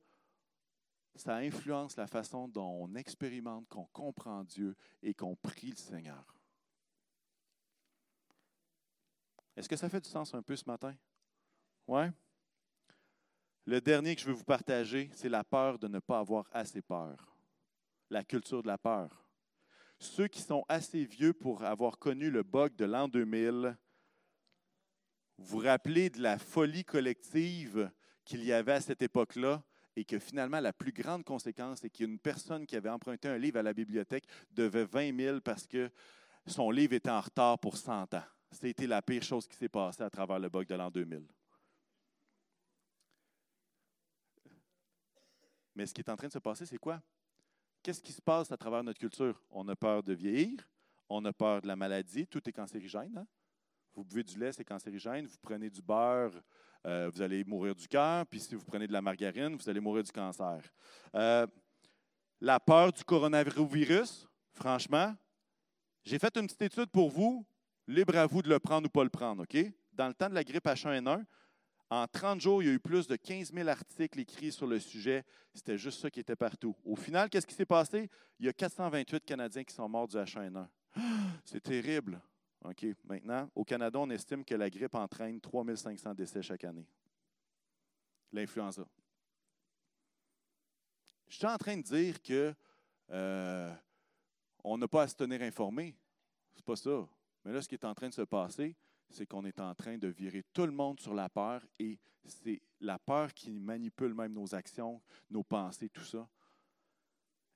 ça 1.16 1.38
influence 1.38 1.96
la 1.96 2.08
façon 2.08 2.48
dont 2.48 2.84
on 2.84 2.96
expérimente, 2.96 3.68
qu'on 3.68 3.86
comprend 3.86 4.44
Dieu 4.44 4.76
et 5.02 5.14
qu'on 5.14 5.36
prie 5.36 5.72
le 5.72 5.78
Seigneur. 5.78 6.36
Est-ce 9.56 9.70
que 9.70 9.78
ça 9.78 9.90
fait 9.90 10.02
du 10.02 10.10
sens 10.10 10.34
un 10.34 10.42
peu 10.42 10.56
ce 10.56 10.66
matin? 10.68 10.96
Oui? 11.88 12.06
Le 13.66 13.82
dernier 13.82 14.16
que 14.16 14.22
je 14.22 14.28
veux 14.28 14.34
vous 14.34 14.44
partager, 14.44 15.10
c'est 15.14 15.30
la 15.30 15.44
peur 15.44 15.80
de 15.80 15.88
ne 15.88 16.00
pas 16.00 16.20
avoir 16.20 16.48
assez 16.52 16.82
peur. 16.82 17.36
La 18.10 18.24
culture 18.24 18.62
de 18.62 18.68
la 18.68 18.78
peur. 18.78 19.30
Ceux 19.98 20.28
qui 20.28 20.42
sont 20.42 20.66
assez 20.68 21.06
vieux 21.06 21.34
pour 21.34 21.64
avoir 21.64 21.98
connu 21.98 22.30
le 22.30 22.44
bug 22.44 22.76
de 22.76 22.86
l'an 22.86 23.08
2000, 23.08 23.78
vous 25.38 25.46
vous 25.46 25.66
rappelez 25.66 26.10
de 26.10 26.22
la 26.22 26.38
folie 26.38 26.86
collective 26.86 27.90
qu'il 28.24 28.44
y 28.44 28.52
avait 28.52 28.74
à 28.74 28.82
cette 28.82 29.02
époque-là? 29.02 29.64
Et 29.96 30.04
que 30.04 30.20
finalement, 30.20 30.60
la 30.60 30.74
plus 30.74 30.92
grande 30.92 31.24
conséquence, 31.24 31.80
c'est 31.82 31.90
qu'une 31.90 32.20
personne 32.20 32.66
qui 32.66 32.76
avait 32.76 32.90
emprunté 32.90 33.28
un 33.28 33.38
livre 33.38 33.60
à 33.60 33.64
la 33.64 33.74
bibliothèque 33.74 34.26
devait 34.52 34.86
20 34.86 35.18
000 35.18 35.42
parce 35.42 35.66
que 35.66 35.90
son 36.46 36.70
livre 36.70 36.94
était 36.94 37.10
en 37.10 37.22
retard 37.22 37.60
pour 37.60 37.78
100 37.78 38.14
ans. 38.14 38.24
C'était 38.52 38.88
la 38.88 39.02
pire 39.02 39.24
chose 39.24 39.48
qui 39.48 39.56
s'est 39.56 39.70
passée 39.70 40.04
à 40.04 40.10
travers 40.10 40.40
le 40.40 40.50
bug 40.50 40.68
de 40.68 40.76
l'an 40.76 40.92
2000. 40.92 41.26
Mais 45.76 45.86
ce 45.86 45.94
qui 45.94 46.02
est 46.02 46.10
en 46.10 46.16
train 46.16 46.28
de 46.28 46.34
se 46.34 46.40
passer, 46.40 46.66
c'est 46.66 46.78
quoi? 46.78 47.02
Qu'est-ce 47.84 48.02
qui 48.02 48.14
se 48.14 48.22
passe 48.22 48.52
à 48.52 48.58
travers 48.58 48.84
notre 48.84 49.00
culture? 49.00 49.42
On 49.50 49.68
a 49.68 49.76
peur 49.76 50.02
de 50.04 50.14
vieillir, 50.14 50.68
on 51.10 51.24
a 51.26 51.34
peur 51.34 51.62
de 51.62 51.68
la 51.68 51.76
maladie, 51.76 52.26
tout 52.28 52.48
est 52.48 52.54
cancérigène. 52.54 53.18
Hein? 53.18 53.28
Vous 53.96 54.04
buvez 54.04 54.24
du 54.24 54.38
lait, 54.38 54.52
c'est 54.52 54.66
cancérigène. 54.66 55.26
Vous 55.26 55.38
prenez 55.42 55.70
du 55.70 55.82
beurre, 55.82 56.32
euh, 56.86 57.10
vous 57.14 57.22
allez 57.22 57.44
mourir 57.46 57.74
du 57.74 57.88
cœur. 57.88 58.26
Puis 58.28 58.42
si 58.42 58.56
vous 58.56 58.66
prenez 58.66 58.88
de 58.88 58.94
la 58.94 59.02
margarine, 59.02 59.56
vous 59.56 59.70
allez 59.70 59.80
mourir 59.80 60.04
du 60.04 60.12
cancer. 60.12 60.60
Euh, 61.16 61.48
la 62.42 62.60
peur 62.60 62.92
du 62.92 63.04
coronavirus, 63.04 64.28
franchement, 64.52 65.16
j'ai 66.04 66.20
fait 66.20 66.36
une 66.38 66.46
petite 66.46 66.62
étude 66.62 66.92
pour 66.92 67.10
vous. 67.10 67.46
Libre 67.88 68.18
à 68.18 68.26
vous 68.26 68.42
de 68.42 68.50
le 68.50 68.60
prendre 68.60 68.88
ou 68.88 68.90
pas 68.90 69.04
le 69.04 69.10
prendre, 69.10 69.44
OK? 69.44 69.58
Dans 69.94 70.08
le 70.08 70.14
temps 70.14 70.30
de 70.30 70.34
la 70.34 70.44
grippe 70.44 70.66
H1N1, 70.66 71.24
en 71.90 72.08
30 72.08 72.42
jours, 72.42 72.64
il 72.64 72.66
y 72.66 72.72
a 72.72 72.74
eu 72.74 72.80
plus 72.80 73.08
de 73.08 73.16
15 73.16 73.54
000 73.54 73.70
articles 73.70 74.20
écrits 74.20 74.52
sur 74.52 74.68
le 74.68 74.80
sujet. 74.80 75.24
C'était 75.54 75.78
juste 75.78 76.02
ça 76.02 76.10
qui 76.10 76.20
était 76.20 76.36
partout. 76.36 76.76
Au 76.84 76.96
final, 76.96 77.30
qu'est-ce 77.30 77.46
qui 77.46 77.54
s'est 77.54 77.66
passé? 77.66 78.10
Il 78.40 78.48
y 78.48 78.50
a 78.50 78.54
428 78.54 79.24
Canadiens 79.24 79.64
qui 79.64 79.74
sont 79.74 79.88
morts 79.88 80.08
du 80.08 80.18
H1N1. 80.18 80.68
C'est 81.46 81.62
terrible. 81.62 82.20
OK. 82.70 82.86
Maintenant, 83.04 83.50
au 83.56 83.64
Canada, 83.64 84.00
on 84.00 84.10
estime 84.10 84.44
que 84.44 84.56
la 84.56 84.70
grippe 84.70 84.96
entraîne 84.96 85.40
3500 85.40 86.14
décès 86.14 86.42
chaque 86.42 86.64
année. 86.64 86.88
L'influenza. 88.32 88.86
Je 91.28 91.36
suis 91.36 91.46
en 91.46 91.58
train 91.58 91.78
de 91.78 91.82
dire 91.82 92.22
que 92.22 92.54
euh, 93.12 93.74
on 94.64 94.78
n'a 94.78 94.88
pas 94.88 95.04
à 95.04 95.08
se 95.08 95.16
tenir 95.16 95.42
informé. 95.42 95.96
C'est 96.54 96.66
pas 96.66 96.76
ça. 96.76 97.08
Mais 97.44 97.54
là, 97.54 97.62
ce 97.62 97.68
qui 97.68 97.76
est 97.76 97.86
en 97.86 97.94
train 97.94 98.10
de 98.10 98.14
se 98.14 98.24
passer, 98.24 98.76
c'est 99.10 99.26
qu'on 99.26 99.46
est 99.46 99.60
en 99.60 99.74
train 99.76 99.98
de 99.98 100.08
virer 100.08 100.44
tout 100.54 100.66
le 100.66 100.72
monde 100.72 101.00
sur 101.00 101.14
la 101.14 101.30
peur 101.30 101.62
et 101.78 102.00
c'est 102.26 102.62
la 102.80 102.98
peur 102.98 103.34
qui 103.34 103.60
manipule 103.60 104.14
même 104.14 104.34
nos 104.34 104.56
actions, 104.56 105.02
nos 105.30 105.44
pensées, 105.44 105.90
tout 105.90 106.04
ça. 106.04 106.28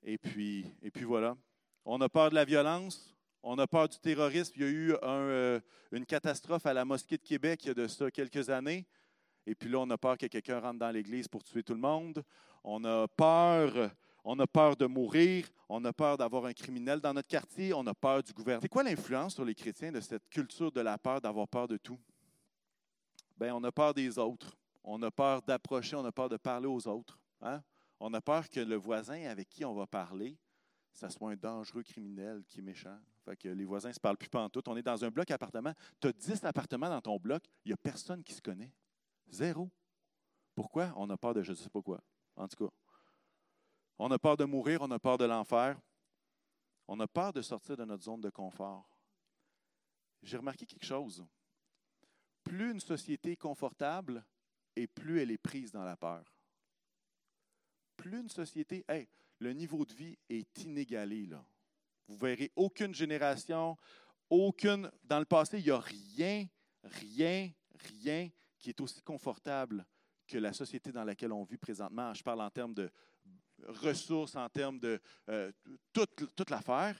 Et 0.02 0.16
puis, 0.16 0.64
et 0.82 0.90
puis 0.90 1.04
voilà. 1.04 1.36
On 1.84 2.00
a 2.00 2.08
peur 2.08 2.30
de 2.30 2.34
la 2.34 2.44
violence, 2.44 3.16
on 3.42 3.58
a 3.58 3.66
peur 3.66 3.88
du 3.88 3.98
terrorisme. 3.98 4.52
Il 4.56 4.62
y 4.62 4.64
a 4.64 4.68
eu 4.68 4.94
euh, 5.02 5.60
une 5.92 6.06
catastrophe 6.06 6.66
à 6.66 6.72
la 6.72 6.84
mosquée 6.84 7.16
de 7.16 7.22
Québec 7.22 7.64
il 7.64 7.68
y 7.68 7.70
a 7.70 7.74
de 7.74 7.86
ça 7.86 8.10
quelques 8.10 8.50
années. 8.50 8.86
Et 9.46 9.54
puis 9.54 9.68
là, 9.68 9.78
on 9.78 9.90
a 9.90 9.98
peur 9.98 10.18
que 10.18 10.26
quelqu'un 10.26 10.60
rentre 10.60 10.78
dans 10.78 10.90
l'église 10.90 11.26
pour 11.28 11.42
tuer 11.42 11.62
tout 11.62 11.74
le 11.74 11.80
monde. 11.80 12.22
On 12.62 12.84
a 12.84 13.08
peur 13.08 13.90
on 14.24 14.36
peur 14.46 14.76
de 14.76 14.86
mourir, 14.86 15.48
on 15.68 15.84
a 15.84 15.92
peur 15.92 16.18
d'avoir 16.18 16.44
un 16.44 16.52
criminel 16.52 17.00
dans 17.00 17.14
notre 17.14 17.28
quartier, 17.28 17.72
on 17.72 17.86
a 17.86 17.94
peur 17.94 18.22
du 18.22 18.32
gouvernement. 18.32 18.62
C'est 18.62 18.68
quoi 18.68 18.82
l'influence 18.82 19.34
sur 19.34 19.44
les 19.44 19.54
chrétiens 19.54 19.92
de 19.92 20.00
cette 20.00 20.28
culture 20.28 20.70
de 20.70 20.80
la 20.80 20.98
peur, 20.98 21.20
d'avoir 21.20 21.48
peur 21.48 21.68
de 21.68 21.76
tout? 21.76 21.98
Bien, 23.38 23.54
on 23.54 23.64
a 23.64 23.72
peur 23.72 23.94
des 23.94 24.18
autres. 24.18 24.56
On 24.84 25.02
a 25.02 25.10
peur 25.10 25.42
d'approcher, 25.42 25.96
on 25.96 26.04
a 26.04 26.12
peur 26.12 26.28
de 26.28 26.36
parler 26.36 26.66
aux 26.66 26.86
autres. 26.86 27.18
Hein? 27.40 27.62
On 27.98 28.12
a 28.14 28.20
peur 28.20 28.48
que 28.48 28.60
le 28.60 28.76
voisin 28.76 29.24
avec 29.26 29.48
qui 29.48 29.64
on 29.64 29.74
va 29.74 29.86
parler, 29.86 30.38
ça 30.92 31.10
soit 31.10 31.32
un 31.32 31.36
dangereux 31.36 31.82
criminel 31.82 32.42
qui 32.48 32.58
est 32.58 32.62
méchant. 32.62 32.98
Fait 33.24 33.36
que 33.36 33.48
les 33.48 33.64
voisins 33.64 33.88
ne 33.88 33.94
se 33.94 34.00
parlent 34.00 34.16
plus 34.16 34.30
tout. 34.52 34.68
On 34.68 34.76
est 34.76 34.82
dans 34.82 35.04
un 35.04 35.10
bloc 35.10 35.30
appartement. 35.30 35.74
Tu 36.00 36.08
as 36.08 36.12
10 36.12 36.44
appartements 36.44 36.88
dans 36.88 37.00
ton 37.00 37.18
bloc, 37.18 37.44
il 37.64 37.68
n'y 37.68 37.74
a 37.74 37.76
personne 37.76 38.22
qui 38.22 38.32
se 38.32 38.40
connaît. 38.40 38.72
Zéro. 39.28 39.70
Pourquoi? 40.54 40.92
On 40.96 41.08
a 41.10 41.16
peur 41.16 41.34
de 41.34 41.42
je 41.42 41.52
ne 41.52 41.56
sais 41.56 41.70
pas 41.70 41.82
quoi. 41.82 42.00
En 42.36 42.48
tout 42.48 42.66
cas, 42.66 42.72
on 43.98 44.10
a 44.10 44.18
peur 44.18 44.36
de 44.36 44.44
mourir, 44.44 44.80
on 44.82 44.90
a 44.90 44.98
peur 44.98 45.18
de 45.18 45.26
l'enfer. 45.26 45.78
On 46.88 46.98
a 47.00 47.06
peur 47.06 47.32
de 47.32 47.42
sortir 47.42 47.76
de 47.76 47.84
notre 47.84 48.02
zone 48.02 48.20
de 48.20 48.30
confort. 48.30 48.88
J'ai 50.22 50.36
remarqué 50.36 50.66
quelque 50.66 50.86
chose. 50.86 51.24
Plus 52.42 52.72
une 52.72 52.80
société 52.80 53.32
est 53.32 53.36
confortable, 53.36 54.24
et 54.74 54.86
plus 54.86 55.20
elle 55.20 55.30
est 55.30 55.38
prise 55.38 55.70
dans 55.70 55.84
la 55.84 55.96
peur. 55.96 56.24
Plus 57.96 58.20
une 58.20 58.28
société, 58.28 58.84
le 59.38 59.52
niveau 59.52 59.84
de 59.84 59.92
vie 59.92 60.18
est 60.28 60.62
inégalé. 60.62 61.26
Là. 61.26 61.44
Vous 62.08 62.16
verrez 62.16 62.50
aucune 62.56 62.94
génération, 62.94 63.76
aucune. 64.28 64.90
Dans 65.04 65.18
le 65.18 65.24
passé, 65.24 65.58
il 65.58 65.64
n'y 65.64 65.70
a 65.70 65.80
rien, 65.80 66.46
rien, 66.84 67.50
rien 67.78 68.28
qui 68.58 68.70
est 68.70 68.80
aussi 68.80 69.02
confortable 69.02 69.86
que 70.26 70.38
la 70.38 70.52
société 70.52 70.92
dans 70.92 71.04
laquelle 71.04 71.32
on 71.32 71.44
vit 71.44 71.56
présentement. 71.56 72.14
Je 72.14 72.22
parle 72.22 72.40
en 72.40 72.50
termes 72.50 72.74
de 72.74 72.90
ressources, 73.66 74.36
en 74.36 74.48
termes 74.48 74.78
de 74.78 75.00
euh, 75.28 75.50
toute, 75.92 76.34
toute 76.34 76.50
l'affaire. 76.50 76.96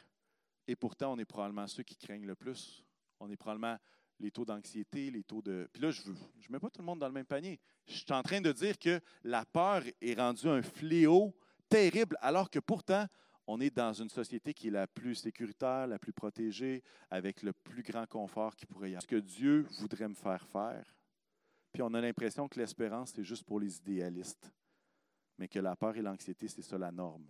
Et 0.67 0.77
pourtant, 0.77 1.13
on 1.15 1.19
est 1.19 1.25
probablement 1.25 1.67
ceux 1.67 1.83
qui 1.83 1.97
craignent 1.97 2.27
le 2.27 2.35
plus. 2.35 2.85
On 3.19 3.31
est 3.31 3.37
probablement 3.37 3.79
les 4.21 4.31
taux 4.31 4.45
d'anxiété, 4.45 5.11
les 5.11 5.25
taux 5.25 5.43
de... 5.43 5.69
Puis 5.73 5.83
là, 5.83 5.91
je 5.91 6.11
ne 6.11 6.15
je 6.41 6.53
mets 6.53 6.59
pas 6.59 6.71
tout 6.71 6.81
le 6.81 6.87
monde 6.87 6.99
dans 6.99 7.07
le 7.07 7.13
même 7.13 7.27
panier. 7.27 7.59
Je 7.87 7.95
suis 7.95 8.13
en 8.13 8.23
train 8.23 8.41
de 8.41 8.53
dire 8.53 8.79
que 8.79 9.01
la 9.25 9.45
peur 9.45 9.83
est 10.01 10.15
rendue 10.15 10.49
un 10.49 10.63
fléau 10.63 11.35
terrible, 11.69 12.17
alors 12.21 12.51
que 12.51 12.59
pourtant, 12.59 13.07
on 13.51 13.61
est 13.61 13.75
dans 13.75 13.93
une 13.93 14.11
société 14.11 14.55
qui 14.55 14.69
est 14.69 14.73
la 14.73 14.87
plus 14.87 15.15
sécuritaire, 15.15 15.87
la 15.87 15.99
plus 15.99 16.13
protégée, 16.13 16.83
avec 17.11 17.43
le 17.43 17.53
plus 17.53 17.83
grand 17.83 18.07
confort 18.07 18.55
qui 18.55 18.67
pourrait 18.67 18.91
y 18.91 18.93
avoir. 18.93 19.03
Ce 19.03 19.09
que 19.09 19.17
Dieu 19.17 19.67
voudrait 19.79 20.09
me 20.09 20.15
faire 20.15 20.47
faire. 20.47 20.85
Puis 21.73 21.83
on 21.83 21.93
a 21.95 22.01
l'impression 22.01 22.49
que 22.49 22.59
l'espérance, 22.59 23.13
c'est 23.15 23.25
juste 23.25 23.45
pour 23.45 23.61
les 23.61 23.77
idéalistes 23.79 24.53
mais 25.41 25.49
que 25.49 25.59
la 25.59 25.75
peur 25.75 25.97
et 25.97 26.03
l'anxiété, 26.03 26.47
c'est 26.49 26.61
ça 26.61 26.77
la 26.77 26.93
norme. 26.93 27.25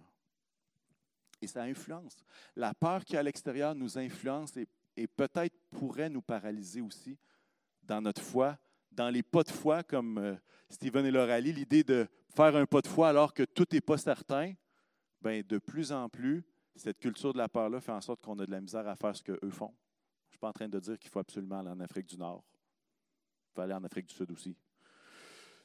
Et 1.41 1.47
ça 1.47 1.62
influence. 1.62 2.16
La 2.57 2.75
peur 2.75 3.05
qui 3.05 3.14
est 3.14 3.18
à 3.18 3.23
l'extérieur 3.23 3.73
nous 3.75 3.97
influence 3.97 4.57
et, 4.57 4.66
peut-être 5.07 5.57
pourrait 5.71 6.11
nous 6.11 6.21
paralyser 6.21 6.83
aussi 6.83 7.16
dans 7.83 8.03
notre 8.03 8.21
foi, 8.21 8.59
dans 8.91 9.09
les 9.09 9.23
pas 9.23 9.45
de 9.45 9.51
foi, 9.51 9.83
comme 9.85 10.18
euh, 10.18 10.35
Stephen 10.68 11.07
et 11.07 11.11
Loralie, 11.11 11.53
l'idée 11.53 11.85
de 11.85 12.07
faire 12.35 12.55
un 12.57 12.66
pas 12.66 12.83
de 12.83 12.89
foi 12.89 13.09
alors 13.09 13.33
que 13.33 13.45
tout 13.45 13.64
n'est 13.73 13.81
pas 13.81 13.97
certain, 13.97 14.53
bien, 15.23 15.43
de 15.47 15.59
plus 15.59 15.93
en 15.93 16.09
plus, 16.09 16.45
cette 16.77 16.99
culture 16.99 17.33
de 17.33 17.39
la 17.39 17.49
peur-là 17.49 17.81
fait 17.81 17.93
en 17.93 18.01
sorte 18.01 18.23
qu'on 18.23 18.39
a 18.39 18.47
de 18.47 18.51
la 18.51 18.61
misère 18.61 18.87
à 18.89 18.97
faire 18.97 19.14
ce 19.14 19.23
qu'eux 19.23 19.51
font. 19.51 19.75
Je 20.29 20.29
ne 20.29 20.31
suis 20.33 20.39
pas 20.39 20.49
en 20.49 20.53
train 20.53 20.68
de 20.68 20.79
dire 20.79 20.99
qu'il 20.99 21.11
faut 21.11 21.18
absolument 21.18 21.59
aller 21.59 21.71
en 21.71 21.81
Afrique 21.81 22.07
du 22.07 22.16
Nord. 22.16 22.45
Il 23.51 23.55
faut 23.55 23.61
aller 23.61 23.75
en 23.75 23.85
Afrique 23.85 24.07
du 24.07 24.14
Sud 24.14 24.31
aussi. 24.31 24.57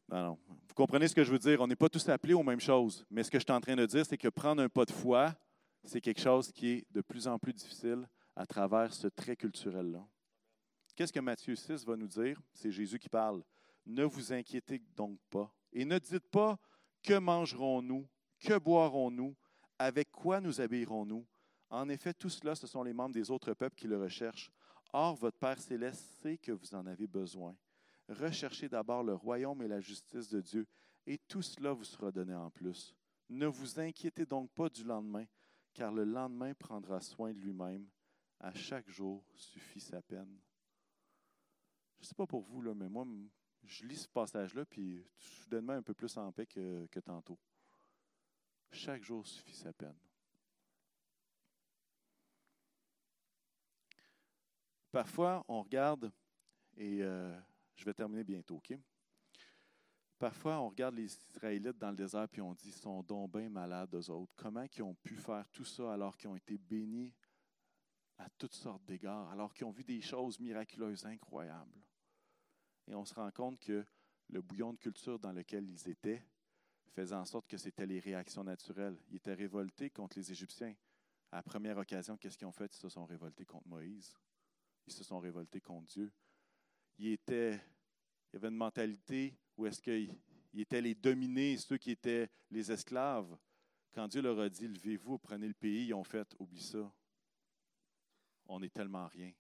Non, 0.10 0.24
non. 0.24 0.39
Vous 0.47 0.74
comprenez 0.76 1.08
ce 1.08 1.16
que 1.16 1.24
je 1.24 1.32
veux 1.32 1.39
dire? 1.39 1.62
On 1.62 1.68
n'est 1.68 1.76
pas 1.76 1.89
tous 1.89 2.08
appelés 2.10 2.34
aux 2.34 2.43
mêmes 2.43 2.60
choses. 2.60 3.06
Mais 3.10 3.24
ce 3.24 3.32
que 3.32 3.39
je 3.39 3.43
suis 3.43 3.53
en 3.53 3.62
train 3.62 3.76
de 3.76 3.86
dire, 3.86 4.06
c'est 4.06 4.18
que 4.18 4.28
prendre 4.28 4.62
un 4.62 4.70
pas 4.70 4.86
de 4.86 4.91
foi, 4.91 5.34
c'est 5.84 6.01
quelque 6.01 6.22
chose 6.22 6.51
qui 6.51 6.68
est 6.68 6.91
de 6.91 7.01
plus 7.01 7.28
en 7.28 7.39
plus 7.39 7.53
difficile 7.53 8.08
à 8.36 8.45
travers 8.45 8.93
ce 8.93 9.08
trait 9.08 9.36
culturel-là. 9.36 10.06
Qu'est-ce 10.95 11.14
que 11.14 11.20
Matthieu 11.20 11.56
6 11.56 11.86
va 11.86 11.95
nous 11.95 12.08
dire? 12.08 12.41
C'est 12.53 12.72
Jésus 12.72 12.99
qui 12.99 13.10
parle. 13.10 13.43
Ne 13.86 14.03
vous 14.03 14.34
inquiétez 14.34 14.82
donc 14.95 15.20
pas. 15.30 15.53
Et 15.74 15.86
ne 15.86 15.99
dites 15.99 16.30
pas 16.30 16.58
que 17.03 17.18
mangerons-nous, 17.18 18.08
que 18.39 18.58
boirons-nous, 18.58 19.36
avec 19.80 20.11
quoi 20.11 20.41
nous 20.41 20.61
habillerons-nous? 20.61 21.26
En 21.69 21.89
effet, 21.89 22.13
tout 22.13 22.30
cela, 22.30 22.55
ce 22.55 22.67
sont 22.67 22.84
les 22.84 22.93
membres 22.93 23.13
des 23.13 23.32
autres 23.32 23.53
peuples 23.53 23.76
qui 23.76 23.88
le 23.88 24.01
recherchent. 24.01 24.51
Or, 24.93 25.15
votre 25.15 25.38
Père 25.38 25.59
céleste 25.59 26.03
sait 26.21 26.38
que 26.38 26.51
vous 26.51 26.73
en 26.76 26.86
avez 26.86 27.07
besoin. 27.07 27.55
Recherchez 28.07 28.69
d'abord 28.69 29.03
le 29.03 29.13
royaume 29.13 29.61
et 29.61 29.67
la 29.67 29.80
justice 29.80 30.30
de 30.30 30.39
Dieu, 30.41 30.67
et 31.07 31.17
tout 31.17 31.41
cela 31.41 31.73
vous 31.73 31.84
sera 31.84 32.11
donné 32.11 32.36
en 32.36 32.49
plus. 32.49 32.95
Ne 33.30 33.47
vous 33.47 33.80
inquiétez 33.80 34.26
donc 34.26 34.51
pas 34.51 34.69
du 34.69 34.84
lendemain, 34.84 35.26
car 35.73 35.91
le 35.91 36.03
lendemain 36.03 36.53
prendra 36.53 37.01
soin 37.01 37.34
de 37.34 37.39
lui-même. 37.39 37.88
À 38.39 38.53
chaque 38.53 38.89
jour 38.89 39.23
suffit 39.34 39.80
sa 39.80 40.01
peine. 40.01 40.38
Je 41.97 42.03
ne 42.03 42.05
sais 42.05 42.15
pas 42.15 42.28
pour 42.28 42.41
vous, 42.41 42.61
là, 42.61 42.73
mais 42.76 42.89
moi, 42.89 43.05
je 43.63 43.86
lis 43.86 43.97
ce 43.97 44.07
passage-là, 44.07 44.65
puis 44.65 45.03
soudainement 45.17 45.73
un 45.73 45.82
peu 45.82 45.93
plus 45.93 46.15
en 46.17 46.32
paix 46.32 46.45
que, 46.45 46.86
que 46.91 46.99
tantôt. 46.99 47.39
Chaque 48.76 49.03
jour 49.03 49.26
suffit 49.26 49.55
sa 49.55 49.71
peine. 49.71 49.95
Parfois, 54.91 55.45
on 55.47 55.61
regarde 55.63 56.11
et 56.76 57.01
euh, 57.01 57.39
je 57.78 57.86
vais 57.86 57.93
terminer 57.93 58.26
bientôt, 58.26 58.57
OK? 58.57 58.78
Parfois, 60.19 60.59
on 60.59 60.69
regarde 60.69 60.95
les 60.95 61.05
Israélites 61.05 61.78
dans 61.78 61.91
le 61.91 61.95
désert 61.95 62.28
puis 62.28 62.41
on 62.41 62.53
dit, 62.53 62.73
sont 62.73 63.01
donc 63.01 63.32
bien 63.32 63.49
malades, 63.49 63.95
eux 63.95 64.09
autres. 64.09 64.34
Comment 64.36 64.65
ils 64.78 64.84
ont 64.84 64.95
pu 64.95 65.15
faire 65.15 65.49
tout 65.51 65.65
ça 65.65 65.93
alors 65.93 66.17
qu'ils 66.17 66.30
ont 66.30 66.36
été 66.36 66.57
bénis 66.57 67.13
à 68.17 68.30
toutes 68.38 68.55
sortes 68.55 68.84
d'égards, 68.84 69.30
alors 69.30 69.53
qu'ils 69.53 69.65
ont 69.65 69.71
vu 69.71 69.86
des 69.86 70.01
choses 70.01 70.38
miraculeuses 70.39 71.05
incroyables? 71.05 71.82
Et 72.88 72.93
on 72.93 73.05
se 73.05 73.13
rend 73.13 73.32
compte 73.32 73.57
que 73.57 73.86
le 74.28 74.41
bouillon 74.41 74.73
de 74.73 74.80
culture 74.80 75.17
dans 75.17 75.32
lequel 75.32 75.69
ils 75.69 75.89
étaient 75.89 76.21
faisait 76.91 77.15
en 77.15 77.25
sorte 77.25 77.47
que 77.47 77.57
c'était 77.57 77.86
les 77.86 77.99
réactions 77.99 78.43
naturelles. 78.43 78.97
Ils 79.09 79.17
étaient 79.17 79.33
révoltés 79.33 79.89
contre 79.89 80.17
les 80.17 80.31
Égyptiens. 80.31 80.75
À 81.31 81.38
la 81.38 81.43
première 81.43 81.77
occasion, 81.77 82.17
qu'est-ce 82.17 82.38
qu'ils 82.38 82.47
ont 82.47 82.51
fait? 82.51 82.73
Ils 82.73 82.79
se 82.79 82.89
sont 82.89 83.05
révoltés 83.05 83.45
contre 83.45 83.67
Moïse. 83.67 84.13
Ils 84.88 84.93
se 84.93 85.03
sont 85.03 85.19
révoltés 85.19 85.61
contre 85.61 85.88
Dieu 85.88 86.11
il, 86.97 87.07
était, 87.07 87.59
il 88.31 88.38
avait 88.38 88.47
une 88.47 88.55
mentalité 88.55 89.38
où 89.57 89.65
est-ce 89.65 89.81
qu'il 89.81 90.13
ils 90.53 90.61
étaient 90.61 90.81
les 90.81 90.95
dominés, 90.95 91.57
ceux 91.57 91.77
qui 91.77 91.91
étaient 91.91 92.29
les 92.49 92.71
esclaves. 92.71 93.38
Quand 93.93 94.07
Dieu 94.07 94.21
leur 94.21 94.39
a 94.39 94.47
dit, 94.47 94.69
levez-vous, 94.69 95.17
prenez 95.17 95.49
le 95.49 95.53
pays, 95.53 95.88
ils 95.88 95.93
ont 95.93 96.03
fait, 96.03 96.33
oublie 96.39 96.63
ça. 96.63 96.89
On 98.47 98.61
n'est 98.61 98.69
tellement 98.69 99.07
rien. 99.07 99.33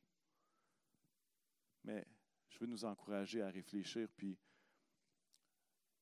Mais 1.85 2.05
je 2.49 2.59
veux 2.59 2.65
nous 2.65 2.83
encourager 2.83 3.41
à 3.41 3.49
réfléchir, 3.49 4.09
puis 4.17 4.37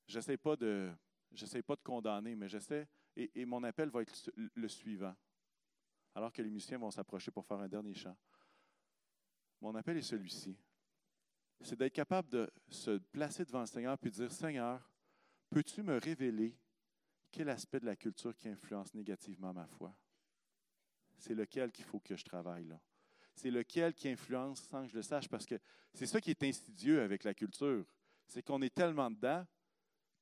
j'essaie 0.07 0.37
pas 0.37 0.55
de, 0.55 0.91
j'essaie 1.33 1.61
pas 1.61 1.75
de 1.75 1.81
condamner, 1.81 2.35
mais 2.35 2.47
j'essaie, 2.47 2.87
et, 3.15 3.31
et 3.35 3.45
mon 3.45 3.63
appel 3.63 3.89
va 3.89 4.01
être 4.01 4.31
le 4.35 4.67
suivant, 4.67 5.15
alors 6.15 6.31
que 6.31 6.41
les 6.41 6.49
musiciens 6.49 6.77
vont 6.77 6.91
s'approcher 6.91 7.31
pour 7.31 7.45
faire 7.45 7.59
un 7.59 7.67
dernier 7.67 7.93
chant. 7.93 8.15
Mon 9.61 9.73
appel 9.75 9.97
est 9.97 10.01
celui-ci. 10.01 10.57
C'est 11.61 11.77
d'être 11.77 11.93
capable 11.93 12.29
de 12.29 12.51
se 12.67 12.97
placer 12.97 13.45
devant 13.45 13.61
le 13.61 13.65
Seigneur 13.65 13.97
et 14.01 14.05
de 14.05 14.09
dire, 14.09 14.31
Seigneur, 14.31 14.91
peux-tu 15.49 15.81
me 15.81 15.97
révéler 15.97 16.57
quel 17.31 17.49
aspect 17.49 17.79
de 17.79 17.85
la 17.85 17.95
culture 17.95 18.35
qui 18.35 18.49
influence 18.49 18.93
négativement 18.93 19.53
ma 19.53 19.65
foi? 19.65 19.95
C'est 21.17 21.33
lequel 21.33 21.71
qu'il 21.71 21.85
faut 21.85 21.99
que 21.99 22.15
je 22.15 22.23
travaille 22.23 22.65
là? 22.65 22.79
C'est 23.35 23.49
lequel 23.49 23.93
qui 23.93 24.09
influence 24.09 24.61
sans 24.61 24.83
que 24.83 24.89
je 24.89 24.95
le 24.97 25.01
sache? 25.01 25.29
Parce 25.29 25.45
que 25.45 25.55
c'est 25.93 26.05
ça 26.05 26.19
qui 26.19 26.31
est 26.31 26.43
insidieux 26.43 27.01
avec 27.01 27.23
la 27.23 27.33
culture. 27.33 27.85
C'est 28.27 28.43
qu'on 28.43 28.61
est 28.61 28.73
tellement 28.73 29.09
dedans 29.09 29.45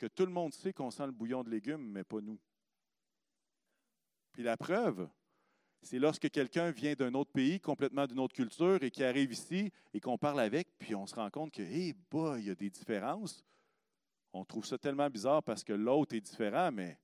que 0.01 0.07
tout 0.07 0.25
le 0.25 0.31
monde 0.31 0.51
sait 0.51 0.73
qu'on 0.73 0.89
sent 0.89 1.05
le 1.05 1.11
bouillon 1.11 1.43
de 1.43 1.51
légumes, 1.51 1.91
mais 1.91 2.03
pas 2.03 2.21
nous. 2.21 2.39
Puis 4.31 4.41
la 4.41 4.57
preuve, 4.57 5.07
c'est 5.83 5.99
lorsque 5.99 6.27
quelqu'un 6.31 6.71
vient 6.71 6.95
d'un 6.95 7.13
autre 7.13 7.31
pays, 7.31 7.59
complètement 7.59 8.07
d'une 8.07 8.17
autre 8.17 8.33
culture, 8.33 8.81
et 8.81 8.89
qui 8.89 9.03
arrive 9.03 9.31
ici 9.31 9.71
et 9.93 9.99
qu'on 9.99 10.17
parle 10.17 10.39
avec, 10.39 10.75
puis 10.79 10.95
on 10.95 11.05
se 11.05 11.13
rend 11.13 11.29
compte 11.29 11.51
que, 11.53 11.61
hé, 11.61 11.93
bah, 12.09 12.39
il 12.39 12.45
y 12.45 12.49
a 12.49 12.55
des 12.55 12.71
différences. 12.71 13.45
On 14.33 14.43
trouve 14.43 14.65
ça 14.65 14.79
tellement 14.79 15.07
bizarre 15.07 15.43
parce 15.43 15.63
que 15.63 15.73
l'autre 15.73 16.15
est 16.15 16.21
différent, 16.21 16.71
mais 16.71 16.99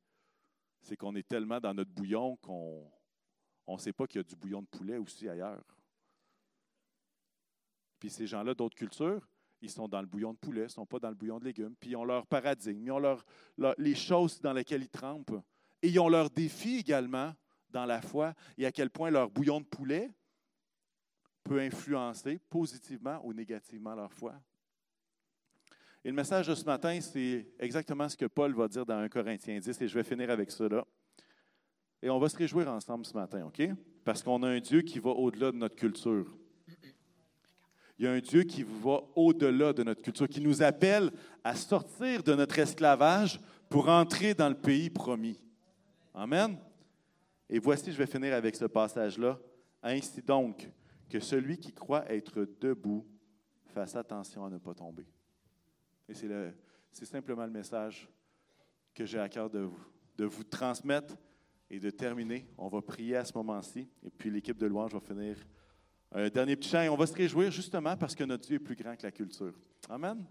c'est 0.82 0.98
qu'on 0.98 1.16
est 1.16 1.28
tellement 1.28 1.60
dans 1.60 1.76
notre 1.76 1.92
bouillon 1.92 2.36
qu'on 2.38 2.90
ne 3.68 3.78
sait 3.78 3.94
pas 3.94 4.08
qu'il 4.08 4.18
y 4.18 4.22
a 4.22 4.24
du 4.24 4.36
bouillon 4.36 4.64
de 4.64 4.68
poulet 4.68 4.98
aussi 4.98 5.30
ailleurs. 5.30 5.64
Puis 8.00 8.10
ces 8.10 8.26
gens-là 8.26 8.56
d'autres 8.56 8.76
cultures, 8.76 9.30
ils 9.62 9.70
sont 9.70 9.88
dans 9.88 10.02
le 10.02 10.08
bouillon 10.08 10.34
de 10.34 10.38
poulet, 10.38 10.62
ils 10.62 10.66
ne 10.66 10.70
sont 10.70 10.86
pas 10.86 11.00
dans 11.00 11.10
le 11.10 11.16
bouillon 11.16 11.40
de 11.40 11.46
légumes. 11.46 11.76
Puis 11.80 11.92
ils 11.92 11.96
ont 11.96 12.06
leur 12.06 12.28
paradigme, 12.28 12.86
ils 12.86 12.92
ont 12.92 13.00
leur, 13.00 13.24
les 13.78 13.96
choses 13.96 14.40
dans 14.40 14.54
lesquelles 14.54 14.84
ils 14.84 14.90
trempent. 14.90 15.42
Et 15.82 15.90
ils 15.90 16.00
ont 16.00 16.10
leurs 16.10 16.30
défis 16.30 16.78
également 16.78 17.34
dans 17.70 17.86
la 17.86 18.02
foi 18.02 18.34
et 18.58 18.66
à 18.66 18.72
quel 18.72 18.90
point 18.90 19.10
leur 19.10 19.30
bouillon 19.30 19.60
de 19.60 19.66
poulet 19.66 20.10
peut 21.44 21.60
influencer 21.60 22.40
positivement 22.50 23.20
ou 23.24 23.34
négativement 23.34 23.96
leur 23.96 24.12
foi. 24.12 24.34
Et 26.04 26.10
le 26.10 26.16
message 26.16 26.48
de 26.48 26.56
ce 26.56 26.66
matin, 26.66 27.00
c'est 27.02 27.48
exactement 27.60 28.08
ce 28.08 28.16
que 28.16 28.26
Paul 28.26 28.54
va 28.54 28.68
dire 28.68 28.86
dans 28.86 28.98
1 28.98 29.10
Corinthiens 29.10 29.60
10, 29.60 29.82
et 29.82 29.88
je 29.88 29.94
vais 29.94 30.04
finir 30.04 30.30
avec 30.30 30.52
cela. 30.52 30.86
Et 32.02 32.10
on 32.10 32.20
va 32.20 32.30
se 32.30 32.38
réjouir 32.38 32.70
ensemble 32.70 33.06
ce 33.06 33.14
matin, 33.14 33.46
OK? 33.46 33.62
Parce 34.06 34.22
qu'on 34.22 34.42
a 34.44 34.48
un 34.48 34.60
Dieu 34.60 34.82
qui 34.84 35.00
va 35.00 35.10
au-delà 35.10 35.52
de 35.52 35.58
notre 35.58 35.76
culture. 35.76 36.38
Il 37.98 38.06
y 38.06 38.08
a 38.08 38.12
un 38.12 38.20
Dieu 38.20 38.44
qui 38.44 38.64
va 38.64 39.02
au-delà 39.16 39.74
de 39.74 39.84
notre 39.84 40.02
culture, 40.02 40.28
qui 40.28 40.42
nous 40.42 40.62
appelle 40.62 41.12
à 41.44 41.56
sortir 41.56 42.22
de 42.22 42.36
notre 42.36 42.60
esclavage 42.60 43.40
pour 43.70 43.90
entrer 43.90 44.34
dans 44.34 44.50
le 44.50 44.56
pays 44.56 44.90
promis. 44.90 45.42
Amen. 46.14 46.58
Et 47.50 47.60
voici, 47.60 47.92
je 47.92 47.98
vais 47.98 48.06
finir 48.06 48.34
avec 48.34 48.56
ce 48.56 48.66
passage-là. 48.66 49.40
Ainsi 49.82 50.22
donc, 50.22 50.70
que 51.10 51.20
celui 51.20 51.58
qui 51.58 51.74
croit 51.74 52.10
être 52.12 52.48
debout 52.60 53.06
fasse 53.66 53.96
attention 53.96 54.46
à 54.46 54.50
ne 54.50 54.58
pas 54.58 54.74
tomber. 54.74 55.08
Et 56.10 56.14
c'est 56.14 57.06
simplement 57.06 57.46
le 57.46 57.52
message 57.52 58.08
que 58.94 59.06
j'ai 59.06 59.20
à 59.20 59.30
cœur 59.30 59.50
de 59.50 59.70
vous, 60.26 60.44
transmettre 60.44 61.16
et 61.70 61.80
de 61.80 61.90
terminer. 61.90 62.48
On 62.58 62.68
va 62.68 62.82
prier 62.82 63.16
à 63.16 63.26
ce 63.26 63.34
moment-ci, 63.36 63.88
et 64.04 64.10
puis 64.10 64.30
l'équipe 64.30 64.58
de 64.58 64.66
louange 64.66 64.94
va 64.94 65.00
finir 65.00 65.38
un 66.12 66.30
dernier 66.30 66.56
petit 66.56 66.70
chant, 66.70 66.82
et 66.82 66.90
on 66.90 66.96
va 66.96 67.06
se 67.06 67.14
réjouir 67.14 67.52
justement 67.52 67.96
parce 67.98 68.16
que 68.16 68.24
notre 68.24 68.48
Dieu 68.48 68.56
est 68.56 68.60
plus 68.60 68.76
grand 68.76 68.96
que 68.96 69.04
la 69.04 69.12
culture. 69.12 69.54
Amen. 69.90 70.24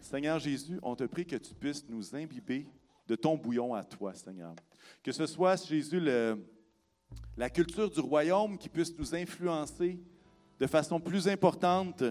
Seigneur 0.00 0.38
Jésus, 0.38 0.78
on 0.82 0.94
te 0.94 1.04
prie 1.04 1.26
que 1.26 1.36
tu 1.36 1.54
puisses 1.54 1.84
nous 1.88 2.14
imbiber 2.14 2.66
de 3.06 3.16
ton 3.16 3.36
bouillon 3.36 3.74
à 3.74 3.82
toi, 3.82 4.14
Seigneur. 4.14 4.54
Que 5.02 5.12
ce 5.12 5.26
soit, 5.26 5.66
Jésus, 5.66 6.00
la 7.36 7.50
culture 7.50 7.90
du 7.90 8.00
royaume 8.00 8.56
qui 8.58 8.68
puisse 8.68 8.96
nous 8.96 9.14
influencer 9.14 9.98
de 10.58 10.66
façon 10.66 11.00
plus 11.00 11.28
importante 11.28 12.04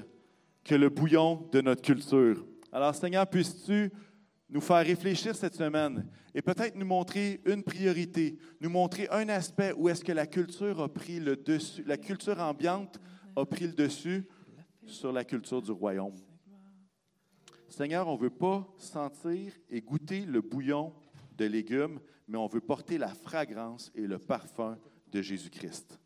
que 0.63 0.75
le 0.75 0.89
bouillon 0.89 1.47
de 1.51 1.61
notre 1.61 1.81
culture. 1.81 2.45
Alors, 2.71 2.93
Seigneur, 2.93 3.25
puisses-tu 3.27 3.91
nous 4.49 4.61
faire 4.61 4.85
réfléchir 4.85 5.35
cette 5.35 5.55
semaine 5.55 6.07
et 6.33 6.41
peut-être 6.41 6.75
nous 6.75 6.85
montrer 6.85 7.41
une 7.45 7.63
priorité, 7.63 8.37
nous 8.61 8.69
montrer 8.69 9.07
un 9.09 9.27
aspect 9.29 9.73
où 9.75 9.89
est-ce 9.89 10.03
que 10.03 10.11
la 10.11 10.27
culture 10.27 10.81
a 10.81 10.87
pris 10.87 11.19
le 11.19 11.35
dessus, 11.35 11.83
la 11.85 11.97
culture 11.97 12.39
ambiante 12.39 12.99
a 13.35 13.45
pris 13.45 13.67
le 13.67 13.73
dessus 13.73 14.25
sur 14.85 15.11
la 15.11 15.25
culture 15.25 15.61
du 15.61 15.71
royaume. 15.71 16.15
Seigneur, 17.67 18.07
on 18.07 18.15
ne 18.15 18.21
veut 18.21 18.29
pas 18.29 18.65
sentir 18.77 19.53
et 19.69 19.81
goûter 19.81 20.25
le 20.25 20.41
bouillon 20.41 20.93
de 21.37 21.45
légumes, 21.45 21.99
mais 22.27 22.37
on 22.37 22.47
veut 22.47 22.61
porter 22.61 22.97
la 22.97 23.09
fragrance 23.09 23.91
et 23.93 24.07
le 24.07 24.17
parfum 24.17 24.77
de 25.11 25.21
Jésus-Christ. 25.21 25.99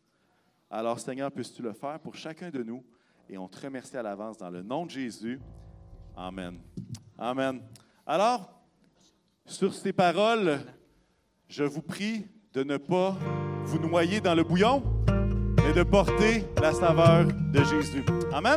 Alors, 0.68 0.98
Seigneur, 0.98 1.30
puisses-tu 1.30 1.62
le 1.62 1.72
faire 1.72 2.00
pour 2.00 2.14
chacun 2.14 2.50
de 2.50 2.62
nous 2.62 2.84
et 3.28 3.38
on 3.38 3.48
te 3.48 3.60
remercie 3.60 3.96
à 3.96 4.02
l'avance 4.02 4.38
dans 4.38 4.50
le 4.50 4.62
nom 4.62 4.84
de 4.84 4.90
Jésus. 4.90 5.40
Amen. 6.16 6.58
Amen. 7.16 7.62
Alors, 8.06 8.50
sur 9.46 9.72
ces 9.72 9.92
paroles, 9.92 10.60
je 11.48 11.62
vous 11.62 11.82
prie 11.82 12.26
de 12.52 12.64
ne 12.64 12.76
pas 12.76 13.16
vous 13.64 13.78
noyer 13.78 14.20
dans 14.20 14.34
le 14.34 14.42
bouillon, 14.42 14.82
mais 15.58 15.72
de 15.72 15.82
porter 15.84 16.44
la 16.60 16.72
saveur 16.72 17.26
de 17.26 17.64
Jésus. 17.64 18.04
Amen. 18.32 18.56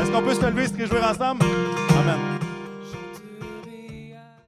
Est-ce 0.00 0.10
qu'on 0.12 0.22
peut 0.22 0.34
se 0.34 0.44
lever 0.44 0.64
et 0.64 0.68
se 0.68 0.74
réjouir 0.74 1.04
ensemble? 1.10 1.44
Amen. 1.98 2.33